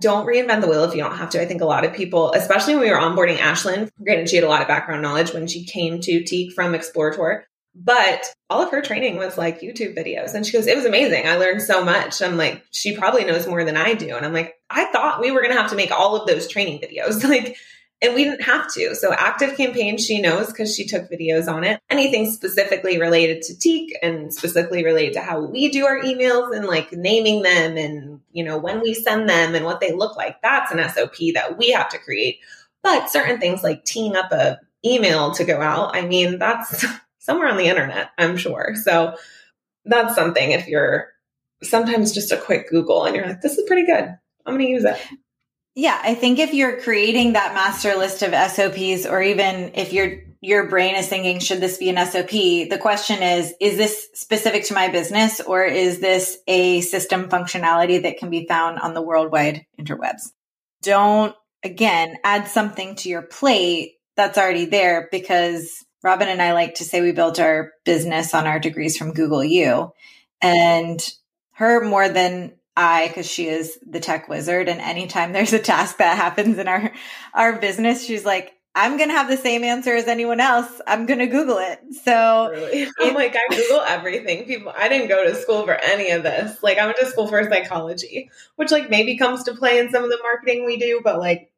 don't 0.00 0.26
reinvent 0.26 0.62
the 0.62 0.66
wheel 0.66 0.84
if 0.84 0.94
you 0.94 1.02
don't 1.02 1.18
have 1.18 1.28
to. 1.28 1.42
I 1.42 1.44
think 1.44 1.60
a 1.60 1.66
lot 1.66 1.84
of 1.84 1.92
people, 1.92 2.32
especially 2.32 2.74
when 2.74 2.84
we 2.84 2.90
were 2.90 2.96
onboarding 2.96 3.36
Ashlyn, 3.36 3.90
granted 4.02 4.30
she 4.30 4.36
had 4.36 4.46
a 4.46 4.48
lot 4.48 4.62
of 4.62 4.66
background 4.66 5.02
knowledge 5.02 5.34
when 5.34 5.46
she 5.46 5.66
came 5.66 6.00
to 6.00 6.24
Tique 6.24 6.54
from 6.54 6.72
Explorator, 6.72 7.42
but 7.74 8.24
all 8.48 8.62
of 8.62 8.70
her 8.70 8.80
training 8.80 9.18
was 9.18 9.36
like 9.36 9.60
YouTube 9.60 9.94
videos. 9.94 10.32
And 10.32 10.46
she 10.46 10.52
goes, 10.52 10.66
it 10.66 10.74
was 10.74 10.86
amazing. 10.86 11.28
I 11.28 11.36
learned 11.36 11.60
so 11.60 11.84
much. 11.84 12.22
I'm 12.22 12.38
like, 12.38 12.64
she 12.72 12.96
probably 12.96 13.24
knows 13.24 13.46
more 13.46 13.62
than 13.62 13.76
I 13.76 13.92
do. 13.92 14.16
And 14.16 14.24
I'm 14.24 14.32
like, 14.32 14.54
I 14.70 14.86
thought 14.86 15.20
we 15.20 15.32
were 15.32 15.42
going 15.42 15.54
to 15.54 15.60
have 15.60 15.70
to 15.70 15.76
make 15.76 15.92
all 15.92 16.16
of 16.16 16.26
those 16.26 16.48
training 16.48 16.80
videos. 16.80 17.22
like, 17.28 17.58
and 18.00 18.14
we 18.14 18.24
didn't 18.24 18.42
have 18.42 18.72
to. 18.74 18.94
So 18.94 19.10
ActiveCampaign, 19.10 19.98
she 19.98 20.20
knows 20.20 20.46
because 20.48 20.74
she 20.74 20.86
took 20.86 21.10
videos 21.10 21.52
on 21.52 21.64
it. 21.64 21.80
Anything 21.90 22.30
specifically 22.30 23.00
related 23.00 23.42
to 23.42 23.58
Tique 23.58 23.96
and 24.02 24.32
specifically 24.32 24.84
related 24.84 25.14
to 25.14 25.20
how 25.20 25.40
we 25.40 25.68
do 25.68 25.84
our 25.84 26.00
emails 26.00 26.54
and 26.54 26.66
like 26.66 26.92
naming 26.92 27.42
them 27.42 27.76
and, 27.76 28.20
you 28.32 28.44
know, 28.44 28.56
when 28.56 28.80
we 28.80 28.94
send 28.94 29.28
them 29.28 29.54
and 29.54 29.64
what 29.64 29.80
they 29.80 29.92
look 29.92 30.16
like, 30.16 30.40
that's 30.42 30.70
an 30.70 30.88
SOP 30.88 31.16
that 31.34 31.58
we 31.58 31.70
have 31.70 31.88
to 31.88 31.98
create. 31.98 32.38
But 32.82 33.10
certain 33.10 33.40
things 33.40 33.64
like 33.64 33.84
teeing 33.84 34.14
up 34.14 34.30
a 34.30 34.60
email 34.84 35.32
to 35.32 35.44
go 35.44 35.60
out, 35.60 35.96
I 35.96 36.02
mean, 36.02 36.38
that's 36.38 36.86
somewhere 37.18 37.48
on 37.48 37.56
the 37.56 37.66
internet, 37.66 38.10
I'm 38.16 38.36
sure. 38.36 38.74
So 38.76 39.16
that's 39.84 40.14
something 40.14 40.52
if 40.52 40.68
you're 40.68 41.08
sometimes 41.64 42.12
just 42.12 42.30
a 42.30 42.36
quick 42.36 42.70
Google 42.70 43.04
and 43.04 43.16
you're 43.16 43.26
like, 43.26 43.40
this 43.40 43.58
is 43.58 43.66
pretty 43.66 43.86
good. 43.86 44.16
I'm 44.46 44.54
going 44.54 44.66
to 44.66 44.72
use 44.72 44.84
it. 44.84 44.96
Yeah, 45.78 45.96
I 46.02 46.16
think 46.16 46.40
if 46.40 46.54
you're 46.54 46.80
creating 46.80 47.34
that 47.34 47.54
master 47.54 47.94
list 47.94 48.22
of 48.22 48.32
SOPs, 48.32 49.06
or 49.06 49.22
even 49.22 49.70
if 49.76 49.92
your 49.92 50.24
your 50.40 50.68
brain 50.68 50.96
is 50.96 51.06
thinking, 51.06 51.38
should 51.38 51.60
this 51.60 51.78
be 51.78 51.88
an 51.88 52.04
SOP? 52.04 52.30
The 52.30 52.78
question 52.80 53.22
is, 53.22 53.54
is 53.60 53.76
this 53.76 54.08
specific 54.12 54.64
to 54.64 54.74
my 54.74 54.88
business, 54.88 55.40
or 55.40 55.62
is 55.62 56.00
this 56.00 56.38
a 56.48 56.80
system 56.80 57.28
functionality 57.28 58.02
that 58.02 58.18
can 58.18 58.28
be 58.28 58.44
found 58.44 58.80
on 58.80 58.94
the 58.94 59.02
worldwide 59.02 59.66
interwebs? 59.80 60.32
Don't 60.82 61.36
again 61.62 62.16
add 62.24 62.48
something 62.48 62.96
to 62.96 63.08
your 63.08 63.22
plate 63.22 63.98
that's 64.16 64.36
already 64.36 64.64
there 64.64 65.06
because 65.12 65.84
Robin 66.02 66.26
and 66.26 66.42
I 66.42 66.54
like 66.54 66.74
to 66.76 66.84
say 66.84 67.02
we 67.02 67.12
built 67.12 67.38
our 67.38 67.70
business 67.84 68.34
on 68.34 68.48
our 68.48 68.58
degrees 68.58 68.96
from 68.96 69.12
Google 69.12 69.44
U. 69.44 69.92
And 70.42 71.00
her 71.52 71.84
more 71.84 72.08
than 72.08 72.57
I, 72.78 73.08
because 73.08 73.26
she 73.26 73.48
is 73.48 73.76
the 73.84 73.98
tech 73.98 74.28
wizard, 74.28 74.68
and 74.68 74.80
anytime 74.80 75.32
there's 75.34 75.52
a 75.52 75.58
task 75.58 75.98
that 75.98 76.16
happens 76.16 76.58
in 76.58 76.68
our 76.68 76.92
our 77.34 77.58
business, 77.58 78.04
she's 78.04 78.24
like, 78.24 78.52
"I'm 78.74 78.96
gonna 78.96 79.14
have 79.14 79.28
the 79.28 79.36
same 79.36 79.64
answer 79.64 79.94
as 79.94 80.06
anyone 80.06 80.38
else. 80.38 80.80
I'm 80.86 81.04
gonna 81.04 81.26
Google 81.26 81.58
it." 81.58 81.80
So 82.04 82.50
really? 82.50 82.88
I'm 83.00 83.14
like, 83.14 83.34
I 83.36 83.54
Google 83.54 83.80
everything. 83.80 84.44
People, 84.44 84.72
I 84.76 84.88
didn't 84.88 85.08
go 85.08 85.24
to 85.24 85.34
school 85.34 85.64
for 85.64 85.74
any 85.74 86.10
of 86.10 86.22
this. 86.22 86.62
Like, 86.62 86.78
I 86.78 86.86
went 86.86 86.98
to 86.98 87.06
school 87.06 87.26
for 87.26 87.42
psychology, 87.50 88.30
which 88.54 88.70
like 88.70 88.88
maybe 88.88 89.18
comes 89.18 89.42
to 89.44 89.56
play 89.56 89.78
in 89.78 89.90
some 89.90 90.04
of 90.04 90.10
the 90.10 90.18
marketing 90.22 90.64
we 90.64 90.78
do, 90.78 91.00
but 91.02 91.18
like, 91.18 91.50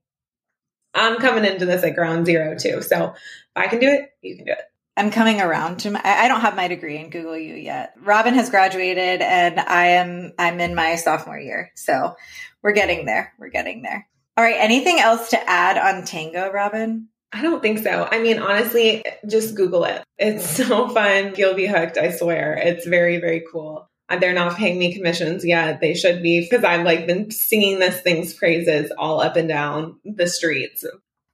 I'm 0.94 1.18
coming 1.18 1.44
into 1.44 1.66
this 1.66 1.84
at 1.84 1.94
ground 1.94 2.24
zero 2.24 2.56
too. 2.56 2.80
So 2.80 3.12
if 3.14 3.56
I 3.56 3.66
can 3.66 3.78
do 3.78 3.88
it, 3.88 4.10
you 4.22 4.36
can 4.36 4.46
do 4.46 4.52
it. 4.52 4.69
I'm 5.00 5.10
coming 5.10 5.40
around 5.40 5.78
to 5.80 5.92
my, 5.92 6.00
I 6.04 6.28
don't 6.28 6.42
have 6.42 6.54
my 6.54 6.68
degree 6.68 6.98
in 6.98 7.08
Google 7.08 7.38
U 7.38 7.54
yet. 7.54 7.94
Robin 8.02 8.34
has 8.34 8.50
graduated 8.50 9.22
and 9.22 9.58
I 9.58 9.86
am, 9.92 10.34
I'm 10.38 10.60
in 10.60 10.74
my 10.74 10.96
sophomore 10.96 11.38
year. 11.38 11.72
So 11.74 12.16
we're 12.62 12.74
getting 12.74 13.06
there. 13.06 13.32
We're 13.38 13.48
getting 13.48 13.80
there. 13.80 14.06
All 14.36 14.44
right. 14.44 14.58
Anything 14.58 15.00
else 15.00 15.30
to 15.30 15.48
add 15.48 15.78
on 15.78 16.04
Tango, 16.04 16.52
Robin? 16.52 17.08
I 17.32 17.40
don't 17.40 17.62
think 17.62 17.78
so. 17.78 18.06
I 18.10 18.20
mean, 18.20 18.40
honestly, 18.40 19.02
just 19.26 19.54
Google 19.54 19.84
it. 19.84 20.02
It's 20.18 20.44
so 20.66 20.86
fun. 20.90 21.32
You'll 21.34 21.54
be 21.54 21.66
hooked. 21.66 21.96
I 21.96 22.10
swear. 22.10 22.60
It's 22.62 22.86
very, 22.86 23.20
very 23.20 23.42
cool. 23.50 23.88
Uh, 24.10 24.18
they're 24.18 24.34
not 24.34 24.58
paying 24.58 24.78
me 24.78 24.92
commissions 24.92 25.46
yet. 25.46 25.80
They 25.80 25.94
should 25.94 26.22
be 26.22 26.42
because 26.42 26.62
I've 26.62 26.84
like 26.84 27.06
been 27.06 27.30
singing 27.30 27.78
this 27.78 28.02
thing's 28.02 28.34
praises 28.34 28.92
all 28.98 29.22
up 29.22 29.36
and 29.36 29.48
down 29.48 29.98
the 30.04 30.26
streets. 30.26 30.84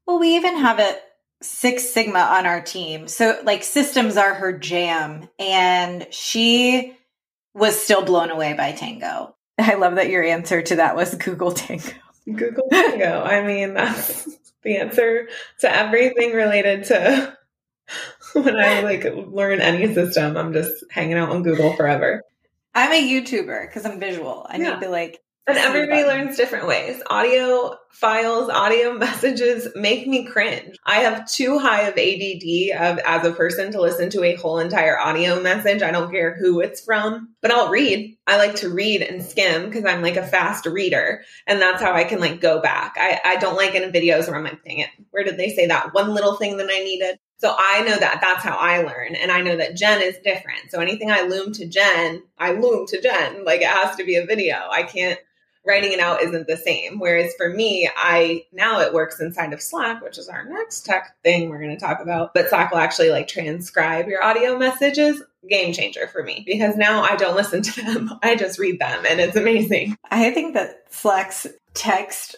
Well, 0.07 0.21
we 0.21 0.37
even 0.37 0.57
have 0.59 0.79
it 0.79 1.03
Six 1.43 1.91
Sigma 1.91 2.19
on 2.19 2.47
our 2.47 2.61
team. 2.61 3.09
So 3.09 3.39
like 3.45 3.63
systems 3.63 4.17
are 4.17 4.35
her 4.35 4.53
jam 4.53 5.29
and 5.39 6.07
she 6.11 6.97
was 7.55 7.81
still 7.81 8.05
blown 8.05 8.31
away 8.31 8.55
by 8.55 8.73
Tango. 8.73 9.35
I 9.59 9.75
love 9.75 9.97
that 9.97 10.11
your 10.11 10.23
answer 10.23 10.63
to 10.63 10.77
that 10.77 10.97
was 10.97 11.15
Google 11.15 11.53
Tango. 11.53 11.91
Google 12.27 12.69
Tango. 12.71 13.23
I 13.23 13.47
mean, 13.47 13.75
that's 13.75 14.29
the 14.63 14.77
answer 14.79 15.29
to 15.61 15.75
everything 15.75 16.33
related 16.33 16.85
to 16.85 17.37
when 18.33 18.57
I 18.57 18.81
like 18.81 19.05
learn 19.05 19.61
any 19.61 19.93
system. 19.95 20.37
I'm 20.37 20.53
just 20.53 20.85
hanging 20.91 21.15
out 21.15 21.31
on 21.31 21.43
Google 21.43 21.75
forever. 21.75 22.23
I'm 22.75 22.93
a 22.93 23.03
YouTuber 23.03 23.69
because 23.69 23.87
I'm 23.87 23.99
visual. 23.99 24.47
I 24.49 24.59
yeah. 24.59 24.75
need 24.75 24.81
to 24.81 24.91
like 24.91 25.23
and 25.49 25.59
everybody 25.59 26.03
learns 26.03 26.37
different 26.37 26.67
ways. 26.67 27.01
Audio 27.09 27.77
files, 27.91 28.51
audio 28.51 28.93
messages 28.99 29.69
make 29.77 30.07
me 30.07 30.25
cringe. 30.25 30.77
I 30.85 30.97
have 30.97 31.31
too 31.31 31.59
high 31.59 31.83
of 31.83 31.97
ADD 31.97 32.99
of, 32.99 32.99
as 33.07 33.25
a 33.25 33.33
person 33.33 33.71
to 33.73 33.81
listen 33.81 34.11
to 34.11 34.25
a 34.25 34.35
whole 34.35 34.59
entire 34.59 34.99
audio 34.99 35.41
message. 35.41 35.83
I 35.83 35.93
don't 35.93 36.11
care 36.11 36.35
who 36.35 36.61
it's 36.61 36.85
from, 36.85 37.35
but 37.43 37.53
I'll 37.53 37.71
read. 37.71 38.17
I 38.27 38.39
like 38.39 38.57
to 38.57 38.71
read 38.71 39.03
and 39.03 39.23
skim 39.23 39.67
because 39.67 39.85
I'm 39.85 40.03
like 40.03 40.17
a 40.17 40.27
fast 40.27 40.67
reader. 40.67 41.23
And 41.47 41.63
that's 41.63 41.81
how 41.81 41.93
I 41.93 42.05
can 42.05 42.19
like 42.19 42.41
go 42.41 42.61
back. 42.61 42.97
I, 42.99 43.21
I 43.25 43.37
don't 43.37 43.57
like 43.57 43.75
in 43.75 43.93
videos 43.93 44.27
where 44.27 44.37
I'm 44.37 44.45
like, 44.45 44.65
dang 44.65 44.81
it, 44.81 44.91
where 45.11 45.23
did 45.25 45.37
they 45.37 45.51
say 45.51 45.67
that 45.67 45.95
one 45.95 46.13
little 46.13 46.35
thing 46.35 46.57
that 46.57 46.69
I 46.71 46.81
needed? 46.81 47.19
So 47.39 47.55
I 47.57 47.83
know 47.83 47.97
that 47.97 48.21
that's 48.21 48.43
how 48.43 48.57
I 48.57 48.79
learn. 48.79 49.15
And 49.15 49.31
I 49.31 49.43
know 49.43 49.57
that 49.57 49.77
Jen 49.77 50.01
is 50.01 50.17
different. 50.25 50.71
So 50.71 50.81
anything 50.81 51.11
I 51.11 51.23
loom 51.23 51.53
to 51.53 51.67
Jen, 51.67 52.23
I 52.39 52.53
loom 52.53 52.87
to 52.87 53.01
Jen. 53.01 53.45
Like 53.45 53.61
it 53.61 53.69
has 53.69 53.95
to 53.97 54.05
be 54.05 54.17
a 54.17 54.25
video. 54.25 54.57
I 54.71 54.83
can't 54.83 55.21
writing 55.67 55.93
it 55.93 56.01
out 56.01 56.23
isn't 56.23 56.47
the 56.47 56.57
same. 56.57 56.99
Whereas 56.99 57.35
for 57.37 57.51
me, 57.51 57.91
I 57.97 58.45
now 58.53 58.81
it 58.81 58.95
works 58.95 59.21
inside 59.21 59.53
of 59.53 59.61
Slack, 59.61 60.03
which 60.03 60.19
is 60.19 60.29
our 60.29 60.45
next 60.45 60.87
tech 60.87 61.17
thing 61.23 61.49
we're 61.49 61.61
going 61.61 61.77
to 61.77 61.85
talk 61.85 62.01
about. 62.01 62.33
But 62.35 62.49
Slack 62.49 62.71
will 62.71 62.79
actually 62.79 63.11
like 63.11 63.29
transcribe 63.29 64.09
your 64.09 64.23
audio 64.23 64.57
messages. 64.59 65.23
Game 65.49 65.73
changer 65.73 66.09
for 66.09 66.25
me 66.25 66.43
because 66.45 66.77
now 66.77 67.03
I 67.03 67.15
don't 67.15 67.37
listen 67.37 67.63
to 67.63 67.83
them. 67.83 68.11
I 68.23 68.35
just 68.35 68.59
read 68.59 68.81
them 68.81 69.05
and 69.09 69.21
it's 69.21 69.37
amazing. 69.37 69.97
I 70.11 70.33
think 70.33 70.55
that 70.55 70.87
Slack's 70.91 71.47
text 71.73 72.35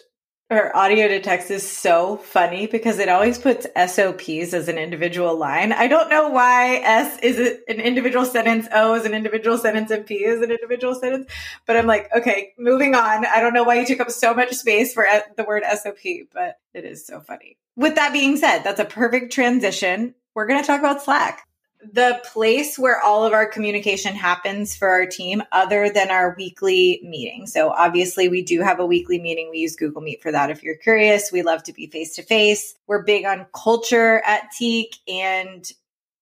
or 0.49 0.75
audio 0.75 1.07
to 1.07 1.19
text 1.21 1.51
is 1.51 1.69
so 1.69 2.17
funny 2.17 2.65
because 2.65 2.97
it 2.97 3.07
always 3.07 3.37
puts 3.37 3.67
SOPs 3.75 4.53
as 4.53 4.67
an 4.67 4.79
individual 4.79 5.35
line. 5.35 5.71
I 5.71 5.87
don't 5.87 6.09
know 6.09 6.29
why 6.29 6.77
S 6.77 7.19
is 7.19 7.59
an 7.67 7.79
individual 7.79 8.25
sentence, 8.25 8.67
O 8.71 8.95
is 8.95 9.05
an 9.05 9.13
individual 9.13 9.59
sentence, 9.59 9.91
and 9.91 10.05
P 10.05 10.23
is 10.25 10.41
an 10.41 10.49
individual 10.49 10.95
sentence. 10.95 11.29
But 11.67 11.77
I'm 11.77 11.85
like, 11.85 12.09
okay, 12.15 12.53
moving 12.57 12.95
on. 12.95 13.25
I 13.25 13.41
don't 13.41 13.53
know 13.53 13.63
why 13.63 13.79
you 13.79 13.85
took 13.85 13.99
up 13.99 14.09
so 14.09 14.33
much 14.33 14.53
space 14.53 14.93
for 14.93 15.05
the 15.37 15.43
word 15.43 15.63
SOP, 15.71 15.99
but 16.33 16.57
it 16.73 16.83
is 16.83 17.05
so 17.05 17.19
funny. 17.19 17.57
With 17.75 17.95
that 17.95 18.11
being 18.11 18.35
said, 18.35 18.63
that's 18.63 18.79
a 18.79 18.85
perfect 18.85 19.31
transition. 19.31 20.15
We're 20.33 20.47
going 20.47 20.61
to 20.61 20.67
talk 20.67 20.79
about 20.79 21.03
Slack 21.03 21.47
the 21.81 22.21
place 22.31 22.77
where 22.77 22.99
all 22.99 23.23
of 23.23 23.31
our 23.31 23.45
communication 23.45 24.13
happens 24.13 24.75
for 24.75 24.89
our 24.89 25.05
team 25.05 25.41
other 25.51 25.89
than 25.89 26.11
our 26.11 26.35
weekly 26.37 26.99
meeting. 27.03 27.47
So 27.47 27.69
obviously 27.69 28.27
we 28.27 28.41
do 28.41 28.61
have 28.61 28.79
a 28.79 28.85
weekly 28.85 29.19
meeting. 29.19 29.49
We 29.49 29.59
use 29.59 29.75
Google 29.75 30.01
Meet 30.01 30.21
for 30.21 30.31
that. 30.31 30.51
If 30.51 30.61
you're 30.61 30.75
curious, 30.75 31.31
we 31.31 31.41
love 31.41 31.63
to 31.63 31.73
be 31.73 31.87
face 31.87 32.15
to 32.15 32.23
face. 32.23 32.75
We're 32.87 33.03
big 33.03 33.25
on 33.25 33.47
culture 33.53 34.21
at 34.25 34.51
Tique 34.57 34.97
and 35.07 35.65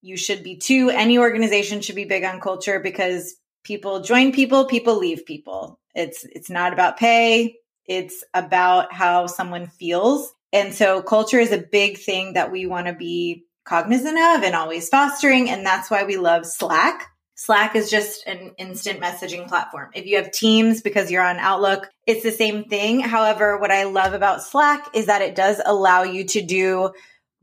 you 0.01 0.15
should 0.15 0.43
be 0.43 0.57
too. 0.57 0.89
Any 0.89 1.17
organization 1.17 1.81
should 1.81 1.95
be 1.95 2.05
big 2.05 2.23
on 2.23 2.39
culture 2.39 2.79
because 2.79 3.35
people 3.63 4.01
join 4.01 4.31
people, 4.31 4.65
people 4.65 4.97
leave 4.97 5.25
people. 5.25 5.79
It's 5.95 6.23
it's 6.23 6.51
not 6.51 6.71
about 6.71 6.97
pay, 6.97 7.55
it's 7.87 8.23
about 8.35 8.93
how 8.93 9.25
someone 9.25 9.67
feels. 9.67 10.33
And 10.53 10.73
so 10.73 11.01
culture 11.01 11.39
is 11.39 11.51
a 11.51 11.57
big 11.57 11.97
thing 11.97 12.33
that 12.33 12.51
we 12.51 12.67
want 12.67 12.87
to 12.87 12.93
be 12.93 13.46
cognizant 13.67 14.17
of 14.17 14.43
and 14.43 14.55
always 14.55 14.89
fostering. 14.89 15.49
And 15.49 15.65
that's 15.65 15.91
why 15.91 16.03
we 16.03 16.17
love 16.17 16.45
Slack. 16.45 17.11
Slack 17.35 17.75
is 17.75 17.91
just 17.91 18.25
an 18.25 18.53
instant 18.57 18.99
messaging 18.99 19.47
platform. 19.47 19.91
If 19.93 20.07
you 20.07 20.17
have 20.17 20.31
Teams 20.31 20.81
because 20.81 21.11
you're 21.11 21.23
on 21.23 21.37
Outlook, 21.37 21.87
it's 22.07 22.23
the 22.23 22.31
same 22.31 22.63
thing. 22.63 22.99
However, 22.99 23.59
what 23.59 23.69
I 23.69 23.83
love 23.83 24.13
about 24.13 24.41
Slack 24.41 24.89
is 24.95 25.05
that 25.05 25.21
it 25.21 25.35
does 25.35 25.61
allow 25.63 26.01
you 26.01 26.23
to 26.25 26.41
do 26.41 26.93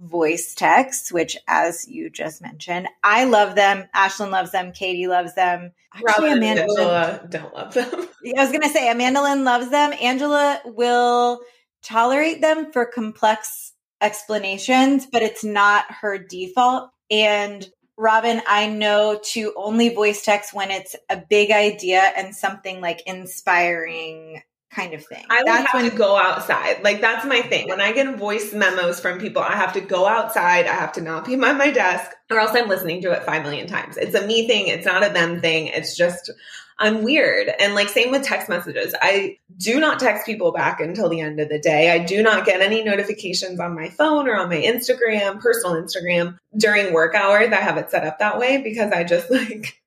voice 0.00 0.54
texts, 0.54 1.12
which, 1.12 1.36
as 1.46 1.86
you 1.86 2.10
just 2.10 2.42
mentioned, 2.42 2.88
I 3.04 3.24
love 3.24 3.54
them. 3.54 3.84
Ashlyn 3.94 4.30
loves 4.30 4.50
them. 4.50 4.72
Katie 4.72 5.06
loves 5.06 5.34
them. 5.34 5.70
Actually, 5.94 6.32
Amanda 6.32 6.62
Angela 6.62 7.26
don't 7.28 7.54
love 7.54 7.74
them. 7.74 7.88
I 8.36 8.42
was 8.42 8.50
going 8.50 8.62
to 8.62 8.70
say 8.70 8.90
Amanda 8.90 9.22
Lynn 9.22 9.44
loves 9.44 9.70
them. 9.70 9.92
Angela 10.00 10.60
will 10.64 11.40
tolerate 11.82 12.40
them 12.40 12.72
for 12.72 12.84
complex 12.84 13.73
explanations, 14.04 15.06
but 15.10 15.22
it's 15.22 15.42
not 15.42 15.84
her 15.88 16.18
default. 16.18 16.90
And 17.10 17.66
Robin, 17.96 18.42
I 18.46 18.68
know 18.68 19.20
to 19.32 19.52
only 19.56 19.94
voice 19.94 20.24
text 20.24 20.52
when 20.52 20.70
it's 20.70 20.94
a 21.08 21.16
big 21.16 21.50
idea 21.50 22.00
and 22.16 22.34
something 22.34 22.80
like 22.80 23.02
inspiring 23.06 24.42
kind 24.70 24.92
of 24.92 25.04
thing. 25.06 25.24
I 25.30 25.42
that's 25.44 25.70
have 25.70 25.82
when 25.82 25.90
to 25.90 25.96
go 25.96 26.16
outside. 26.16 26.82
Like 26.82 27.00
that's 27.00 27.24
my 27.24 27.40
thing. 27.42 27.68
When 27.68 27.80
I 27.80 27.92
get 27.92 28.18
voice 28.18 28.52
memos 28.52 29.00
from 29.00 29.20
people, 29.20 29.40
I 29.40 29.54
have 29.54 29.72
to 29.74 29.80
go 29.80 30.06
outside. 30.06 30.66
I 30.66 30.74
have 30.74 30.92
to 30.94 31.00
not 31.00 31.24
be 31.24 31.36
by 31.40 31.52
my 31.52 31.70
desk 31.70 32.10
or 32.30 32.40
else 32.40 32.50
I'm 32.54 32.68
listening 32.68 33.02
to 33.02 33.12
it 33.12 33.22
5 33.22 33.42
million 33.42 33.66
times. 33.66 33.96
It's 33.96 34.14
a 34.14 34.26
me 34.26 34.46
thing. 34.46 34.66
It's 34.66 34.86
not 34.86 35.08
a 35.08 35.12
them 35.12 35.40
thing. 35.40 35.68
It's 35.68 35.96
just 35.96 36.30
I'm 36.78 37.04
weird. 37.04 37.48
And 37.60 37.74
like 37.74 37.88
same 37.88 38.10
with 38.10 38.24
text 38.24 38.48
messages. 38.48 38.94
I 39.00 39.38
do 39.56 39.78
not 39.78 40.00
text 40.00 40.26
people 40.26 40.52
back 40.52 40.80
until 40.80 41.08
the 41.08 41.20
end 41.20 41.38
of 41.40 41.48
the 41.48 41.58
day. 41.58 41.90
I 41.90 41.98
do 41.98 42.22
not 42.22 42.44
get 42.44 42.60
any 42.60 42.82
notifications 42.82 43.60
on 43.60 43.74
my 43.74 43.88
phone 43.88 44.28
or 44.28 44.36
on 44.36 44.48
my 44.48 44.60
Instagram, 44.60 45.40
personal 45.40 45.80
Instagram 45.80 46.38
during 46.56 46.92
work 46.92 47.14
hours. 47.14 47.52
I 47.52 47.56
have 47.56 47.76
it 47.76 47.90
set 47.90 48.04
up 48.04 48.18
that 48.18 48.38
way 48.38 48.60
because 48.62 48.92
I 48.92 49.04
just 49.04 49.30
like 49.30 49.80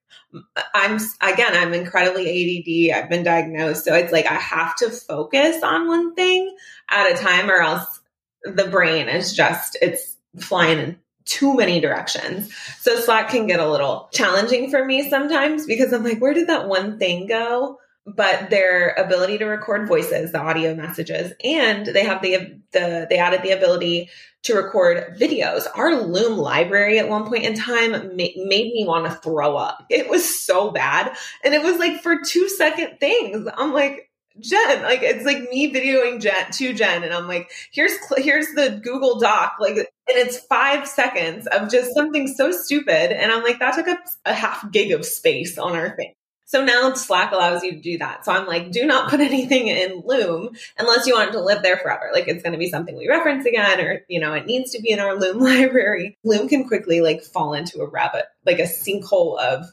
I'm 0.74 0.98
again, 1.20 1.54
I'm 1.54 1.74
incredibly 1.74 2.26
ADD. 2.28 2.96
I've 2.96 3.10
been 3.10 3.22
diagnosed. 3.22 3.84
So 3.84 3.94
it's 3.94 4.12
like 4.12 4.26
I 4.26 4.34
have 4.34 4.76
to 4.76 4.90
focus 4.90 5.62
on 5.62 5.88
one 5.88 6.14
thing 6.14 6.54
at 6.90 7.12
a 7.12 7.22
time 7.22 7.50
or 7.50 7.60
else 7.60 8.00
the 8.44 8.68
brain 8.68 9.08
is 9.08 9.34
just 9.34 9.76
it's 9.82 10.16
flying 10.38 10.78
in 10.78 10.98
too 11.28 11.54
many 11.54 11.78
directions. 11.78 12.52
So 12.80 12.98
Slack 12.98 13.28
can 13.28 13.46
get 13.46 13.60
a 13.60 13.70
little 13.70 14.08
challenging 14.12 14.70
for 14.70 14.84
me 14.84 15.08
sometimes 15.08 15.66
because 15.66 15.92
I'm 15.92 16.02
like, 16.02 16.20
where 16.20 16.34
did 16.34 16.48
that 16.48 16.66
one 16.66 16.98
thing 16.98 17.26
go? 17.26 17.78
But 18.06 18.48
their 18.48 18.94
ability 18.94 19.38
to 19.38 19.44
record 19.44 19.86
voices, 19.86 20.32
the 20.32 20.40
audio 20.40 20.74
messages, 20.74 21.34
and 21.44 21.86
they 21.86 22.04
have 22.04 22.22
the 22.22 22.58
the 22.72 23.06
they 23.10 23.18
added 23.18 23.42
the 23.42 23.50
ability 23.50 24.08
to 24.44 24.54
record 24.54 25.18
videos. 25.20 25.66
Our 25.74 26.00
Loom 26.00 26.38
library 26.38 26.98
at 26.98 27.10
one 27.10 27.26
point 27.26 27.44
in 27.44 27.54
time 27.54 27.92
ma- 27.92 27.98
made 28.16 28.72
me 28.72 28.84
want 28.86 29.04
to 29.04 29.12
throw 29.12 29.56
up. 29.56 29.84
It 29.90 30.08
was 30.08 30.40
so 30.40 30.70
bad, 30.70 31.14
and 31.44 31.52
it 31.52 31.62
was 31.62 31.78
like 31.78 32.00
for 32.00 32.16
two 32.24 32.48
second 32.48 32.98
things. 32.98 33.46
I'm 33.54 33.74
like, 33.74 34.10
Jen. 34.40 34.82
Like 34.82 35.02
it's 35.02 35.26
like 35.26 35.50
me 35.50 35.72
videoing 35.72 36.20
Jen 36.20 36.50
to 36.52 36.72
Jen, 36.72 37.02
and 37.02 37.12
I'm 37.12 37.28
like, 37.28 37.50
here's 37.72 37.92
here's 38.16 38.48
the 38.54 38.80
Google 38.82 39.18
Doc, 39.18 39.56
like, 39.60 39.92
and 40.08 40.18
it's 40.18 40.38
five 40.38 40.86
seconds 40.86 41.46
of 41.46 41.70
just 41.70 41.94
something 41.94 42.28
so 42.28 42.50
stupid, 42.52 43.12
and 43.12 43.30
I'm 43.30 43.42
like, 43.42 43.58
that 43.58 43.74
took 43.74 43.88
up 43.88 44.00
a 44.24 44.32
half 44.32 44.70
gig 44.70 44.92
of 44.92 45.04
space 45.04 45.58
on 45.58 45.76
our 45.76 45.94
thing. 45.96 46.14
So 46.46 46.64
now 46.64 46.94
Slack 46.94 47.32
allows 47.32 47.62
you 47.62 47.72
to 47.72 47.80
do 47.80 47.98
that. 47.98 48.24
So 48.24 48.32
I'm 48.32 48.46
like, 48.46 48.70
do 48.70 48.86
not 48.86 49.10
put 49.10 49.20
anything 49.20 49.68
in 49.68 50.02
Loom 50.06 50.56
unless 50.78 51.06
you 51.06 51.14
want 51.14 51.30
it 51.30 51.32
to 51.32 51.42
live 51.42 51.62
there 51.62 51.76
forever. 51.76 52.08
Like 52.12 52.26
it's 52.26 52.42
going 52.42 52.54
to 52.54 52.58
be 52.58 52.70
something 52.70 52.96
we 52.96 53.08
reference 53.08 53.44
again, 53.44 53.80
or 53.80 54.00
you 54.08 54.20
know, 54.20 54.32
it 54.32 54.46
needs 54.46 54.72
to 54.72 54.80
be 54.80 54.90
in 54.90 55.00
our 55.00 55.14
Loom 55.14 55.38
library. 55.42 56.16
Loom 56.24 56.48
can 56.48 56.66
quickly 56.66 57.00
like 57.00 57.22
fall 57.22 57.52
into 57.52 57.80
a 57.80 57.88
rabbit, 57.88 58.24
like 58.46 58.58
a 58.58 58.62
sinkhole 58.62 59.38
of 59.38 59.66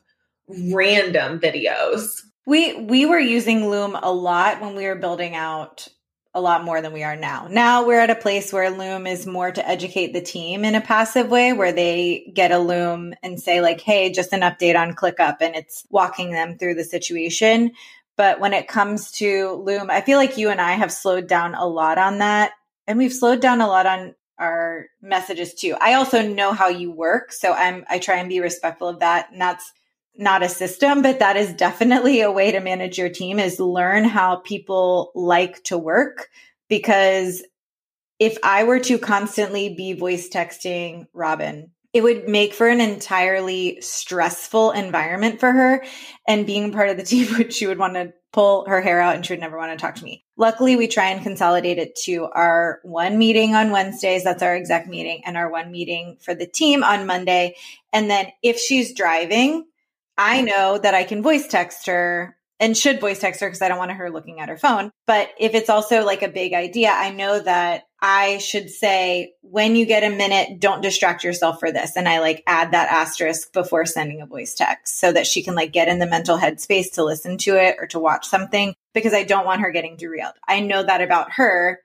random 0.48 1.40
videos 1.40 2.22
we 2.46 2.76
we 2.76 3.06
were 3.06 3.20
using 3.20 3.70
Loom 3.70 3.96
a 4.02 4.12
lot 4.12 4.62
when 4.62 4.76
we 4.76 4.86
were 4.86 4.96
building 4.96 5.36
out 5.36 5.88
a 6.36 6.42
lot 6.42 6.66
more 6.66 6.82
than 6.82 6.92
we 6.92 7.04
are 7.04 7.16
now. 7.16 7.48
Now 7.50 7.88
we're 7.88 8.02
at 8.02 8.10
a 8.10 8.16
place 8.16 8.52
where 8.52 8.70
Loom 8.70 9.08
is 9.08 9.26
more 9.26 9.52
to 9.52 9.68
educate 9.68 10.12
the 10.12 10.22
team 10.22 10.66
in 10.66 10.76
a 10.76 10.82
passive 10.82 11.30
way 11.30 11.54
where 11.54 11.72
they 11.72 12.30
get 12.36 12.52
a 12.52 12.60
Loom 12.60 13.16
and 13.24 13.42
say 13.42 13.62
like, 13.62 13.80
"Hey, 13.80 14.12
just 14.12 14.34
an 14.34 14.42
update 14.42 14.78
on 14.78 14.94
ClickUp," 14.94 15.38
and 15.40 15.56
it's 15.56 15.86
walking 15.90 16.32
them 16.32 16.58
through 16.58 16.76
the 16.76 16.84
situation. 16.84 17.72
But 18.18 18.42
when 18.42 18.54
it 18.54 18.68
comes 18.68 19.12
to 19.14 19.54
Loom, 19.66 19.90
I 19.90 20.02
feel 20.02 20.18
like 20.18 20.38
you 20.38 20.50
and 20.50 20.60
I 20.60 20.74
have 20.74 20.92
slowed 20.92 21.28
down 21.28 21.56
a 21.56 21.66
lot 21.66 21.98
on 21.98 22.18
that. 22.20 22.52
And 22.86 22.98
we've 22.98 23.14
slowed 23.14 23.40
down 23.40 23.62
a 23.62 23.68
lot 23.68 23.86
on 23.86 24.14
our 24.38 24.88
messages 25.02 25.54
too. 25.54 25.78
I 25.80 25.94
also 25.94 26.22
know 26.22 26.52
how 26.52 26.68
you 26.68 26.92
work, 26.92 27.32
so 27.32 27.54
I'm 27.54 27.86
I 27.90 28.00
try 28.00 28.18
and 28.18 28.28
be 28.28 28.42
respectful 28.42 28.90
of 28.90 29.00
that. 29.00 29.32
And 29.32 29.40
that's 29.40 29.72
not 30.18 30.44
a 30.44 30.50
system, 30.50 31.02
but 31.02 31.20
that 31.20 31.38
is 31.38 31.54
definitely 31.54 32.22
a 32.22 32.32
way 32.32 32.52
to 32.52 32.60
manage 32.60 32.98
your 32.98 33.10
team 33.10 33.40
is 33.40 33.60
learn 33.60 34.04
how 34.04 34.38
people 34.38 35.12
like 35.16 35.64
to 35.66 35.78
work 35.78 36.30
because 36.70 37.44
if 38.20 38.38
I 38.44 38.64
were 38.64 38.80
to 38.80 38.98
constantly 38.98 39.74
be 39.76 39.94
voice 39.94 40.30
texting 40.30 41.08
Robin, 41.14 41.72
it 41.94 42.04
would 42.04 42.28
make 42.28 42.54
for 42.54 42.68
an 42.68 42.82
entirely 42.82 43.80
stressful 43.82 44.72
environment 44.72 45.40
for 45.40 45.52
her. 45.52 45.86
And 46.28 46.46
being 46.46 46.72
part 46.72 46.90
of 46.90 46.98
the 46.98 47.04
team, 47.06 47.50
she 47.50 47.68
would 47.68 47.80
want 47.80 47.94
to 47.94 48.14
pull 48.34 48.66
her 48.68 48.82
hair 48.82 49.00
out 49.00 49.16
and 49.16 49.26
she 49.26 49.32
would 49.32 49.40
never 49.40 49.58
want 49.58 49.72
to 49.72 49.82
talk 49.82 49.96
to 49.96 50.04
me. 50.04 50.26
Luckily, 50.36 50.76
we 50.76 50.88
try 50.88 51.08
and 51.12 51.24
consolidate 51.24 51.78
it 51.78 51.96
to 52.04 52.26
our 52.26 52.82
one 52.84 53.18
meeting 53.18 53.56
on 53.56 53.72
Wednesdays. 53.72 54.26
That's 54.26 54.44
our 54.44 54.56
exec 54.56 54.88
meeting 54.88 55.22
and 55.26 55.38
our 55.38 55.50
one 55.50 55.72
meeting 55.72 56.18
for 56.20 56.36
the 56.36 56.46
team 56.46 56.84
on 56.84 57.06
Monday. 57.06 57.56
And 57.94 58.10
then 58.10 58.28
if 58.44 58.60
she's 58.60 58.94
driving, 58.94 59.66
I 60.18 60.42
know 60.42 60.78
that 60.78 60.94
I 60.94 61.04
can 61.04 61.22
voice 61.22 61.48
text 61.48 61.88
her 61.88 62.38
and 62.60 62.78
should 62.78 63.02
voice 63.02 63.20
text 63.20 63.42
her 63.42 63.48
because 63.48 63.62
I 63.62 63.68
don't 63.68 63.78
want 63.78 63.92
her 63.92 64.10
looking 64.10 64.40
at 64.40 64.50
her 64.50 64.58
phone. 64.58 64.92
But 65.06 65.30
if 65.38 65.54
it's 65.54 65.70
also 65.70 66.06
like 66.06 66.22
a 66.22 66.30
big 66.30 66.54
idea, 66.54 66.90
I 66.90 67.12
know 67.12 67.40
that 67.40 67.84
I 68.02 68.38
should 68.38 68.70
say, 68.70 69.34
when 69.42 69.76
you 69.76 69.86
get 69.86 70.04
a 70.04 70.16
minute, 70.16 70.60
don't 70.60 70.82
distract 70.82 71.24
yourself 71.24 71.60
for 71.60 71.72
this. 71.72 71.98
And 71.98 72.08
I 72.08 72.20
like 72.20 72.44
add 72.48 72.72
that 72.72 72.92
asterisk 72.92 73.52
before 73.52 73.86
sending 73.86 74.22
a 74.22 74.26
voice 74.26 74.54
text 74.54 75.00
so 75.00 75.12
that 75.12 75.28
she 75.28 75.44
can 75.44 75.56
like 75.56 75.74
get 75.74 75.88
in 75.88 76.00
the 76.00 76.06
mental 76.06 76.38
headspace 76.38 76.94
to 76.94 77.04
listen 77.04 77.38
to 77.40 77.56
it 77.58 77.78
or 77.80 77.88
to 77.88 78.00
watch 78.00 78.28
something 78.28 78.74
because 78.94 79.14
I 79.14 79.24
don't 79.24 79.46
want 79.46 79.62
her 79.62 79.72
getting 79.72 79.98
derailed. 79.98 80.36
I 80.48 80.62
know 80.62 80.84
that 80.84 81.02
about 81.02 81.34
her. 81.34 81.82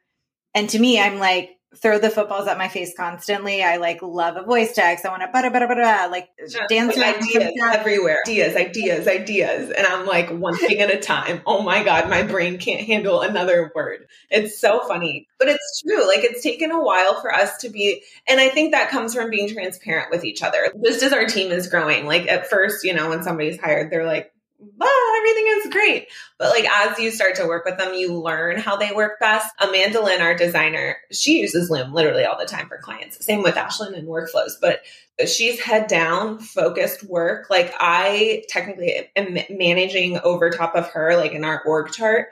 And 0.55 0.68
to 0.70 0.78
me, 0.78 1.01
I'm 1.01 1.18
like, 1.18 1.57
throw 1.77 1.99
the 1.99 2.11
footballs 2.11 2.49
at 2.49 2.59
my 2.59 2.68
face 2.68 2.93
constantly. 2.97 3.62
I 3.62 3.77
like 3.77 4.03
love 4.03 4.37
a 4.37 4.43
voice 4.43 4.75
text. 4.75 5.07
I 5.07 5.11
want 5.11 5.23
to 5.23 5.29
bada 5.29 5.53
bada 5.53 5.68
bada 5.68 6.11
like 6.11 6.29
dance 6.68 6.97
like 6.97 7.18
ideas 7.18 7.53
everywhere. 7.62 8.18
Ideas, 8.27 8.57
ideas, 8.57 9.07
ideas. 9.07 9.71
And 9.71 9.87
I'm 9.87 10.05
like 10.05 10.31
one 10.31 10.57
thing 10.57 10.81
at 10.81 10.93
a 10.93 10.99
time. 10.99 11.43
Oh 11.47 11.62
my 11.62 11.85
God, 11.85 12.11
my 12.11 12.23
brain 12.25 12.59
can't 12.59 12.83
handle 12.83 13.21
another 13.21 13.71
word. 13.75 14.07
It's 14.31 14.59
so 14.59 14.81
funny. 14.87 15.29
But 15.39 15.49
it's 15.49 15.83
true. 15.83 16.07
Like 16.09 16.25
it's 16.25 16.43
taken 16.43 16.73
a 16.73 16.83
while 16.83 17.21
for 17.21 17.33
us 17.33 17.59
to 17.59 17.68
be 17.68 18.03
and 18.27 18.41
I 18.41 18.49
think 18.49 18.73
that 18.73 18.91
comes 18.91 19.14
from 19.14 19.31
being 19.31 19.49
transparent 19.49 20.11
with 20.11 20.25
each 20.25 20.43
other. 20.43 20.73
Just 20.85 21.03
as 21.05 21.12
our 21.12 21.27
team 21.27 21.53
is 21.53 21.68
growing. 21.68 22.07
Like 22.07 22.27
at 22.29 22.49
first, 22.49 22.85
you 22.85 22.95
know, 22.95 23.11
when 23.11 23.23
somebody's 23.23 23.61
hired, 23.61 23.91
they're 23.91 24.07
like, 24.07 24.33
ah, 24.80 25.16
everything 25.18 25.46
is 25.48 25.72
great. 25.72 26.08
But 26.38 26.50
like 26.50 26.68
as 26.68 26.98
you 26.98 27.11
start 27.11 27.34
to 27.36 27.46
work 27.46 27.64
with 27.64 27.78
them, 27.78 27.94
you 27.94 28.14
learn 28.14 28.58
how 28.58 28.76
they 28.76 28.92
work 28.92 29.20
best. 29.20 29.52
Amanda 29.61 30.02
Lynn, 30.02 30.20
our 30.20 30.34
designer, 30.34 30.96
she 31.12 31.40
uses 31.40 31.70
Loom 31.70 31.92
literally 31.92 32.24
all 32.24 32.38
the 32.38 32.46
time 32.46 32.68
for 32.68 32.78
clients. 32.78 33.24
Same 33.24 33.42
with 33.42 33.54
Ashlyn 33.54 33.96
and 33.96 34.08
workflows, 34.08 34.52
but 34.61 34.80
she's 35.26 35.61
head 35.61 35.86
down, 35.86 36.38
focused 36.38 37.04
work. 37.04 37.48
Like 37.50 37.74
I 37.78 38.44
technically 38.48 39.11
am 39.16 39.38
managing 39.50 40.18
over 40.18 40.50
top 40.50 40.74
of 40.74 40.88
her, 40.90 41.16
like 41.16 41.32
in 41.32 41.44
our 41.44 41.62
org 41.64 41.92
chart. 41.92 42.28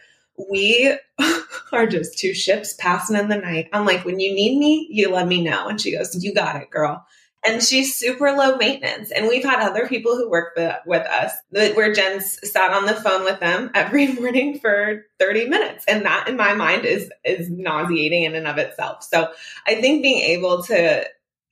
We 0.50 0.96
are 1.72 1.86
just 1.86 2.16
two 2.18 2.32
ships 2.32 2.74
passing 2.74 3.16
in 3.16 3.28
the 3.28 3.36
night. 3.36 3.68
I'm 3.72 3.84
like, 3.84 4.04
when 4.04 4.20
you 4.20 4.32
need 4.32 4.56
me, 4.58 4.86
you 4.88 5.10
let 5.10 5.26
me 5.26 5.42
know. 5.42 5.68
And 5.68 5.80
she 5.80 5.96
goes, 5.96 6.22
You 6.22 6.32
got 6.32 6.62
it, 6.62 6.70
girl 6.70 7.04
and 7.46 7.62
she's 7.62 7.96
super 7.96 8.32
low 8.32 8.56
maintenance. 8.56 9.10
And 9.10 9.28
we've 9.28 9.44
had 9.44 9.60
other 9.60 9.86
people 9.86 10.16
who 10.16 10.30
work 10.30 10.58
with 10.86 11.06
us 11.06 11.32
where 11.50 11.92
Jen's 11.92 12.38
sat 12.50 12.72
on 12.72 12.84
the 12.84 12.94
phone 12.94 13.24
with 13.24 13.40
them 13.40 13.70
every 13.74 14.06
morning 14.14 14.58
for 14.58 15.06
30 15.18 15.48
minutes. 15.48 15.84
And 15.86 16.04
that 16.04 16.28
in 16.28 16.36
my 16.36 16.54
mind 16.54 16.84
is, 16.84 17.10
is 17.24 17.48
nauseating 17.48 18.24
in 18.24 18.34
and 18.34 18.46
of 18.46 18.58
itself. 18.58 19.04
So 19.04 19.32
I 19.66 19.76
think 19.76 20.02
being 20.02 20.22
able 20.22 20.64
to 20.64 21.06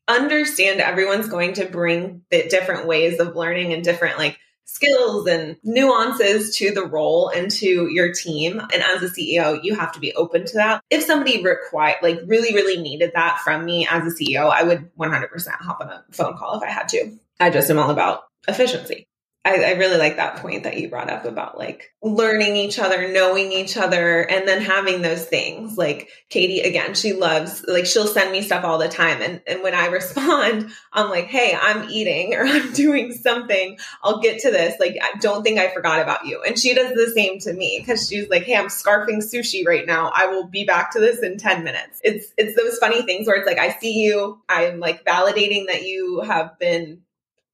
understand 0.08 0.80
everyone's 0.80 1.28
going 1.28 1.54
to 1.54 1.66
bring 1.66 2.22
the 2.30 2.48
different 2.48 2.86
ways 2.86 3.18
of 3.18 3.36
learning 3.36 3.72
and 3.72 3.82
different 3.82 4.18
like 4.18 4.38
skills 4.66 5.26
and 5.26 5.56
nuances 5.62 6.54
to 6.56 6.72
the 6.72 6.84
role 6.84 7.28
and 7.28 7.50
to 7.50 7.88
your 7.90 8.12
team. 8.12 8.60
And 8.60 8.82
as 8.82 9.02
a 9.02 9.08
CEO, 9.08 9.58
you 9.62 9.74
have 9.74 9.92
to 9.92 10.00
be 10.00 10.14
open 10.14 10.44
to 10.44 10.54
that. 10.54 10.82
If 10.90 11.04
somebody 11.04 11.42
required, 11.42 11.96
like 12.02 12.20
really, 12.26 12.54
really 12.54 12.80
needed 12.80 13.12
that 13.14 13.40
from 13.42 13.64
me 13.64 13.88
as 13.90 14.12
a 14.12 14.14
CEO, 14.14 14.50
I 14.50 14.62
would 14.62 14.90
100% 14.98 15.48
hop 15.60 15.80
on 15.80 15.88
a 15.88 16.04
phone 16.10 16.36
call 16.36 16.56
if 16.56 16.62
I 16.62 16.70
had 16.70 16.88
to. 16.90 17.16
I 17.40 17.50
just 17.50 17.70
am 17.70 17.78
all 17.78 17.90
about 17.90 18.24
efficiency. 18.48 19.06
I, 19.46 19.62
I, 19.62 19.70
really 19.74 19.96
like 19.96 20.16
that 20.16 20.38
point 20.38 20.64
that 20.64 20.76
you 20.76 20.88
brought 20.88 21.08
up 21.08 21.24
about 21.24 21.56
like 21.56 21.92
learning 22.02 22.56
each 22.56 22.80
other, 22.80 23.12
knowing 23.12 23.52
each 23.52 23.76
other, 23.76 24.22
and 24.22 24.46
then 24.48 24.60
having 24.60 25.02
those 25.02 25.24
things. 25.24 25.78
Like 25.78 26.08
Katie, 26.30 26.62
again, 26.62 26.94
she 26.94 27.12
loves, 27.12 27.64
like, 27.68 27.86
she'll 27.86 28.08
send 28.08 28.32
me 28.32 28.42
stuff 28.42 28.64
all 28.64 28.78
the 28.78 28.88
time. 28.88 29.22
And, 29.22 29.40
and 29.46 29.62
when 29.62 29.72
I 29.72 29.86
respond, 29.90 30.70
I'm 30.92 31.10
like, 31.10 31.26
hey, 31.26 31.56
I'm 31.60 31.88
eating 31.88 32.34
or 32.34 32.40
I'm 32.44 32.72
doing 32.72 33.12
something. 33.12 33.78
I'll 34.02 34.18
get 34.20 34.40
to 34.40 34.50
this. 34.50 34.80
Like, 34.80 34.96
I 35.00 35.16
don't 35.18 35.44
think 35.44 35.60
I 35.60 35.72
forgot 35.72 36.00
about 36.00 36.26
you. 36.26 36.42
And 36.42 36.58
she 36.58 36.74
does 36.74 36.92
the 36.92 37.12
same 37.14 37.38
to 37.40 37.52
me 37.52 37.78
because 37.78 38.08
she's 38.08 38.28
like, 38.28 38.42
hey, 38.42 38.56
I'm 38.56 38.66
scarfing 38.66 39.18
sushi 39.18 39.64
right 39.64 39.86
now. 39.86 40.10
I 40.12 40.26
will 40.26 40.48
be 40.48 40.64
back 40.64 40.92
to 40.92 41.00
this 41.00 41.20
in 41.20 41.38
10 41.38 41.62
minutes. 41.62 42.00
It's, 42.02 42.32
it's 42.36 42.56
those 42.56 42.78
funny 42.78 43.02
things 43.02 43.28
where 43.28 43.36
it's 43.36 43.46
like, 43.46 43.58
I 43.58 43.70
see 43.78 44.02
you. 44.02 44.40
I'm 44.48 44.80
like 44.80 45.04
validating 45.04 45.68
that 45.68 45.84
you 45.84 46.22
have 46.22 46.58
been 46.58 47.02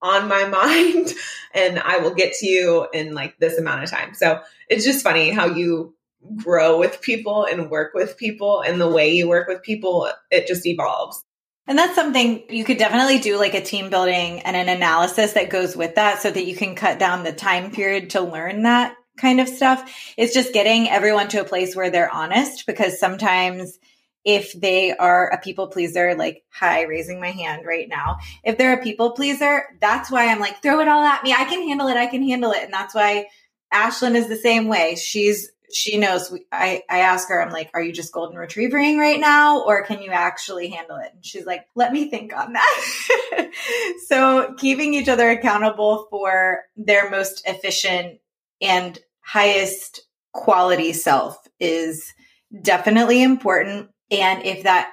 on 0.03 0.29
my 0.29 0.45
mind 0.49 1.15
and 1.55 1.79
I 1.79 1.99
will 1.99 2.15
get 2.15 2.35
to 2.35 2.47
you 2.47 2.89
in 2.93 3.15
like 3.15 3.39
this 3.39 3.59
amount 3.59 3.85
of 3.85 3.91
time. 3.91 4.15
So 4.15 4.41
it's 4.69 4.85
just 4.85 5.05
funny 5.05 5.31
how 5.31 5.47
you 5.47 5.95
grow 6.37 6.79
with 6.79 7.01
people 7.01 7.45
and 7.45 7.71
work 7.71 7.95
with 7.95 8.17
people 8.17 8.61
and 8.61 8.81
the 8.81 8.89
way 8.89 9.15
you 9.15 9.29
work 9.29 9.49
with 9.49 9.63
people, 9.63 10.09
it 10.31 10.47
just 10.47 10.67
evolves. 10.67 11.25
And 11.67 11.79
that's 11.79 11.95
something 11.95 12.43
you 12.49 12.65
could 12.65 12.79
definitely 12.79 13.19
do 13.19 13.39
like 13.39 13.55
a 13.55 13.61
team 13.61 13.89
building 13.89 14.41
and 14.41 14.57
an 14.57 14.69
analysis 14.69 15.35
that 15.35 15.51
goes 15.51 15.77
with 15.77 15.95
that 15.95 16.21
so 16.21 16.31
that 16.31 16.45
you 16.45 16.57
can 16.57 16.75
cut 16.75 16.99
down 16.99 17.23
the 17.23 17.33
time 17.33 17.71
period 17.71 18.11
to 18.11 18.21
learn 18.21 18.63
that 18.63 18.97
kind 19.17 19.41
of 19.41 19.49
stuff. 19.49 19.89
It's 20.17 20.35
just 20.35 20.53
getting 20.53 20.89
everyone 20.89 21.29
to 21.29 21.41
a 21.41 21.45
place 21.45 21.77
where 21.77 21.91
they're 21.91 22.13
honest 22.13 22.67
because 22.67 22.99
sometimes 22.99 23.79
if 24.25 24.53
they 24.53 24.93
are 24.93 25.29
a 25.29 25.39
people 25.39 25.67
pleaser, 25.67 26.15
like, 26.15 26.45
hi, 26.51 26.83
raising 26.83 27.21
my 27.21 27.31
hand 27.31 27.67
right 27.67 27.89
now. 27.89 28.19
If 28.45 28.57
they're 28.57 28.79
a 28.79 28.83
people 28.83 29.13
pleaser, 29.13 29.65
that's 29.81 30.11
why 30.11 30.29
I'm 30.29 30.41
like, 30.41 30.63
throw 30.63 30.81
it 30.81 30.89
all 30.89 31.03
at 31.03 31.25
me. 31.25 31.33
I 31.33 31.45
can 31.45 31.67
handle 31.67 31.89
it. 31.89 31.97
I 31.97 32.07
can 32.07 32.23
handle 32.23 32.53
it. 32.53 32.63
And 32.63 32.73
that's 32.73 32.95
why 32.95 33.27
Ashlyn 33.73 34.15
is 34.15 34.29
the 34.29 34.37
same 34.37 34.69
way. 34.69 34.95
She's, 34.95 35.51
she 35.73 35.99
knows 35.99 36.33
I, 36.53 36.83
I 36.89 37.01
ask 37.01 37.29
her, 37.29 37.43
I'm 37.43 37.51
like, 37.51 37.71
are 37.75 37.83
you 37.83 37.93
just 37.93 38.13
golden 38.13 38.37
retrievering 38.37 38.99
right 38.99 39.19
now? 39.19 39.63
Or 39.63 39.85
can 39.85 40.03
you 40.03 40.11
actually 40.11 40.69
handle 40.69 40.99
it? 40.99 41.11
And 41.15 41.25
she's 41.25 41.47
like, 41.47 41.67
let 41.75 41.93
me 41.93 42.09
think 42.09 42.37
on 42.37 42.53
that. 42.53 43.51
so 44.07 44.55
keeping 44.59 44.95
each 44.95 45.09
other 45.09 45.31
accountable 45.31 46.07
for 46.11 46.61
their 46.77 47.11
most 47.11 47.43
efficient 47.47 48.21
and 48.61 48.99
highest 49.21 50.03
quality 50.33 50.93
self 50.93 51.49
is 51.59 52.13
definitely 52.61 53.23
important. 53.23 53.89
And 54.13 54.45
if 54.45 54.65
that 54.65 54.93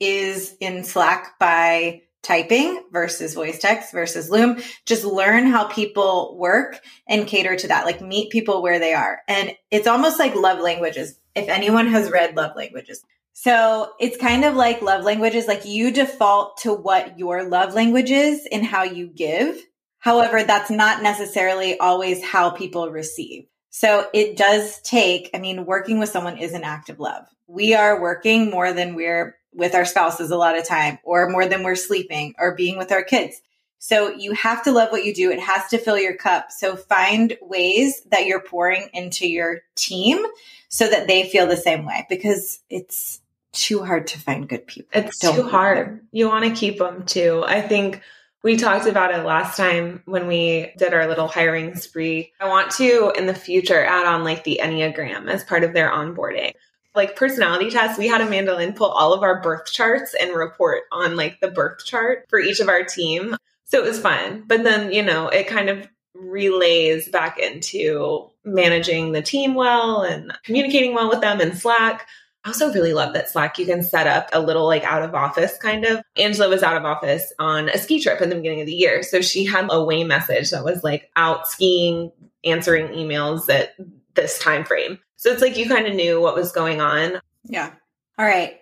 is 0.00 0.56
in 0.60 0.82
Slack 0.82 1.38
by 1.38 2.02
typing 2.22 2.82
versus 2.90 3.34
voice 3.34 3.60
text 3.60 3.92
versus 3.92 4.30
Loom, 4.30 4.60
just 4.84 5.04
learn 5.04 5.46
how 5.46 5.68
people 5.68 6.36
work 6.36 6.80
and 7.06 7.26
cater 7.26 7.54
to 7.54 7.68
that. 7.68 7.86
Like 7.86 8.00
meet 8.00 8.32
people 8.32 8.62
where 8.62 8.80
they 8.80 8.94
are. 8.94 9.20
And 9.28 9.54
it's 9.70 9.86
almost 9.86 10.18
like 10.18 10.34
love 10.34 10.58
languages. 10.58 11.18
If 11.36 11.48
anyone 11.48 11.86
has 11.88 12.10
read 12.10 12.34
love 12.34 12.56
languages. 12.56 13.04
So 13.34 13.92
it's 14.00 14.16
kind 14.16 14.46
of 14.46 14.54
like 14.54 14.80
love 14.80 15.04
languages, 15.04 15.46
like 15.46 15.66
you 15.66 15.92
default 15.92 16.56
to 16.62 16.72
what 16.72 17.18
your 17.18 17.46
love 17.46 17.74
language 17.74 18.10
is 18.10 18.48
and 18.50 18.64
how 18.64 18.84
you 18.84 19.08
give. 19.08 19.62
However, 19.98 20.42
that's 20.42 20.70
not 20.70 21.02
necessarily 21.02 21.78
always 21.78 22.24
how 22.24 22.50
people 22.50 22.90
receive. 22.90 23.46
So 23.78 24.08
it 24.14 24.38
does 24.38 24.80
take, 24.80 25.28
I 25.34 25.38
mean, 25.38 25.66
working 25.66 25.98
with 25.98 26.08
someone 26.08 26.38
is 26.38 26.54
an 26.54 26.64
act 26.64 26.88
of 26.88 26.98
love. 26.98 27.26
We 27.46 27.74
are 27.74 28.00
working 28.00 28.50
more 28.50 28.72
than 28.72 28.94
we're 28.94 29.36
with 29.52 29.74
our 29.74 29.84
spouses 29.84 30.30
a 30.30 30.36
lot 30.38 30.56
of 30.56 30.66
time, 30.66 30.98
or 31.02 31.28
more 31.28 31.44
than 31.44 31.62
we're 31.62 31.74
sleeping, 31.74 32.34
or 32.38 32.54
being 32.54 32.78
with 32.78 32.90
our 32.90 33.04
kids. 33.04 33.42
So 33.78 34.08
you 34.08 34.32
have 34.32 34.64
to 34.64 34.72
love 34.72 34.92
what 34.92 35.04
you 35.04 35.12
do. 35.12 35.30
It 35.30 35.40
has 35.40 35.68
to 35.68 35.78
fill 35.78 35.98
your 35.98 36.16
cup. 36.16 36.52
So 36.52 36.74
find 36.74 37.36
ways 37.42 38.00
that 38.10 38.24
you're 38.24 38.40
pouring 38.40 38.88
into 38.94 39.28
your 39.28 39.60
team 39.74 40.24
so 40.70 40.88
that 40.88 41.06
they 41.06 41.28
feel 41.28 41.46
the 41.46 41.58
same 41.58 41.84
way 41.84 42.06
because 42.08 42.60
it's 42.70 43.20
too 43.52 43.84
hard 43.84 44.06
to 44.06 44.18
find 44.18 44.48
good 44.48 44.66
people. 44.66 44.88
It's 44.94 45.18
Don't 45.18 45.36
too 45.36 45.48
hard. 45.48 46.00
You 46.12 46.28
want 46.28 46.46
to 46.46 46.58
keep 46.58 46.78
them 46.78 47.04
too. 47.04 47.44
I 47.46 47.60
think 47.60 48.00
we 48.46 48.56
talked 48.56 48.86
about 48.86 49.12
it 49.12 49.24
last 49.24 49.56
time 49.56 50.00
when 50.04 50.28
we 50.28 50.70
did 50.78 50.94
our 50.94 51.08
little 51.08 51.26
hiring 51.26 51.74
spree. 51.74 52.32
I 52.38 52.46
want 52.46 52.70
to, 52.76 53.12
in 53.18 53.26
the 53.26 53.34
future, 53.34 53.84
add 53.84 54.06
on 54.06 54.22
like 54.22 54.44
the 54.44 54.60
Enneagram 54.62 55.28
as 55.28 55.42
part 55.42 55.64
of 55.64 55.72
their 55.72 55.90
onboarding. 55.90 56.52
Like 56.94 57.16
personality 57.16 57.70
tests, 57.70 57.98
we 57.98 58.06
had 58.06 58.20
Amanda 58.20 58.54
Lynn 58.54 58.72
pull 58.72 58.86
all 58.86 59.12
of 59.12 59.24
our 59.24 59.42
birth 59.42 59.72
charts 59.72 60.14
and 60.14 60.32
report 60.32 60.84
on 60.92 61.16
like 61.16 61.40
the 61.40 61.50
birth 61.50 61.84
chart 61.84 62.26
for 62.28 62.38
each 62.38 62.60
of 62.60 62.68
our 62.68 62.84
team. 62.84 63.36
So 63.64 63.82
it 63.82 63.88
was 63.88 63.98
fun. 63.98 64.44
But 64.46 64.62
then, 64.62 64.92
you 64.92 65.02
know, 65.02 65.26
it 65.26 65.48
kind 65.48 65.68
of 65.68 65.88
relays 66.14 67.08
back 67.08 67.40
into 67.40 68.30
managing 68.44 69.10
the 69.10 69.22
team 69.22 69.54
well 69.54 70.02
and 70.02 70.32
communicating 70.44 70.94
well 70.94 71.08
with 71.08 71.20
them 71.20 71.40
in 71.40 71.56
Slack. 71.56 72.06
I 72.46 72.50
also 72.50 72.72
really 72.72 72.92
love 72.92 73.12
that 73.14 73.28
Slack, 73.28 73.58
you 73.58 73.66
can 73.66 73.82
set 73.82 74.06
up 74.06 74.28
a 74.32 74.40
little 74.40 74.66
like 74.66 74.84
out 74.84 75.02
of 75.02 75.16
office 75.16 75.58
kind 75.58 75.84
of. 75.84 76.00
Angela 76.16 76.48
was 76.48 76.62
out 76.62 76.76
of 76.76 76.84
office 76.84 77.32
on 77.40 77.68
a 77.68 77.76
ski 77.76 78.00
trip 78.00 78.20
in 78.20 78.28
the 78.28 78.36
beginning 78.36 78.60
of 78.60 78.66
the 78.66 78.72
year. 78.72 79.02
So 79.02 79.20
she 79.20 79.44
had 79.44 79.66
a 79.68 79.84
way 79.84 80.04
message 80.04 80.50
that 80.50 80.64
was 80.64 80.84
like 80.84 81.10
out 81.16 81.48
skiing, 81.48 82.12
answering 82.44 82.90
emails 82.90 83.50
at 83.50 83.74
this 84.14 84.38
time 84.38 84.64
frame. 84.64 85.00
So 85.16 85.30
it's 85.30 85.42
like 85.42 85.56
you 85.56 85.66
kind 85.68 85.88
of 85.88 85.94
knew 85.94 86.20
what 86.20 86.36
was 86.36 86.52
going 86.52 86.80
on. 86.80 87.20
Yeah. 87.42 87.72
All 88.16 88.24
right. 88.24 88.60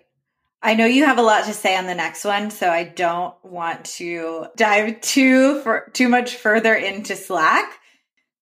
I 0.63 0.73
know 0.73 0.87
you 0.87 1.05
have 1.05 1.19
a 1.19 1.21
lot 1.21 1.45
to 1.45 1.53
say 1.53 1.77
on 1.77 1.85
the 1.85 1.93
next 1.93 2.25
one, 2.25 2.49
so 2.49 2.67
I 2.67 2.85
don't 2.85 3.35
want 3.45 3.85
to 3.85 4.47
dive 4.55 4.99
too 5.01 5.61
for 5.61 5.91
too 5.93 6.09
much 6.09 6.37
further 6.37 6.73
into 6.73 7.15
Slack. 7.15 7.71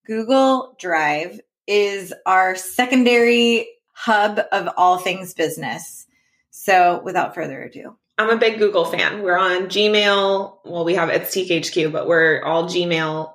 Google 0.08 0.78
Drive 0.80 1.42
is 1.68 2.14
our 2.26 2.56
secondary 2.56 3.68
hub 3.94 4.40
of 4.52 4.70
all 4.78 4.98
things 4.98 5.34
business. 5.34 6.06
So 6.52 7.02
without 7.04 7.34
further 7.34 7.64
ado. 7.64 7.96
I'm 8.18 8.30
a 8.30 8.38
big 8.38 8.60
Google 8.60 8.86
fan. 8.86 9.24
We're 9.24 9.38
on 9.38 9.68
Gmail. 9.68 10.58
Well, 10.66 10.86
we 10.86 10.94
have 10.96 11.10
it's 11.10 11.36
TiqueHQ, 11.36 11.92
but 11.92 12.08
we're 12.08 12.44
all 12.44 12.66
Gmail 12.66 13.34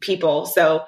people. 0.00 0.46
So 0.46 0.84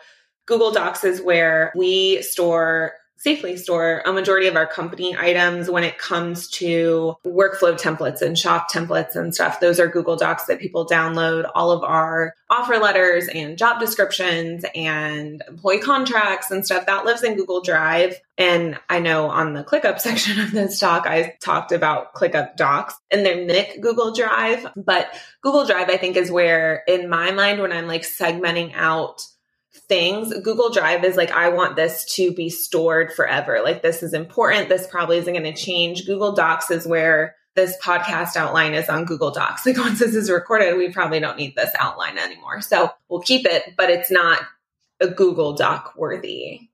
Google 0.46 0.70
Docs 0.70 1.04
is 1.04 1.20
where 1.20 1.72
we 1.76 2.22
store 2.22 2.94
safely 3.16 3.56
store 3.56 4.02
a 4.04 4.12
majority 4.12 4.46
of 4.46 4.56
our 4.56 4.66
company 4.66 5.16
items 5.18 5.70
when 5.70 5.84
it 5.84 5.98
comes 5.98 6.48
to 6.48 7.16
workflow 7.24 7.78
templates 7.78 8.22
and 8.22 8.38
shop 8.38 8.70
templates 8.70 9.16
and 9.16 9.34
stuff. 9.34 9.58
Those 9.58 9.80
are 9.80 9.88
Google 9.88 10.16
Docs 10.16 10.44
that 10.44 10.60
people 10.60 10.86
download. 10.86 11.50
All 11.54 11.70
of 11.70 11.82
our 11.82 12.34
offer 12.50 12.76
letters 12.76 13.28
and 13.28 13.58
job 13.58 13.80
descriptions 13.80 14.64
and 14.74 15.42
employee 15.48 15.80
contracts 15.80 16.50
and 16.50 16.64
stuff 16.64 16.86
that 16.86 17.04
lives 17.04 17.22
in 17.22 17.36
Google 17.36 17.62
Drive. 17.62 18.20
And 18.38 18.78
I 18.88 19.00
know 19.00 19.30
on 19.30 19.54
the 19.54 19.64
ClickUp 19.64 19.98
section 20.00 20.38
of 20.38 20.52
this 20.52 20.78
talk, 20.78 21.06
I 21.06 21.34
talked 21.40 21.72
about 21.72 22.14
ClickUp 22.14 22.56
Docs 22.56 22.94
and 23.10 23.24
their 23.24 23.36
mimic 23.36 23.80
Google 23.80 24.14
Drive. 24.14 24.66
But 24.76 25.08
Google 25.40 25.66
Drive, 25.66 25.88
I 25.88 25.96
think, 25.96 26.16
is 26.16 26.30
where 26.30 26.82
in 26.86 27.08
my 27.08 27.30
mind, 27.30 27.60
when 27.60 27.72
I'm 27.72 27.86
like 27.86 28.02
segmenting 28.02 28.72
out 28.74 29.26
things. 29.88 30.32
Google 30.42 30.70
Drive 30.70 31.04
is 31.04 31.16
like, 31.16 31.30
I 31.30 31.48
want 31.50 31.76
this 31.76 32.04
to 32.16 32.32
be 32.32 32.48
stored 32.50 33.12
forever. 33.12 33.60
Like, 33.62 33.82
this 33.82 34.02
is 34.02 34.14
important. 34.14 34.68
This 34.68 34.86
probably 34.86 35.18
isn't 35.18 35.32
going 35.32 35.44
to 35.44 35.54
change. 35.54 36.06
Google 36.06 36.32
Docs 36.32 36.70
is 36.70 36.86
where 36.86 37.36
this 37.54 37.76
podcast 37.82 38.36
outline 38.36 38.74
is 38.74 38.88
on 38.88 39.04
Google 39.04 39.30
Docs. 39.30 39.62
Like, 39.66 39.78
once 39.78 39.98
this 39.98 40.14
is 40.14 40.30
recorded, 40.30 40.76
we 40.76 40.92
probably 40.92 41.20
don't 41.20 41.38
need 41.38 41.56
this 41.56 41.70
outline 41.78 42.18
anymore. 42.18 42.60
So 42.60 42.90
we'll 43.08 43.20
keep 43.20 43.46
it, 43.46 43.74
but 43.76 43.90
it's 43.90 44.10
not 44.10 44.40
a 45.00 45.08
Google 45.08 45.54
Doc 45.54 45.94
worthy 45.96 46.68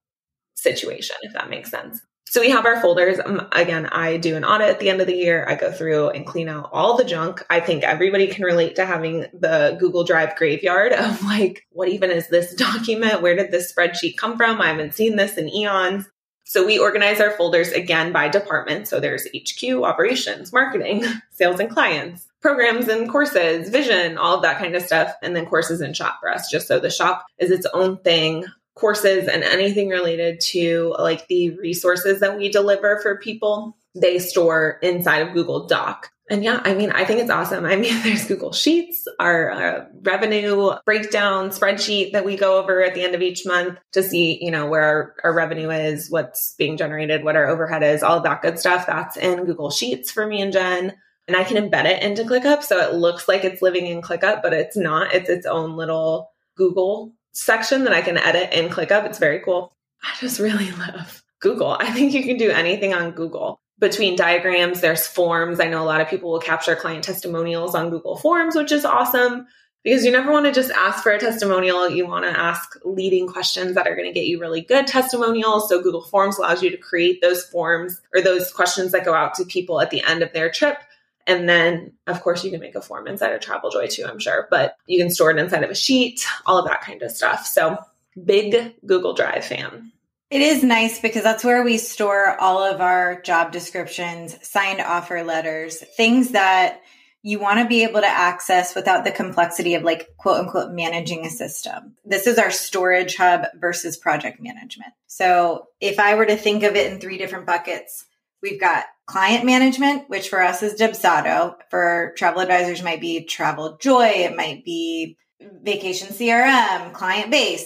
situation, 0.55 1.17
if 1.23 1.33
that 1.35 1.51
makes 1.51 1.71
sense. 1.71 2.01
So 2.27 2.41
we 2.41 2.51
have 2.51 2.65
our 2.65 2.81
folders. 2.81 3.19
Um, 3.23 3.47
again, 3.53 3.87
I 3.87 4.17
do 4.17 4.37
an 4.37 4.45
audit 4.45 4.71
at 4.71 4.81
the 4.81 4.89
end 4.89 5.03
of 5.03 5.07
the 5.07 5.15
year. 5.15 5.45
I 5.47 5.55
go 5.55 5.71
through 5.71 6.11
and 6.11 6.27
clean 6.27 6.49
out 6.49 6.71
all 6.73 6.97
the 6.97 7.05
junk. 7.05 7.45
I 7.51 7.61
think 7.61 7.85
everybody 7.85 8.27
can 8.27 8.45
relate 8.45 8.77
to 8.77 8.87
having 8.87 9.27
the 9.35 9.77
Google 9.79 10.05
Drive 10.05 10.35
graveyard 10.37 10.93
of 10.93 11.23
like, 11.25 11.67
what 11.73 11.89
even 11.89 12.11
is 12.11 12.29
this 12.29 12.55
document? 12.57 13.21
Where 13.21 13.37
did 13.37 13.51
this 13.51 13.73
spreadsheet 13.73 14.17
come 14.17 14.39
from? 14.39 14.63
I 14.63 14.69
haven't 14.69 14.95
seen 14.95 15.17
this 15.17 15.37
in 15.37 15.49
eons. 15.49 16.07
So 16.45 16.67
we 16.67 16.79
organize 16.79 17.21
our 17.21 17.31
folders 17.33 17.69
again 17.69 18.13
by 18.13 18.29
department. 18.29 18.89
So 18.89 18.99
there's 18.99 19.27
HQ, 19.27 19.83
operations, 19.83 20.53
marketing, 20.53 21.05
sales 21.31 21.61
and 21.61 21.71
clients, 21.71 22.27
programs 22.41 22.89
and 22.89 23.09
courses, 23.09 23.69
vision, 23.69 24.19
all 24.19 24.37
of 24.37 24.43
that 24.43 24.59
kind 24.59 24.75
of 24.75 24.83
stuff. 24.83 25.15
And 25.23 25.37
then 25.37 25.47
courses 25.47 25.81
and 25.81 25.97
shop 25.97 26.19
for 26.21 26.31
us, 26.31 26.51
just 26.51 26.67
so 26.67 26.79
the 26.79 26.91
shop 26.91 27.25
is 27.39 27.51
its 27.51 27.67
own 27.75 27.99
thing 27.99 28.47
courses 28.75 29.29
and 29.29 29.43
anything 29.43 29.89
related 29.89 30.41
to 30.41 30.95
like 30.99 31.27
the 31.29 31.51
resources 31.59 32.21
that 32.21 32.37
we 32.37 32.49
deliver 32.49 33.01
for 33.01 33.19
people, 33.19 33.77
they 33.95 34.19
store 34.19 34.79
inside 34.83 35.27
of 35.27 35.35
Google 35.35 35.67
Doc. 35.67 36.11
And 36.31 36.43
yeah, 36.43 36.63
I 36.65 36.73
mean, 36.73 36.91
I 36.93 37.05
think 37.05 37.21
it's 37.21 37.31
awesome. 37.31 37.67
I 37.67 37.77
mean, 37.77 38.01
there's 38.03 38.27
Google 38.27 38.53
Sheets, 38.53 39.07
our 39.19 39.51
uh, 39.51 39.85
revenue 40.03 40.73
breakdown 40.87 41.51
spreadsheet 41.51 42.13
that 42.13 42.25
we 42.25 42.37
go 42.37 42.59
over 42.59 42.83
at 42.83 42.95
the 42.95 43.03
end 43.03 43.15
of 43.15 43.21
each 43.21 43.45
month 43.45 43.79
to 43.93 44.03
see, 44.03 44.39
you 44.43 44.51
know, 44.51 44.67
where 44.67 44.83
our, 44.83 45.15
our 45.25 45.35
revenue 45.35 45.71
is, 45.71 46.11
what's 46.11 46.55
being 46.57 46.77
generated, 46.79 47.25
what 47.25 47.37
our 47.37 47.49
overhead 47.49 47.83
is, 47.83 48.03
all 48.03 48.21
that 48.21 48.41
good 48.41 48.59
stuff. 48.59 48.87
That's 48.87 49.17
in 49.17 49.45
Google 49.45 49.71
Sheets 49.71 50.11
for 50.11 50.27
me 50.27 50.41
and 50.41 50.53
Jen. 50.53 50.95
And 51.29 51.37
I 51.37 51.45
can 51.45 51.57
embed 51.57 51.85
it 51.85 52.03
into 52.03 52.25
ClickUp. 52.25 52.63
So 52.63 52.79
it 52.79 52.95
looks 52.95 53.29
like 53.29 53.45
it's 53.45 53.63
living 53.63 53.87
in 53.87 54.03
ClickUp, 54.03 54.43
but 54.43 54.53
it's 54.53 54.77
not. 54.77 55.15
It's 55.15 55.29
its 55.29 55.47
own 55.47 55.77
little 55.77 56.31
Google 56.57 57.13
section 57.33 57.85
that 57.85 57.93
I 57.93 58.03
can 58.03 58.19
edit 58.19 58.51
and 58.53 58.71
ClickUp. 58.71 59.05
It's 59.07 59.19
very 59.19 59.41
cool. 59.41 59.75
I 60.03 60.15
just 60.21 60.39
really 60.39 60.71
love 60.79 61.23
Google. 61.41 61.77
I 61.79 61.91
think 61.91 62.13
you 62.13 62.23
can 62.23 62.37
do 62.37 62.51
anything 62.51 62.95
on 62.95 63.13
Google. 63.13 63.61
Between 63.79 64.15
diagrams, 64.15 64.81
there's 64.81 65.07
forms. 65.07 65.59
I 65.59 65.67
know 65.67 65.83
a 65.83 65.85
lot 65.85 66.01
of 66.01 66.09
people 66.09 66.31
will 66.31 66.39
capture 66.39 66.77
client 66.77 67.03
testimonials 67.03 67.75
on 67.75 67.91
Google 67.91 68.17
Forms, 68.17 68.55
which 68.55 68.71
is 68.71 68.85
awesome 68.85 69.47
because 69.83 70.05
you 70.05 70.13
never 70.13 70.31
want 70.31 70.47
to 70.47 70.53
just 70.53 70.71
ask 70.71 71.03
for 71.03 71.11
a 71.11 71.19
testimonial. 71.19 71.91
You 71.91 72.07
want 72.07 72.25
to 72.25 72.39
ask 72.39 72.79
leading 72.85 73.27
questions 73.27 73.75
that 73.75 73.89
are 73.89 73.97
going 73.97 74.07
to 74.07 74.15
get 74.15 74.27
you 74.27 74.41
really 74.41 74.61
good 74.61 74.87
testimonials. 74.87 75.69
So 75.69 75.83
Google 75.83 76.05
Forms 76.05 76.39
allows 76.39 76.63
you 76.63 76.71
to 76.71 76.77
create 76.77 77.21
those 77.21 77.45
forms 77.45 78.01
or 78.15 78.21
those 78.21 78.53
questions 78.53 78.93
that 78.93 79.05
go 79.05 79.15
out 79.15 79.35
to 79.35 79.45
people 79.45 79.81
at 79.81 79.91
the 79.91 80.03
end 80.05 80.23
of 80.23 80.33
their 80.33 80.51
trip 80.51 80.79
and 81.27 81.49
then, 81.49 81.93
of 82.07 82.23
course, 82.23 82.45
you 82.45 82.51
can 82.51 82.61
make 82.61 82.75
a 82.75 82.83
form 82.83 83.07
inside 83.07 83.33
of 83.33 83.41
TravelJoy 83.41 83.91
too, 83.91 84.05
I'm 84.07 84.19
sure, 84.19 84.49
but 84.51 84.77
you 84.87 84.99
can 84.99 85.11
store 85.11 85.31
it 85.31 85.39
inside 85.39 85.65
of 85.65 85.71
a 85.71 85.75
sheet, 85.75 86.27
all 86.47 86.59
of 86.59 86.67
that 86.67 86.83
kind 86.83 87.03
of 87.03 87.11
stuff. 87.11 87.47
So, 87.47 87.79
big 88.25 88.75
Google 88.87 89.15
Drive 89.15 89.45
fan. 89.45 89.93
It 90.31 90.41
is 90.41 90.65
nice 90.65 90.99
because 90.99 91.23
that's 91.23 91.45
where 91.45 91.63
we 91.63 91.77
store 91.77 92.41
all 92.41 92.63
of 92.63 92.81
our 92.81 93.21
job 93.21 93.53
descriptions, 93.53 94.37
signed 94.41 94.81
offer 94.81 95.23
letters, 95.23 95.77
things 95.79 96.31
that 96.31 96.81
you 97.23 97.39
want 97.39 97.61
to 97.61 97.67
be 97.67 97.85
able 97.85 98.01
to 98.01 98.09
access 98.09 98.75
without 98.75 99.05
the 99.05 99.13
complexity 99.13 99.75
of 99.75 99.83
like 99.83 100.17
quote 100.17 100.41
unquote 100.41 100.73
managing 100.73 101.25
a 101.25 101.31
system. 101.31 101.95
This 102.05 102.27
is 102.27 102.39
our 102.39 102.51
storage 102.51 103.17
hub 103.17 103.45
versus 103.57 103.97
project 103.97 104.41
management. 104.41 104.93
So 105.07 105.69
if 105.81 106.01
I 106.01 106.15
were 106.15 106.27
to 106.27 106.37
think 106.37 106.63
of 106.63 106.77
it 106.77 106.91
in 106.91 106.99
three 106.99 107.19
different 107.19 107.47
buckets, 107.47 108.07
we've 108.43 108.61
got 108.61 108.85
client 109.07 109.45
management, 109.45 110.09
which 110.11 110.29
for 110.29 110.43
us 110.43 110.63
is 110.63 110.79
Dubsado. 110.81 111.57
For 111.71 112.13
travel 112.17 112.43
advisors, 112.43 112.83
might 112.83 113.01
be 113.01 113.27
TravelJoy. 113.29 114.17
It 114.19 114.37
might 114.37 114.65
be 114.65 115.17
Vacation 115.41 116.09
CRM, 116.09 116.93
ClientBase. 116.93 117.65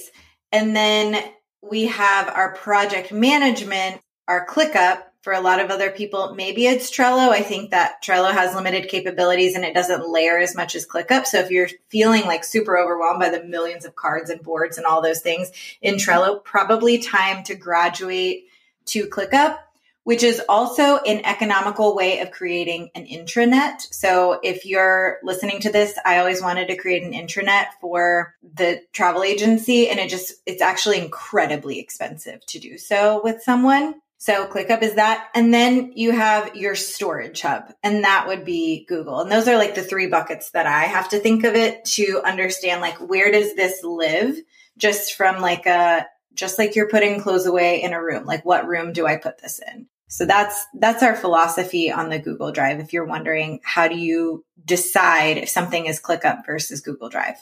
And 0.52 0.74
then 0.74 1.22
we 1.62 1.86
have 1.86 2.28
our 2.28 2.54
project 2.54 3.12
management, 3.12 4.00
our 4.28 4.46
ClickUp. 4.46 5.02
For 5.22 5.32
a 5.32 5.40
lot 5.40 5.58
of 5.58 5.70
other 5.70 5.90
people, 5.90 6.36
maybe 6.36 6.68
it's 6.68 6.88
Trello. 6.88 7.30
I 7.30 7.42
think 7.42 7.72
that 7.72 7.94
Trello 8.00 8.30
has 8.30 8.54
limited 8.54 8.88
capabilities 8.88 9.56
and 9.56 9.64
it 9.64 9.74
doesn't 9.74 10.08
layer 10.08 10.38
as 10.38 10.54
much 10.54 10.76
as 10.76 10.86
ClickUp. 10.86 11.26
So 11.26 11.40
if 11.40 11.50
you're 11.50 11.66
feeling 11.88 12.22
like 12.26 12.44
super 12.44 12.78
overwhelmed 12.78 13.18
by 13.18 13.30
the 13.30 13.42
millions 13.42 13.84
of 13.84 13.96
cards 13.96 14.30
and 14.30 14.40
boards 14.40 14.78
and 14.78 14.86
all 14.86 15.02
those 15.02 15.22
things 15.22 15.50
in 15.82 15.96
Trello, 15.96 16.44
probably 16.44 16.98
time 16.98 17.42
to 17.42 17.56
graduate 17.56 18.44
to 18.84 19.06
ClickUp 19.06 19.58
which 20.06 20.22
is 20.22 20.40
also 20.48 20.98
an 20.98 21.20
economical 21.24 21.96
way 21.96 22.20
of 22.20 22.30
creating 22.30 22.90
an 22.94 23.04
intranet. 23.06 23.92
So 23.92 24.38
if 24.40 24.64
you're 24.64 25.18
listening 25.24 25.58
to 25.62 25.72
this, 25.72 25.98
I 26.04 26.18
always 26.18 26.40
wanted 26.40 26.68
to 26.68 26.76
create 26.76 27.02
an 27.02 27.10
intranet 27.10 27.66
for 27.80 28.36
the 28.54 28.82
travel 28.92 29.24
agency 29.24 29.88
and 29.88 29.98
it 29.98 30.08
just, 30.08 30.34
it's 30.46 30.62
actually 30.62 31.00
incredibly 31.00 31.80
expensive 31.80 32.46
to 32.46 32.60
do 32.60 32.78
so 32.78 33.20
with 33.24 33.42
someone. 33.42 33.96
So 34.18 34.46
ClickUp 34.46 34.82
is 34.82 34.94
that. 34.94 35.28
And 35.34 35.52
then 35.52 35.90
you 35.96 36.12
have 36.12 36.54
your 36.54 36.76
storage 36.76 37.40
hub 37.40 37.74
and 37.82 38.04
that 38.04 38.28
would 38.28 38.44
be 38.44 38.84
Google. 38.86 39.22
And 39.22 39.32
those 39.32 39.48
are 39.48 39.58
like 39.58 39.74
the 39.74 39.82
three 39.82 40.06
buckets 40.06 40.52
that 40.52 40.66
I 40.66 40.82
have 40.82 41.08
to 41.08 41.18
think 41.18 41.42
of 41.42 41.56
it 41.56 41.84
to 41.96 42.22
understand 42.24 42.80
like 42.80 42.98
where 42.98 43.32
does 43.32 43.56
this 43.56 43.82
live 43.82 44.36
just 44.78 45.14
from 45.14 45.42
like 45.42 45.66
a 45.66 46.06
just 46.32 46.60
like 46.60 46.76
you're 46.76 46.88
putting 46.88 47.20
clothes 47.20 47.46
away 47.46 47.82
in 47.82 47.92
a 47.92 48.00
room. 48.00 48.24
Like 48.24 48.44
what 48.44 48.68
room 48.68 48.92
do 48.92 49.04
I 49.04 49.16
put 49.16 49.42
this 49.42 49.60
in? 49.66 49.88
So 50.08 50.24
that's 50.24 50.66
that's 50.78 51.02
our 51.02 51.16
philosophy 51.16 51.90
on 51.90 52.10
the 52.10 52.18
Google 52.18 52.52
Drive. 52.52 52.80
If 52.80 52.92
you're 52.92 53.06
wondering 53.06 53.60
how 53.64 53.88
do 53.88 53.98
you 53.98 54.44
decide 54.64 55.38
if 55.38 55.48
something 55.48 55.86
is 55.86 56.00
ClickUp 56.00 56.46
versus 56.46 56.80
Google 56.80 57.08
Drive. 57.08 57.36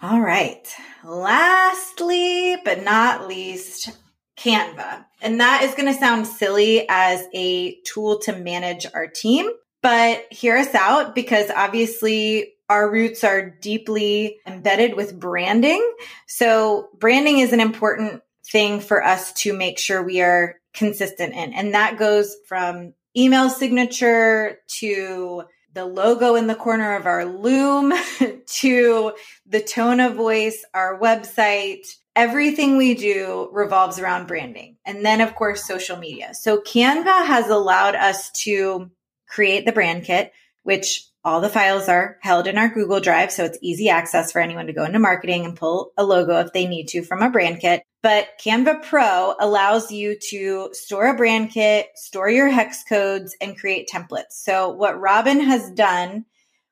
All 0.00 0.20
right. 0.20 0.66
Lastly, 1.04 2.56
but 2.64 2.82
not 2.82 3.28
least, 3.28 3.96
Canva. 4.36 5.04
And 5.20 5.40
that 5.40 5.62
is 5.62 5.74
going 5.74 5.92
to 5.92 5.98
sound 5.98 6.26
silly 6.26 6.86
as 6.88 7.24
a 7.32 7.76
tool 7.86 8.18
to 8.20 8.36
manage 8.36 8.86
our 8.92 9.06
team, 9.06 9.48
but 9.80 10.24
hear 10.32 10.56
us 10.56 10.74
out 10.74 11.14
because 11.14 11.50
obviously 11.50 12.54
our 12.68 12.90
roots 12.90 13.22
are 13.22 13.48
deeply 13.48 14.38
embedded 14.46 14.96
with 14.96 15.18
branding. 15.18 15.88
So 16.26 16.88
branding 16.98 17.38
is 17.38 17.52
an 17.52 17.60
important 17.60 18.22
thing 18.50 18.80
for 18.80 19.04
us 19.04 19.32
to 19.34 19.52
make 19.52 19.78
sure 19.78 20.02
we 20.02 20.20
are 20.20 20.56
consistent 20.74 21.34
in. 21.34 21.52
And 21.52 21.74
that 21.74 21.98
goes 21.98 22.36
from 22.46 22.94
email 23.16 23.50
signature 23.50 24.58
to 24.78 25.44
the 25.74 25.84
logo 25.84 26.34
in 26.34 26.46
the 26.46 26.54
corner 26.54 26.96
of 26.96 27.06
our 27.06 27.24
loom 27.24 27.92
to 28.46 29.12
the 29.46 29.60
tone 29.60 30.00
of 30.00 30.14
voice, 30.14 30.64
our 30.74 30.98
website, 30.98 31.86
everything 32.14 32.76
we 32.76 32.94
do 32.94 33.48
revolves 33.52 33.98
around 33.98 34.26
branding. 34.26 34.76
And 34.84 35.04
then, 35.04 35.20
of 35.20 35.34
course, 35.34 35.66
social 35.66 35.96
media. 35.96 36.34
So 36.34 36.60
Canva 36.60 37.26
has 37.26 37.48
allowed 37.48 37.94
us 37.94 38.30
to 38.42 38.90
create 39.28 39.64
the 39.64 39.72
brand 39.72 40.04
kit, 40.04 40.32
which 40.62 41.06
all 41.24 41.40
the 41.40 41.48
files 41.48 41.88
are 41.88 42.18
held 42.20 42.46
in 42.46 42.58
our 42.58 42.68
Google 42.68 43.00
Drive, 43.00 43.30
so 43.30 43.44
it's 43.44 43.58
easy 43.62 43.88
access 43.88 44.32
for 44.32 44.40
anyone 44.40 44.66
to 44.66 44.72
go 44.72 44.84
into 44.84 44.98
marketing 44.98 45.44
and 45.44 45.56
pull 45.56 45.92
a 45.96 46.04
logo 46.04 46.40
if 46.40 46.52
they 46.52 46.66
need 46.66 46.88
to 46.88 47.02
from 47.02 47.22
a 47.22 47.30
brand 47.30 47.60
kit. 47.60 47.82
But 48.02 48.28
Canva 48.44 48.82
Pro 48.82 49.34
allows 49.38 49.92
you 49.92 50.18
to 50.30 50.70
store 50.72 51.06
a 51.06 51.16
brand 51.16 51.50
kit, 51.50 51.90
store 51.94 52.28
your 52.28 52.48
hex 52.48 52.82
codes, 52.82 53.36
and 53.40 53.56
create 53.56 53.88
templates. 53.88 54.32
So, 54.32 54.70
what 54.70 55.00
Robin 55.00 55.38
has 55.40 55.70
done, 55.70 56.24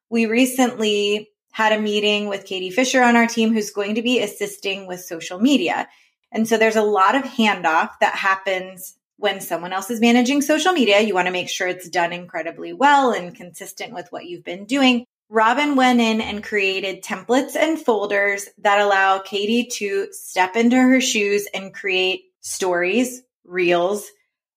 we 0.09 0.27
recently 0.27 1.29
had 1.53 1.73
a 1.73 1.81
meeting 1.81 2.29
with 2.29 2.47
Katie 2.47 2.71
Fisher 2.71 3.03
on 3.03 3.15
our 3.15 3.29
team 3.29 3.53
who's 3.53 3.71
going 3.71 3.95
to 3.95 4.03
be 4.03 4.21
assisting 4.21 4.89
with 4.89 5.01
social 5.01 5.39
media. 5.39 5.89
And 6.33 6.49
so, 6.49 6.59
there's 6.59 6.75
a 6.75 6.83
lot 6.83 7.15
of 7.15 7.23
handoff 7.23 7.91
that 8.01 8.17
happens 8.17 8.97
when 9.21 9.41
someone 9.41 9.73
else 9.73 9.91
is 9.91 10.01
managing 10.01 10.41
social 10.41 10.73
media, 10.73 11.01
you 11.01 11.15
want 11.15 11.27
to 11.27 11.33
make 11.33 11.51
sure 11.51 11.69
it's 11.69 11.89
done 11.89 12.13
incredibly 12.13 12.73
well 12.73 13.13
and 13.13 13.35
consistent 13.35 13.93
with 13.93 14.11
what 14.11 14.25
you've 14.25 14.45
been 14.45 14.65
doing. 14.65 15.05
Robin 15.29 15.77
went 15.77 16.01
in 16.01 16.21
and 16.21 16.43
created 16.43 17.05
templates 17.05 17.55
and 17.55 17.79
folders 17.79 18.49
that 18.59 18.81
allow 18.81 19.19
Katie 19.19 19.69
to 19.73 20.09
step 20.11 20.57
into 20.57 20.77
her 20.77 21.01
shoes 21.01 21.47
and 21.53 21.73
create 21.73 22.23
stories, 22.41 23.23
reels, 23.45 24.11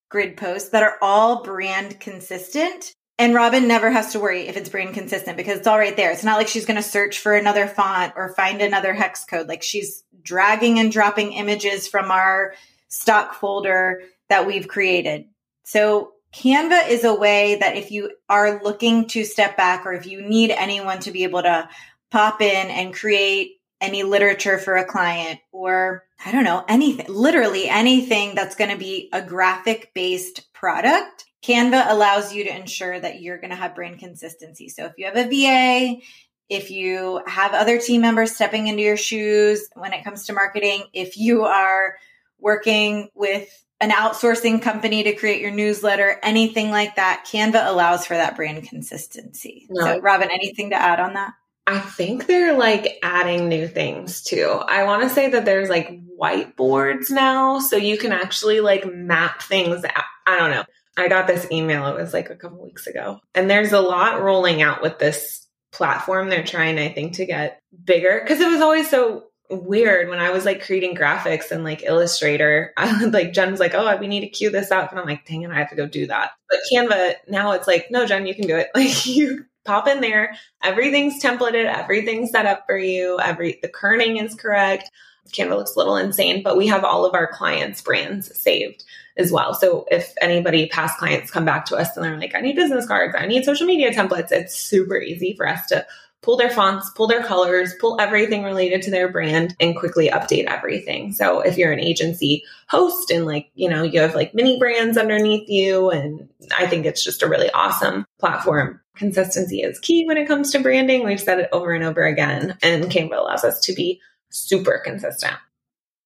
grid 0.10 0.38
posts 0.38 0.70
that 0.70 0.82
are 0.82 0.98
all 1.02 1.44
brand 1.44 2.00
consistent. 2.00 2.94
And 3.20 3.36
Robin 3.36 3.68
never 3.68 3.92
has 3.92 4.14
to 4.14 4.20
worry 4.20 4.48
if 4.48 4.56
it's 4.56 4.70
brand 4.70 4.94
consistent 4.94 5.38
because 5.38 5.60
it's 5.60 5.68
all 5.68 5.78
right 5.78 5.96
there. 5.96 6.12
It's 6.12 6.24
not 6.24 6.38
like 6.38 6.48
she's 6.48 6.66
going 6.66 6.82
to 6.82 6.84
search 6.84 7.20
for 7.20 7.36
another 7.36 7.68
font 7.68 8.14
or 8.16 8.34
find 8.34 8.62
another 8.62 8.94
hex 8.94 9.26
code. 9.26 9.48
Like 9.48 9.62
she's 9.62 10.04
dragging 10.24 10.80
and 10.80 10.92
dropping 10.92 11.34
images 11.34 11.88
from 11.88 12.10
our 12.10 12.54
stock 12.88 13.34
folder 13.36 14.04
that 14.30 14.48
we've 14.48 14.68
created. 14.68 15.26
So 15.64 16.14
Canva 16.34 16.90
is 16.90 17.04
a 17.04 17.14
way 17.14 17.58
that 17.60 17.78
if 17.78 17.92
you 17.92 18.12
are 18.28 18.64
looking 18.64 19.08
to 19.10 19.24
step 19.24 19.56
back 19.56 19.86
or 19.86 19.94
if 19.94 20.08
you 20.08 20.22
need 20.22 20.52
anyone 20.52 21.00
to 21.02 21.12
be 21.12 21.24
able 21.24 21.44
to 21.44 21.70
pop 22.12 22.42
in 22.42 22.70
and 22.70 22.94
create 22.94 23.60
any 23.80 24.04
literature 24.04 24.58
for 24.58 24.78
a 24.78 24.86
client 24.86 25.40
or 25.52 26.06
I 26.26 26.32
don't 26.32 26.46
know, 26.46 26.64
anything, 26.68 27.06
literally 27.10 27.68
anything 27.68 28.34
that's 28.34 28.56
going 28.56 28.72
to 28.72 28.78
be 28.78 29.10
a 29.12 29.22
graphic 29.22 29.92
based 29.94 30.52
product, 30.54 31.26
Canva 31.44 31.92
allows 31.92 32.34
you 32.34 32.46
to 32.46 32.56
ensure 32.56 33.00
that 33.00 33.22
you're 33.22 33.38
going 33.38 33.50
to 33.50 33.56
have 33.56 33.76
brand 33.76 34.00
consistency. 34.00 34.70
So 34.70 34.86
if 34.86 34.94
you 34.98 35.06
have 35.06 35.18
a 35.18 35.28
VA, 35.28 36.02
if 36.50 36.72
you 36.72 37.22
have 37.28 37.54
other 37.54 37.78
team 37.80 38.02
members 38.02 38.34
stepping 38.34 38.68
into 38.68 38.82
your 38.82 38.98
shoes 38.98 39.68
when 39.76 39.92
it 39.92 40.04
comes 40.04 40.26
to 40.26 40.34
marketing, 40.34 40.84
if 40.94 41.18
you 41.18 41.44
are 41.44 41.96
working 42.40 43.10
with 43.14 43.63
an 43.80 43.92
outsourcing 43.92 44.62
company 44.62 45.04
to 45.04 45.14
create 45.14 45.42
your 45.42 45.52
newsletter, 45.52 46.20
anything 46.24 46.72
like 46.72 46.96
that, 46.96 47.28
Canva 47.30 47.68
allows 47.68 48.06
for 48.06 48.16
that 48.16 48.36
brand 48.36 48.68
consistency. 48.68 49.68
No. 49.70 49.86
So, 49.86 50.00
Robin, 50.00 50.30
anything 50.32 50.70
to 50.70 50.76
add 50.76 51.00
on 51.00 51.14
that? 51.14 51.34
I 51.66 51.80
think 51.80 52.28
they're 52.28 52.58
like 52.58 53.00
adding 53.04 53.48
new 53.48 53.68
things 53.68 54.22
too. 54.22 54.62
I 54.68 54.84
want 54.84 55.04
to 55.04 55.10
say 55.10 55.30
that 55.30 55.46
there's 55.46 55.70
like 55.70 55.90
whiteboards 56.20 57.10
now, 57.10 57.60
so 57.60 57.78
you 57.78 57.98
can 57.98 58.12
actually 58.12 58.60
like 58.60 58.86
map 58.86 59.42
things 59.42 59.84
out. 59.86 60.04
I 60.26 60.38
don't 60.38 60.52
know. 60.52 60.66
I 60.98 61.08
got 61.08 61.26
this 61.26 61.48
email, 61.52 61.88
it 61.88 61.96
was 61.96 62.14
like 62.14 62.30
a 62.30 62.36
couple 62.36 62.64
weeks 62.64 62.86
ago, 62.86 63.20
and 63.34 63.50
there's 63.50 63.72
a 63.72 63.80
lot 63.80 64.22
rolling 64.22 64.62
out 64.62 64.82
with 64.82 65.00
this 65.00 65.48
platform. 65.72 66.30
They're 66.30 66.44
trying, 66.44 66.78
I 66.78 66.90
think, 66.90 67.14
to 67.14 67.26
get 67.26 67.60
bigger 67.84 68.20
because 68.22 68.40
it 68.40 68.50
was 68.50 68.62
always 68.62 68.90
so 68.90 69.24
weird 69.50 70.10
when 70.10 70.20
I 70.20 70.32
was 70.32 70.46
like 70.46 70.66
creating 70.66 70.96
graphics 70.96 71.52
and 71.52 71.64
like 71.64 71.84
Illustrator. 71.84 72.74
I 72.78 73.02
would 73.02 73.14
like 73.14 73.34
Jen's 73.34 73.60
like, 73.60 73.74
oh, 73.74 73.96
we 73.98 74.08
need 74.08 74.22
to 74.22 74.30
cue 74.30 74.50
this 74.50 74.72
up, 74.72 74.92
and 74.92 75.00
I'm 75.00 75.06
like, 75.06 75.26
dang 75.26 75.44
it, 75.44 75.52
I 75.52 75.56
have 75.56 75.70
to 75.70 75.76
go 75.76 75.88
do 75.88 76.08
that. 76.08 76.32
But 76.50 76.60
Canva 76.72 77.16
now 77.28 77.52
it's 77.52 77.68
like, 77.68 77.88
no, 77.92 78.06
Jen, 78.06 78.26
you 78.26 78.36
can 78.36 78.48
do 78.48 78.58
it. 78.58 78.70
Like 78.76 79.06
you 79.06 79.46
pop 79.66 79.88
in 79.88 80.02
there, 80.02 80.36
everything's 80.62 81.22
templated, 81.22 81.66
everything's 81.66 82.32
set 82.32 82.46
up 82.46 82.66
for 82.66 82.78
you. 82.78 83.20
Every 83.20 83.60
the 83.62 83.70
kerning 83.70 84.22
is 84.22 84.36
correct. 84.36 84.90
Canva 85.30 85.58
looks 85.58 85.76
a 85.76 85.78
little 85.78 85.96
insane, 85.96 86.44
but 86.44 86.58
we 86.58 86.68
have 86.68 86.84
all 86.84 87.06
of 87.06 87.14
our 87.14 87.28
clients' 87.28 87.82
brands 87.82 88.38
saved 88.38 88.84
as 89.16 89.32
well. 89.32 89.54
So 89.54 89.86
if 89.90 90.14
anybody 90.20 90.68
past 90.68 90.98
clients 90.98 91.32
come 91.32 91.46
back 91.46 91.66
to 91.66 91.76
us 91.76 91.96
and 91.96 92.04
they're 92.04 92.18
like, 92.18 92.36
I 92.36 92.42
need 92.42 92.56
business 92.56 92.86
cards, 92.86 93.16
I 93.18 93.26
need 93.26 93.46
social 93.46 93.68
media 93.68 93.92
templates, 93.92 94.32
it's 94.32 94.58
super 94.58 94.98
easy 94.98 95.34
for 95.36 95.48
us 95.48 95.66
to 95.68 95.86
pull 96.24 96.38
their 96.38 96.50
fonts, 96.50 96.90
pull 96.96 97.06
their 97.06 97.22
colors, 97.22 97.76
pull 97.80 98.00
everything 98.00 98.44
related 98.44 98.82
to 98.82 98.92
their 98.92 99.12
brand 99.12 99.56
and 99.60 99.76
quickly 99.76 100.10
update 100.10 100.46
everything. 100.46 101.14
So 101.14 101.42
if 101.42 101.58
you're 101.58 101.74
an 101.74 101.80
agency 101.80 102.44
host 102.68 103.12
and 103.12 103.26
like, 103.26 103.52
you 103.54 103.70
know, 103.70 103.84
you 103.84 104.00
have 104.00 104.16
like 104.16 104.34
mini 104.34 104.58
brands 104.58 104.98
underneath 104.98 105.48
you 105.50 105.92
and 105.92 106.30
I 106.58 106.66
think 106.66 106.86
it's 106.86 107.04
just 107.04 107.22
a 107.22 107.30
really 107.30 107.52
awesome 107.52 108.06
platform. 108.20 108.80
Consistency 108.96 109.62
is 109.62 109.80
key 109.80 110.06
when 110.06 110.18
it 110.18 110.28
comes 110.28 110.52
to 110.52 110.60
branding. 110.60 111.06
We've 111.06 111.20
said 111.20 111.40
it 111.40 111.50
over 111.52 111.74
and 111.74 111.84
over 111.84 112.06
again 112.06 112.58
and 112.64 112.86
Canva 112.86 113.18
allows 113.18 113.44
us 113.44 113.60
to 113.62 113.74
be 113.74 114.02
super 114.30 114.82
consistent. 114.84 115.36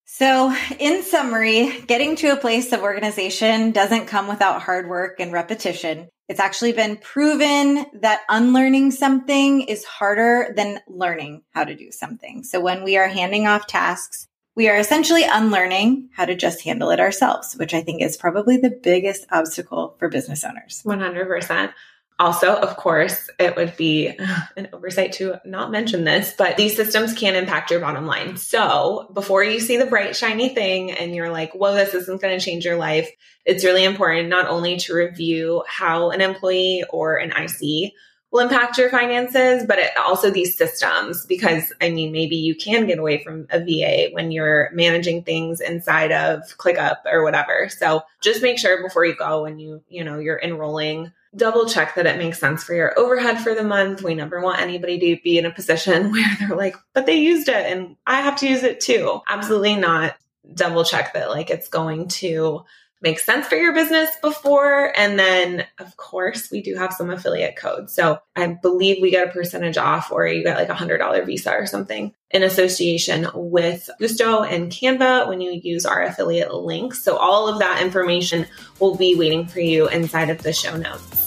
So, 0.10 0.56
in 0.80 1.04
summary, 1.04 1.82
getting 1.82 2.16
to 2.18 2.30
a 2.30 2.38
place 2.38 2.72
of 2.72 2.82
organization 2.82 3.72
doesn't 3.72 4.08
come 4.08 4.28
without 4.28 4.64
hard 4.64 4.90
work 4.90 5.20
and 5.20 5.32
repetition. 5.32 6.08
It's 6.28 6.40
actually 6.42 6.74
been 6.74 6.98
proven 6.98 7.86
that 7.94 8.22
unlearning 8.28 8.92
something 8.92 9.62
is 9.62 9.86
harder 9.86 10.54
than 10.56 10.82
learning 10.88 11.44
how 11.52 11.64
to 11.64 11.74
do 11.74 11.92
something. 11.92 12.44
So 12.44 12.60
when 12.60 12.84
we 12.84 12.98
are 12.98 13.08
handing 13.08 13.48
off 13.48 13.66
tasks, 13.66 14.28
we 14.54 14.68
are 14.68 14.76
essentially 14.76 15.24
unlearning 15.24 16.10
how 16.14 16.26
to 16.26 16.36
just 16.36 16.64
handle 16.64 16.90
it 16.90 17.00
ourselves, 17.00 17.56
which 17.56 17.74
I 17.74 17.82
think 17.82 18.02
is 18.02 18.18
probably 18.18 18.58
the 18.58 18.72
biggest 18.72 19.26
obstacle 19.32 19.96
for 20.00 20.10
business 20.10 20.44
owners. 20.44 20.82
100%. 20.84 21.74
Also, 22.20 22.52
of 22.56 22.78
course, 22.78 23.30
it 23.38 23.56
would 23.56 23.78
be 23.78 24.18
an 24.56 24.70
oversight 24.74 25.14
to 25.14 25.40
not 25.46 25.70
mention 25.70 26.04
this, 26.04 26.34
but 26.36 26.58
these 26.58 26.76
systems 26.76 27.14
can 27.14 27.36
impact 27.36 27.70
your 27.70 27.80
bottom 27.80 28.08
line. 28.08 28.38
So 28.38 29.08
before 29.14 29.44
you 29.44 29.60
see 29.60 29.78
the 29.78 29.86
bright, 29.86 30.16
shiny 30.16 30.50
thing 30.50 30.92
and 30.92 31.16
you're 31.16 31.32
like, 31.32 31.54
whoa, 31.54 31.76
this 31.76 31.94
isn't 31.94 32.22
going 32.22 32.38
to 32.38 32.44
change 32.44 32.66
your 32.66 32.78
life, 32.78 33.10
it's 33.46 33.64
really 33.64 33.84
important 33.84 34.30
not 34.30 34.48
only 34.48 34.78
to 34.78 34.96
review 34.96 35.64
how 35.68 36.10
an 36.10 36.22
employee 36.22 36.84
or 36.90 37.18
an 37.18 37.32
IC 37.32 37.94
will 38.32 38.40
impact 38.42 38.78
your 38.78 38.90
finances, 38.90 39.64
but 39.68 39.78
it, 39.78 39.96
also 39.96 40.32
these 40.32 40.58
systems, 40.58 41.26
because 41.28 41.72
I 41.80 41.92
mean, 41.92 42.12
maybe 42.12 42.36
you 42.36 42.56
can 42.56 42.88
get 42.88 43.00
away 43.00 43.24
from 43.24 43.48
a 43.52 43.60
VA 43.60 44.10
when 44.12 44.32
you're 44.32 44.70
managing 44.74 45.24
things 45.24 45.62
inside 45.62 46.12
of 46.12 46.42
ClickUp 46.58 46.98
or 47.06 47.24
whatever. 47.24 47.70
So 47.70 48.02
just 48.22 48.42
make 48.42 48.58
sure 48.58 48.84
before 48.84 49.06
you 49.06 49.16
go 49.16 49.46
and 49.46 49.62
you, 49.62 49.82
you 49.88 50.04
know, 50.04 50.20
you're 50.20 50.40
enrolling 50.42 51.14
double 51.38 51.68
check 51.68 51.96
that 51.96 52.06
it 52.06 52.18
makes 52.18 52.40
sense 52.40 52.64
for 52.64 52.74
your 52.74 52.98
overhead 53.00 53.40
for 53.40 53.54
the 53.54 53.64
month. 53.64 54.02
We 54.02 54.16
never 54.16 54.42
want 54.42 54.62
anybody 54.62 55.00
to 55.00 55.22
be 55.22 55.38
in 55.38 55.46
a 55.46 55.52
position 55.52 56.12
where 56.12 56.38
they're 56.40 56.58
like, 56.58 56.76
but 56.94 57.06
they 57.06 57.18
used 57.18 57.48
it 57.48 57.72
and 57.72 57.96
I 58.06 58.22
have 58.22 58.38
to 58.38 58.50
use 58.50 58.64
it 58.64 58.80
too. 58.80 59.22
Absolutely 59.28 59.76
not. 59.76 60.16
Double 60.54 60.84
check 60.84 61.14
that 61.14 61.30
like 61.30 61.50
it's 61.50 61.70
going 61.70 62.08
to 62.08 62.64
make 63.02 63.20
sense 63.20 63.48
for 63.48 63.56
your 63.56 63.74
business 63.74 64.10
before. 64.22 64.92
And 64.98 65.20
then, 65.20 65.66
of 65.78 65.96
course, 65.98 66.50
we 66.50 66.62
do 66.62 66.76
have 66.76 66.94
some 66.94 67.10
affiliate 67.10 67.56
codes. 67.56 67.94
So 67.94 68.20
I 68.36 68.48
believe 68.48 69.02
we 69.02 69.12
get 69.12 69.28
a 69.28 69.32
percentage 69.32 69.78
off 69.78 70.12
or 70.12 70.26
you 70.26 70.44
get 70.44 70.58
like 70.58 70.70
a 70.70 70.74
$100 70.74 71.26
visa 71.26 71.52
or 71.52 71.68
something 71.68 72.14
in 72.32 72.44
association 72.44 73.28
with 73.34 73.90
Gusto 74.00 74.44
and 74.44 74.72
Canva 74.72 75.28
when 75.28 75.42
you 75.42 75.52
use 75.52 75.86
our 75.86 76.02
affiliate 76.04 76.54
links. 76.54 77.04
So 77.04 77.18
all 77.18 77.48
of 77.48 77.60
that 77.60 77.82
information 77.84 78.48
will 78.80 78.96
be 78.96 79.16
waiting 79.16 79.48
for 79.48 79.60
you 79.60 79.88
inside 79.90 80.30
of 80.30 80.42
the 80.42 80.54
show 80.54 80.76
notes. 80.76 81.27